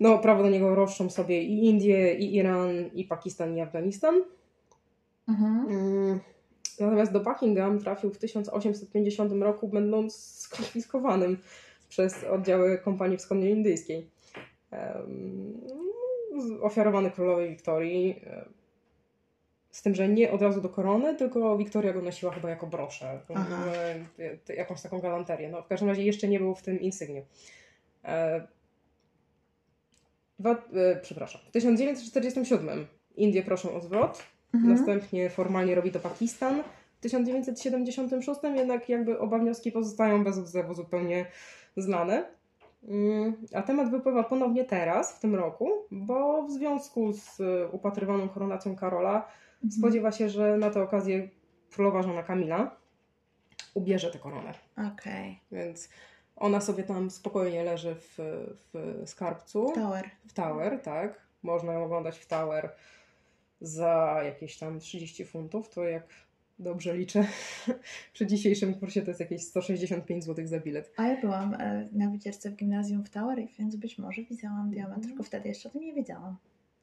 no, 0.00 0.18
prawo 0.18 0.42
do 0.42 0.50
niego 0.50 0.74
roszczą 0.74 1.10
sobie 1.10 1.42
i 1.42 1.64
Indie, 1.64 2.14
i 2.14 2.36
Iran, 2.36 2.70
i 2.94 3.04
Pakistan, 3.04 3.56
i 3.56 3.60
Afganistan. 3.60 4.22
Mhm. 5.28 5.66
Mm, 5.68 6.20
natomiast 6.80 7.12
do 7.12 7.20
Buckingham 7.20 7.78
trafił 7.78 8.10
w 8.10 8.18
1850 8.18 9.32
roku, 9.32 9.68
będąc 9.68 10.14
skonfiskowanym 10.14 11.38
przez 11.88 12.24
oddziały 12.24 12.78
kompanii 12.78 13.16
wschodnioindyjskiej. 13.16 14.10
Ofiarowany 16.62 17.10
królowej 17.10 17.50
Wiktorii 17.50 18.22
z 19.70 19.82
tym, 19.82 19.94
że 19.94 20.08
nie 20.08 20.30
od 20.30 20.42
razu 20.42 20.60
do 20.60 20.68
korony, 20.68 21.16
tylko 21.16 21.58
Wiktoria 21.58 21.92
go 21.92 22.02
nosiła 22.02 22.32
chyba 22.32 22.50
jako 22.50 22.66
broszę, 22.66 23.20
e, 24.48 24.54
jakąś 24.54 24.82
taką 24.82 25.00
galanterię. 25.00 25.48
No, 25.48 25.62
w 25.62 25.66
każdym 25.66 25.88
razie 25.88 26.04
jeszcze 26.04 26.28
nie 26.28 26.40
był 26.40 26.54
w 26.54 26.62
tym 26.62 26.80
insygnie. 26.80 27.22
E, 28.04 28.46
dwa, 30.38 30.50
e, 30.50 31.00
przepraszam. 31.02 31.40
W 31.48 31.50
1947 31.50 32.86
Indie 33.16 33.42
proszą 33.42 33.74
o 33.74 33.80
zwrot, 33.80 34.22
mhm. 34.54 34.74
następnie 34.74 35.30
formalnie 35.30 35.74
robi 35.74 35.92
to 35.92 36.00
Pakistan. 36.00 36.62
W 36.98 37.02
1976 37.02 38.40
jednak 38.54 38.88
jakby 38.88 39.18
oba 39.18 39.38
wnioski 39.38 39.72
pozostają 39.72 40.24
bez 40.24 40.38
odzewu 40.38 40.74
zupełnie 40.74 41.26
znane. 41.76 42.24
Mm, 42.88 43.36
a 43.54 43.62
temat 43.62 43.90
wypływa 43.90 44.24
ponownie 44.24 44.64
teraz, 44.64 45.16
w 45.16 45.20
tym 45.20 45.34
roku, 45.34 45.70
bo 45.90 46.42
w 46.42 46.50
związku 46.50 47.12
z 47.12 47.38
upatrywaną 47.72 48.28
koronacją 48.28 48.76
Karola 48.76 49.28
Mhm. 49.64 49.72
Spodziewa 49.78 50.12
się, 50.12 50.28
że 50.28 50.56
na 50.56 50.70
tę 50.70 50.82
okazję 50.82 51.28
królowa 51.70 52.02
żona 52.02 52.22
Kamila 52.22 52.76
ubierze 53.74 54.10
tę 54.10 54.18
koronę. 54.18 54.54
Okej. 54.72 54.92
Okay. 54.92 55.36
Więc 55.52 55.88
ona 56.36 56.60
sobie 56.60 56.84
tam 56.84 57.10
spokojnie 57.10 57.64
leży 57.64 57.94
w, 57.94 58.14
w 58.72 59.02
skarbcu. 59.06 59.70
W 59.70 59.74
Tower. 59.74 60.10
W 60.26 60.32
Tower, 60.32 60.80
tak. 60.82 61.20
Można 61.42 61.72
ją 61.72 61.84
oglądać 61.84 62.18
w 62.18 62.26
Tower 62.26 62.72
za 63.60 64.20
jakieś 64.24 64.58
tam 64.58 64.80
30 64.80 65.24
funtów. 65.24 65.68
To 65.68 65.84
jak 65.84 66.08
dobrze 66.58 66.96
liczę, 66.96 67.26
przy 68.12 68.26
dzisiejszym 68.26 68.74
kursie 68.74 69.02
to 69.02 69.10
jest 69.10 69.20
jakieś 69.20 69.42
165 69.42 70.24
zł 70.24 70.46
za 70.46 70.60
bilet. 70.60 70.92
A 70.96 71.06
ja 71.06 71.20
byłam 71.20 71.54
e, 71.54 71.88
na 71.92 72.10
wycieczce 72.10 72.50
w 72.50 72.56
gimnazjum 72.56 73.04
w 73.04 73.10
Tower, 73.10 73.38
więc 73.58 73.76
być 73.76 73.98
może 73.98 74.22
widziałam 74.22 74.70
diament, 74.70 75.06
tylko 75.06 75.22
wtedy 75.22 75.48
jeszcze 75.48 75.68
o 75.68 75.72
tym 75.72 75.82
nie 75.82 75.94
wiedziałam. 75.94 76.36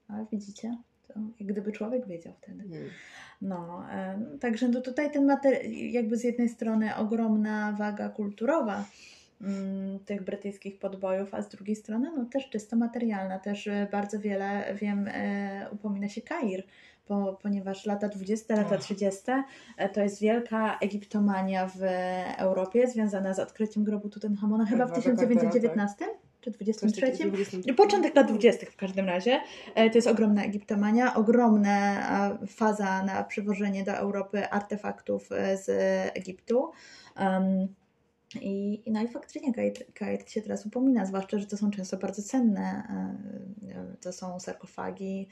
Ale 0.07 0.25
widzicie? 0.31 0.77
To 1.07 1.13
jak 1.39 1.49
gdyby 1.49 1.71
człowiek 1.71 2.07
wiedział 2.07 2.33
wtedy. 2.41 2.63
Hmm. 2.69 2.89
No, 3.41 3.83
e, 3.91 4.19
także 4.39 4.67
no 4.67 4.81
tutaj 4.81 5.11
ten 5.11 5.25
materiał, 5.25 5.71
jakby 5.71 6.17
z 6.17 6.23
jednej 6.23 6.49
strony 6.49 6.95
ogromna 6.95 7.71
waga 7.71 8.09
kulturowa 8.09 8.85
mm, 9.41 9.99
tych 9.99 10.23
brytyjskich 10.23 10.79
podbojów, 10.79 11.33
a 11.33 11.41
z 11.41 11.49
drugiej 11.49 11.75
strony 11.75 12.11
no 12.17 12.25
też 12.25 12.49
czysto 12.49 12.75
materialna. 12.75 13.39
Też 13.39 13.67
e, 13.67 13.87
bardzo 13.91 14.19
wiele, 14.19 14.75
wiem, 14.81 15.07
e, 15.07 15.67
upomina 15.71 16.09
się 16.09 16.21
Kair, 16.21 16.63
bo, 17.09 17.39
ponieważ 17.41 17.85
lata 17.85 18.09
20, 18.09 18.55
lata 18.55 18.77
30 18.77 19.21
to 19.93 20.01
jest 20.01 20.21
wielka 20.21 20.77
egiptomania 20.79 21.67
w 21.67 21.81
Europie 22.37 22.87
związana 22.87 23.33
z 23.33 23.39
odkryciem 23.39 23.83
grobu 23.83 24.09
Tutenchamona 24.09 24.65
chyba 24.65 24.85
w 24.85 24.93
1919 24.93 26.05
czy 26.41 26.51
23? 26.51 27.27
20, 27.27 27.73
Początek 27.77 28.15
lat 28.15 28.27
20 28.27 28.65
w 28.65 28.75
każdym 28.75 29.05
razie. 29.05 29.41
E, 29.75 29.89
to 29.89 29.97
jest 29.97 30.07
ogromna 30.07 30.43
egiptomania, 30.43 31.15
ogromna 31.15 32.37
faza 32.47 33.03
na 33.03 33.23
przywożenie 33.23 33.83
do 33.83 33.91
Europy 33.91 34.49
artefaktów 34.49 35.31
e, 35.31 35.57
z 35.57 35.69
Egiptu. 36.17 36.71
Um, 37.19 37.67
i, 38.41 38.83
no 38.91 39.01
i 39.01 39.07
faktycznie 39.07 39.53
Kate 39.93 40.27
się 40.27 40.41
teraz 40.41 40.65
upomina, 40.65 41.05
zwłaszcza, 41.05 41.39
że 41.39 41.45
to 41.45 41.57
są 41.57 41.71
często 41.71 41.97
bardzo 41.97 42.23
cenne 42.23 42.83
To 44.01 44.13
są 44.13 44.39
sarkofagi 44.39 45.27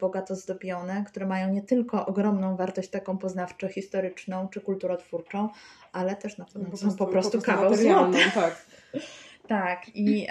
bogato 0.00 0.36
zdobione, 0.36 1.04
które 1.04 1.26
mają 1.26 1.52
nie 1.52 1.62
tylko 1.62 2.06
ogromną 2.06 2.56
wartość 2.56 2.90
taką 2.90 3.18
poznawczo-historyczną 3.18 4.48
czy 4.48 4.60
kulturotwórczą, 4.60 5.48
ale 5.92 6.16
też 6.16 6.38
na 6.38 6.44
pewno 6.44 6.68
no, 6.70 6.76
są 6.76 6.96
po 6.96 7.06
prostu, 7.06 7.06
po 7.06 7.06
prostu 7.06 7.40
kawał 7.40 7.76
złota. 7.76 8.18
Tak. 8.34 8.66
tak, 9.48 9.96
i 9.96 10.26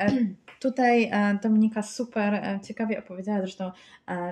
tutaj 0.60 1.12
Dominika 1.44 1.82
super 1.82 2.60
ciekawie 2.64 3.00
opowiedziała, 3.00 3.40
zresztą 3.40 3.72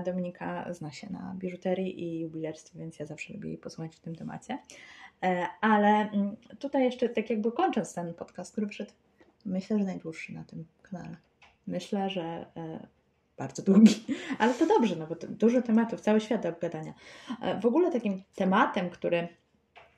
Dominika 0.05 0.73
zna 0.73 0.91
się 0.91 1.13
na 1.13 1.35
biżuterii 1.37 2.03
i 2.03 2.19
jubilerstwie, 2.19 2.79
więc 2.79 2.99
ja 2.99 3.05
zawsze 3.05 3.33
lubię 3.33 3.49
jej 3.49 3.57
posłuchać 3.57 3.95
w 3.95 3.99
tym 3.99 4.15
temacie. 4.15 4.57
E, 5.23 5.47
ale 5.61 5.87
mm, 5.87 6.35
tutaj 6.59 6.83
jeszcze 6.83 7.09
tak 7.09 7.29
jakby 7.29 7.51
kończąc 7.51 7.93
ten 7.93 8.13
podcast, 8.13 8.51
który 8.51 8.67
przed 8.67 8.95
myślę, 9.45 9.79
że 9.79 9.85
najdłuższy 9.85 10.33
na 10.33 10.43
tym 10.43 10.65
kanale. 10.81 11.17
Myślę, 11.67 12.09
że 12.09 12.23
e, 12.57 12.87
bardzo 13.37 13.63
długi, 13.63 14.05
ale 14.39 14.53
to 14.53 14.65
dobrze, 14.65 14.95
no 14.95 15.07
bo 15.07 15.15
dużo 15.29 15.61
tematów, 15.61 16.01
cały 16.01 16.21
świat 16.21 16.41
do 16.41 16.49
obgadania. 16.49 16.93
E, 17.41 17.59
w 17.59 17.65
ogóle 17.65 17.91
takim 17.91 18.23
tematem, 18.35 18.89
który 18.89 19.27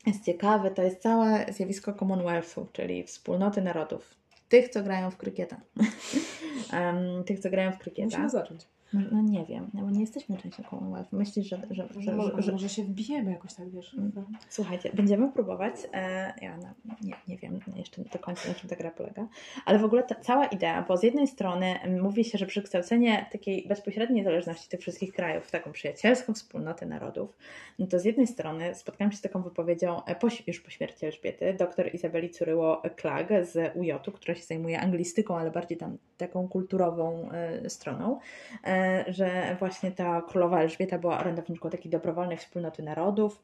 jest 0.08 0.26
ciekawy, 0.26 0.72
to 0.72 0.84
jest 0.84 1.01
całe 1.01 1.45
zjawisko 1.53 1.93
Commonwealthu, 1.93 2.68
czyli 2.74 3.03
wspólnoty 3.03 3.62
narodów. 3.62 4.16
Tych, 4.49 4.70
co 4.70 4.84
grają 4.84 5.12
w 5.12 5.18
krykieta. 5.18 5.62
um, 6.74 7.24
tych, 7.24 7.39
co 7.39 7.49
grają 7.49 7.72
w 7.72 7.78
krykieta. 7.78 8.05
Musimy 8.05 8.30
zacząć. 8.30 8.68
No, 8.94 9.02
no, 9.12 9.22
nie 9.22 9.46
wiem, 9.46 9.70
no 9.74 9.82
bo 9.82 9.90
nie 9.90 10.02
jesteśmy 10.02 10.38
częścią 10.38 10.64
Commonwealth. 10.64 11.14
Myślisz, 11.14 11.48
że... 11.48 11.58
że, 11.72 11.88
że, 12.00 12.16
może, 12.16 12.42
że, 12.42 12.52
może 12.52 12.70
się 12.70 12.84
wbijemy 12.84 13.32
jakoś 13.32 13.54
tak, 13.54 13.70
wiesz. 13.70 13.94
Mm. 13.94 14.12
Słuchajcie, 14.50 14.92
będziemy 14.94 15.32
próbować, 15.32 15.76
e, 15.94 16.34
ja 16.42 16.58
no, 16.58 16.94
nie, 17.02 17.14
nie 17.28 17.38
wiem 17.38 17.60
jeszcze 17.76 18.04
do 18.04 18.20
końca 18.20 18.50
na 18.50 18.56
czym 18.56 18.70
ta 18.70 18.76
gra 18.76 18.92
polega, 18.92 19.28
ale 19.66 19.80
w 19.80 19.84
ogóle 19.84 20.04
ta 20.04 20.16
cała 20.16 20.46
idea, 20.46 20.82
bo 20.82 20.98
z 20.98 21.04
jednej 21.04 21.28
strony 21.28 21.76
mówi 22.02 22.24
się, 22.24 22.38
że 22.38 22.46
przekształcenie 22.46 23.26
takiej 23.32 23.68
bezpośredniej 23.68 24.24
zależności 24.24 24.70
tych 24.70 24.80
wszystkich 24.80 25.14
krajów 25.14 25.46
w 25.46 25.52
taką 25.52 25.72
przyjacielską 25.72 26.34
wspólnotę 26.34 26.86
narodów, 26.86 27.38
no 27.80 27.88
to 27.88 28.00
z 28.00 28.06
jednej 28.06 28.28
strony 28.28 28.76
spotkałam 28.76 29.12
się 29.12 29.18
z 29.18 29.22
taką 29.22 29.42
wypowiedzią 29.42 30.06
e, 30.06 30.16
po, 30.16 30.28
już 30.48 30.60
po 30.60 30.70
śmierci 30.70 31.06
Elżbiety, 31.06 31.54
dr 31.54 31.96
Izabeli 31.96 32.30
Curyło-Klag 32.30 33.46
z 33.46 33.76
UJ-u, 33.76 34.12
która 34.12 34.36
się 34.36 34.44
zajmuje 34.44 34.80
anglistyką, 34.80 35.38
ale 35.38 35.52
bardziej 35.52 35.78
tam 35.78 35.98
taką 36.18 36.48
kulturową 36.48 37.30
e, 37.32 37.70
stroną, 37.70 38.20
e, 38.64 38.76
że 39.07 39.55
właśnie 39.59 39.91
ta 39.91 40.21
królowa 40.21 40.61
Elżbieta 40.61 40.99
była 40.99 41.19
orędowniczką 41.19 41.69
takiej 41.69 41.91
dobrowolnej 41.91 42.38
wspólnoty 42.38 42.84
narodów 42.84 43.41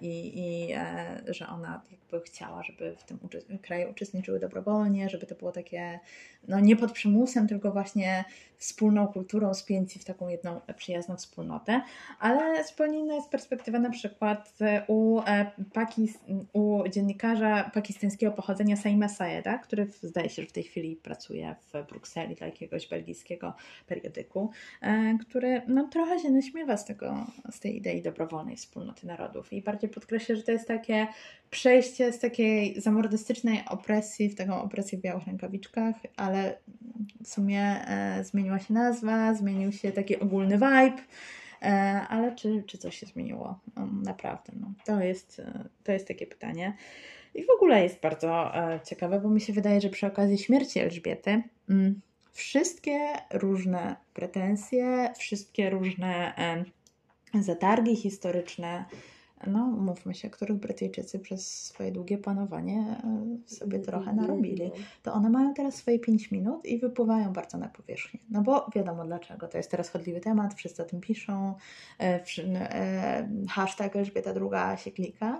i, 0.00 0.38
i 0.38 0.72
e, 0.72 1.34
że 1.34 1.46
ona 1.46 1.82
jakby 1.90 2.20
chciała, 2.20 2.62
żeby 2.62 2.96
w 2.96 3.04
tym 3.04 3.18
kraju 3.62 3.90
uczestniczyły 3.90 4.40
dobrowolnie, 4.40 5.08
żeby 5.08 5.26
to 5.26 5.34
było 5.34 5.52
takie 5.52 6.00
no 6.48 6.60
nie 6.60 6.76
pod 6.76 6.92
przymusem, 6.92 7.48
tylko 7.48 7.72
właśnie 7.72 8.24
wspólną 8.56 9.08
kulturą 9.08 9.54
spięci 9.54 9.98
w 9.98 10.04
taką 10.04 10.28
jedną 10.28 10.60
przyjazną 10.76 11.16
wspólnotę, 11.16 11.82
ale 12.18 12.64
zupełnie 12.64 12.98
inna 12.98 13.14
jest 13.14 13.30
perspektywa 13.30 13.78
na 13.78 13.90
przykład 13.90 14.58
u, 14.86 15.20
e, 15.26 15.50
Pakis, 15.72 16.18
u 16.52 16.88
dziennikarza 16.88 17.70
pakistańskiego 17.74 18.32
pochodzenia 18.32 18.76
Saima 18.76 19.08
Sayeda, 19.08 19.58
który 19.58 19.90
zdaje 20.02 20.28
się, 20.28 20.42
że 20.42 20.48
w 20.48 20.52
tej 20.52 20.62
chwili 20.62 20.96
pracuje 20.96 21.56
w 21.72 21.86
Brukseli 21.88 22.34
dla 22.34 22.46
jakiegoś 22.46 22.88
belgijskiego 22.88 23.54
periodyku, 23.86 24.50
e, 24.82 25.18
który 25.20 25.62
no, 25.68 25.88
trochę 25.88 26.18
się 26.18 26.30
naśmiewa 26.30 26.76
z, 26.76 26.84
tego, 26.84 27.26
z 27.50 27.60
tej 27.60 27.76
idei 27.76 28.02
dobrowolnej 28.02 28.56
wspólnoty 28.56 28.85
narodów 29.02 29.52
i 29.52 29.62
bardziej 29.62 29.90
podkreśla, 29.90 30.36
że 30.36 30.42
to 30.42 30.52
jest 30.52 30.68
takie 30.68 31.06
przejście 31.50 32.12
z 32.12 32.18
takiej 32.18 32.80
zamordystycznej 32.80 33.62
opresji 33.68 34.28
w 34.28 34.34
taką 34.34 34.62
opresję 34.62 34.98
w 34.98 35.00
białych 35.00 35.26
rękawiczkach, 35.26 35.96
ale 36.16 36.58
w 37.24 37.28
sumie 37.28 37.62
e, 37.62 38.24
zmieniła 38.24 38.58
się 38.58 38.74
nazwa, 38.74 39.34
zmienił 39.34 39.72
się 39.72 39.92
taki 39.92 40.20
ogólny 40.20 40.54
vibe, 40.54 41.02
e, 41.62 41.66
ale 42.08 42.34
czy, 42.34 42.62
czy 42.66 42.78
coś 42.78 42.98
się 42.98 43.06
zmieniło? 43.06 43.58
No, 43.76 43.86
naprawdę, 44.02 44.52
no. 44.60 44.72
to, 44.84 45.00
jest, 45.00 45.40
e, 45.40 45.64
to 45.84 45.92
jest 45.92 46.08
takie 46.08 46.26
pytanie. 46.26 46.76
I 47.34 47.44
w 47.44 47.50
ogóle 47.50 47.82
jest 47.82 48.00
bardzo 48.00 48.56
e, 48.56 48.80
ciekawe, 48.84 49.20
bo 49.20 49.30
mi 49.30 49.40
się 49.40 49.52
wydaje, 49.52 49.80
że 49.80 49.88
przy 49.88 50.06
okazji 50.06 50.38
śmierci 50.38 50.80
Elżbiety 50.80 51.42
mm, 51.70 52.00
wszystkie 52.32 52.98
różne 53.32 53.96
pretensje, 54.14 55.12
wszystkie 55.18 55.70
różne 55.70 56.36
e, 56.36 56.64
zatargi 57.34 57.96
historyczne, 57.96 58.84
no 59.46 59.66
mówmy 59.66 60.14
się, 60.14 60.30
których 60.30 60.56
Brytyjczycy 60.56 61.18
przez 61.18 61.64
swoje 61.64 61.92
długie 61.92 62.18
panowanie 62.18 63.00
e, 63.04 63.36
sobie 63.48 63.78
trochę 63.78 64.12
narobili, 64.12 64.70
to 65.02 65.12
one 65.12 65.30
mają 65.30 65.54
teraz 65.54 65.74
swoje 65.74 65.98
5 65.98 66.30
minut 66.30 66.66
i 66.66 66.78
wypływają 66.78 67.32
bardzo 67.32 67.58
na 67.58 67.68
powierzchnię. 67.68 68.20
No 68.30 68.42
bo 68.42 68.70
wiadomo 68.74 69.04
dlaczego, 69.04 69.48
to 69.48 69.56
jest 69.58 69.70
teraz 69.70 69.88
chodliwy 69.88 70.20
temat, 70.20 70.54
wszyscy 70.54 70.82
o 70.82 70.86
tym 70.86 71.00
piszą, 71.00 71.54
e, 72.00 72.24
e, 72.38 73.28
hashtag 73.48 73.96
Elżbieta 73.96 74.30
II 74.30 74.78
się 74.78 74.90
klika. 74.90 75.38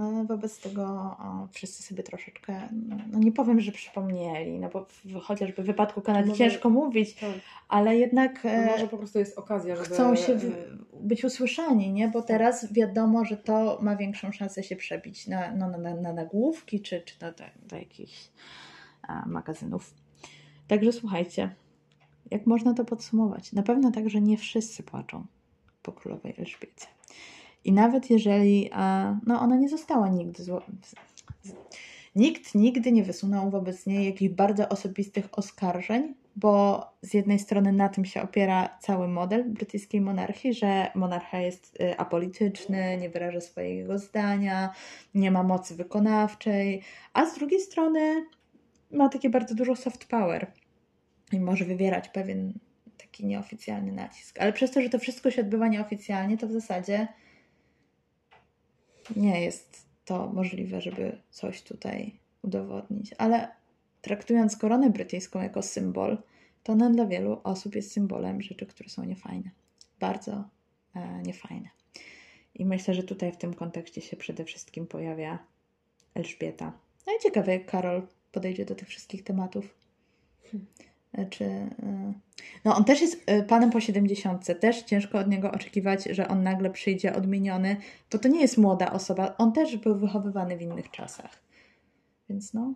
E, 0.00 0.24
wobec 0.24 0.60
tego 0.60 1.16
wszyscy 1.52 1.82
sobie 1.82 2.02
troszeczkę, 2.02 2.68
no 3.12 3.18
nie 3.18 3.32
powiem, 3.32 3.60
że 3.60 3.72
przypomnieli, 3.72 4.58
no 4.58 4.68
bo 4.68 4.84
w, 4.84 5.20
chociażby 5.20 5.62
w 5.62 5.66
wypadku 5.66 6.00
Kanady 6.00 6.28
może, 6.28 6.38
ciężko 6.38 6.70
mówić, 6.70 7.14
tak. 7.14 7.30
ale 7.68 7.96
jednak 7.96 8.44
no 8.44 8.72
może 8.72 8.88
po 8.88 8.98
prostu 8.98 9.18
jest 9.18 9.38
okazja, 9.38 9.76
żeby... 9.76 9.88
chcą 9.88 10.16
się 10.16 10.34
w, 10.34 10.52
być 11.00 11.24
usłyszani, 11.24 11.92
nie? 11.92 12.08
bo 12.08 12.22
teraz 12.22 12.72
wiadomo, 12.72 13.24
że 13.24 13.36
to 13.36 13.78
ma 13.82 13.96
większą 13.96 14.32
szansę 14.32 14.62
się 14.62 14.76
przebić 14.76 15.26
na, 15.26 15.54
no, 15.56 15.68
na, 15.68 15.94
na 15.94 16.12
nagłówki 16.12 16.80
czy, 16.80 17.02
czy 17.02 17.18
do, 17.18 17.32
do, 17.32 17.44
do 17.68 17.76
jakichś 17.76 18.28
a, 19.02 19.26
magazynów. 19.26 19.94
Także 20.68 20.92
słuchajcie, 20.92 21.54
jak 22.30 22.46
można 22.46 22.74
to 22.74 22.84
podsumować? 22.84 23.52
Na 23.52 23.62
pewno 23.62 23.90
tak, 23.90 24.10
że 24.10 24.20
nie 24.20 24.36
wszyscy 24.36 24.82
płaczą 24.82 25.26
po 25.82 25.92
królowej 25.92 26.34
Elżbiecie. 26.38 26.86
I 27.64 27.72
nawet 27.72 28.10
jeżeli 28.10 28.70
no, 29.26 29.40
ona 29.40 29.56
nie 29.56 29.68
została 29.68 30.08
nigdy 30.08 30.44
zło... 30.44 30.62
Nikt 32.16 32.54
nigdy 32.54 32.92
nie 32.92 33.02
wysunął 33.02 33.50
wobec 33.50 33.86
niej 33.86 34.06
jakichś 34.06 34.34
bardzo 34.34 34.68
osobistych 34.68 35.28
oskarżeń, 35.32 36.14
bo 36.36 36.84
z 37.02 37.14
jednej 37.14 37.38
strony 37.38 37.72
na 37.72 37.88
tym 37.88 38.04
się 38.04 38.22
opiera 38.22 38.78
cały 38.80 39.08
model 39.08 39.44
brytyjskiej 39.50 40.00
monarchii, 40.00 40.54
że 40.54 40.90
monarcha 40.94 41.38
jest 41.38 41.80
y, 41.80 41.98
apolityczny, 41.98 42.96
nie 42.96 43.10
wyraża 43.10 43.40
swojego 43.40 43.98
zdania, 43.98 44.74
nie 45.14 45.30
ma 45.30 45.42
mocy 45.42 45.76
wykonawczej, 45.76 46.82
a 47.12 47.26
z 47.26 47.34
drugiej 47.34 47.60
strony 47.60 48.26
ma 48.90 49.08
takie 49.08 49.30
bardzo 49.30 49.54
dużo 49.54 49.76
soft 49.76 50.04
power 50.04 50.52
i 51.32 51.40
może 51.40 51.64
wywierać 51.64 52.08
pewien 52.08 52.52
taki 52.98 53.26
nieoficjalny 53.26 53.92
nacisk. 53.92 54.40
Ale 54.40 54.52
przez 54.52 54.70
to, 54.70 54.82
że 54.82 54.88
to 54.88 54.98
wszystko 54.98 55.30
się 55.30 55.40
odbywa 55.40 55.68
nieoficjalnie, 55.68 56.38
to 56.38 56.46
w 56.46 56.52
zasadzie 56.52 57.08
nie 59.16 59.40
jest 59.40 59.86
to 60.04 60.26
możliwe, 60.26 60.80
żeby 60.80 61.18
coś 61.30 61.62
tutaj 61.62 62.12
udowodnić. 62.42 63.14
Ale 63.18 63.48
traktując 64.02 64.56
koronę 64.56 64.90
brytyjską 64.90 65.42
jako 65.42 65.62
symbol, 65.62 66.18
to 66.62 66.72
ona 66.72 66.90
dla 66.90 67.06
wielu 67.06 67.40
osób 67.44 67.74
jest 67.74 67.92
symbolem 67.92 68.42
rzeczy, 68.42 68.66
które 68.66 68.88
są 68.88 69.04
niefajne. 69.04 69.50
Bardzo 70.00 70.44
e, 70.94 71.22
niefajne. 71.22 71.68
I 72.54 72.64
myślę, 72.64 72.94
że 72.94 73.02
tutaj 73.02 73.32
w 73.32 73.36
tym 73.36 73.54
kontekście 73.54 74.00
się 74.00 74.16
przede 74.16 74.44
wszystkim 74.44 74.86
pojawia 74.86 75.38
Elżbieta. 76.14 76.72
No 77.06 77.12
i 77.12 77.22
ciekawe, 77.22 77.52
jak 77.52 77.66
Karol 77.66 78.02
podejdzie 78.32 78.64
do 78.64 78.74
tych 78.74 78.88
wszystkich 78.88 79.24
tematów. 79.24 79.74
Hmm. 80.50 80.66
E, 81.12 81.26
czy, 81.26 81.44
e, 81.44 82.12
no 82.64 82.76
on 82.76 82.84
też 82.84 83.00
jest 83.00 83.22
e, 83.26 83.42
panem 83.42 83.70
po 83.70 83.80
70, 83.80 84.60
też 84.60 84.82
ciężko 84.82 85.18
od 85.18 85.28
niego 85.28 85.52
oczekiwać, 85.52 86.04
że 86.04 86.28
on 86.28 86.42
nagle 86.42 86.70
przyjdzie 86.70 87.14
odmieniony, 87.14 87.76
bo 88.12 88.18
to 88.18 88.28
nie 88.28 88.40
jest 88.40 88.58
młoda 88.58 88.92
osoba, 88.92 89.34
on 89.38 89.52
też 89.52 89.76
był 89.76 89.94
wychowywany 89.94 90.56
w 90.56 90.62
innych 90.62 90.90
czasach. 90.90 91.30
Więc 92.28 92.54
no. 92.54 92.74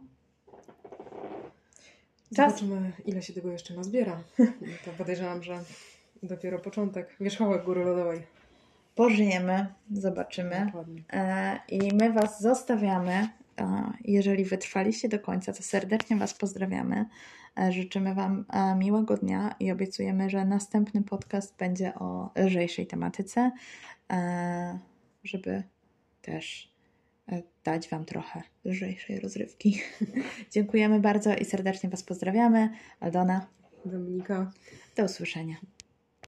Zobaczymy, 2.30 2.93
ile 3.05 3.22
się 3.22 3.32
tego 3.32 3.53
jeszcze 3.53 3.74
nazbiera. 3.74 4.22
To 4.85 4.91
podejrzewam, 4.99 5.43
że 5.43 5.59
dopiero 6.22 6.59
początek. 6.59 7.16
Wierzchołek 7.20 7.64
góry 7.64 7.85
lodowej. 7.85 8.22
Pożyjemy, 8.95 9.66
zobaczymy. 9.93 10.66
Dokładnie. 10.66 11.03
I 11.68 11.95
my 11.95 12.12
Was 12.12 12.41
zostawiamy. 12.41 13.28
Jeżeli 14.05 14.45
wytrwaliście 14.45 15.09
do 15.09 15.18
końca, 15.18 15.53
to 15.53 15.62
serdecznie 15.62 16.16
Was 16.16 16.35
pozdrawiamy. 16.35 17.05
E, 17.61 17.72
życzymy 17.72 18.14
Wam 18.14 18.44
e, 18.52 18.74
miłego 18.74 19.16
dnia 19.16 19.55
i 19.61 19.70
obiecujemy, 19.70 20.30
że 20.30 20.44
następny 20.44 21.02
podcast 21.02 21.57
będzie 21.57 21.94
o 21.94 22.30
lżejszej 22.36 22.86
tematyce, 22.86 23.50
e, 24.12 24.78
żeby 25.24 25.62
też 26.22 26.74
dać 27.64 27.88
Wam 27.88 28.05
trochę 28.05 28.42
lżejszej 28.64 29.20
rozrywki. 29.20 29.80
Dziękujemy 30.52 31.00
bardzo 31.00 31.34
i 31.34 31.44
serdecznie 31.44 31.88
Was 31.88 32.02
pozdrawiamy. 32.02 32.70
Aldona. 33.00 33.46
Dominika. 33.84 34.50
Do 34.96 35.05
usłyszenia. 35.05 35.57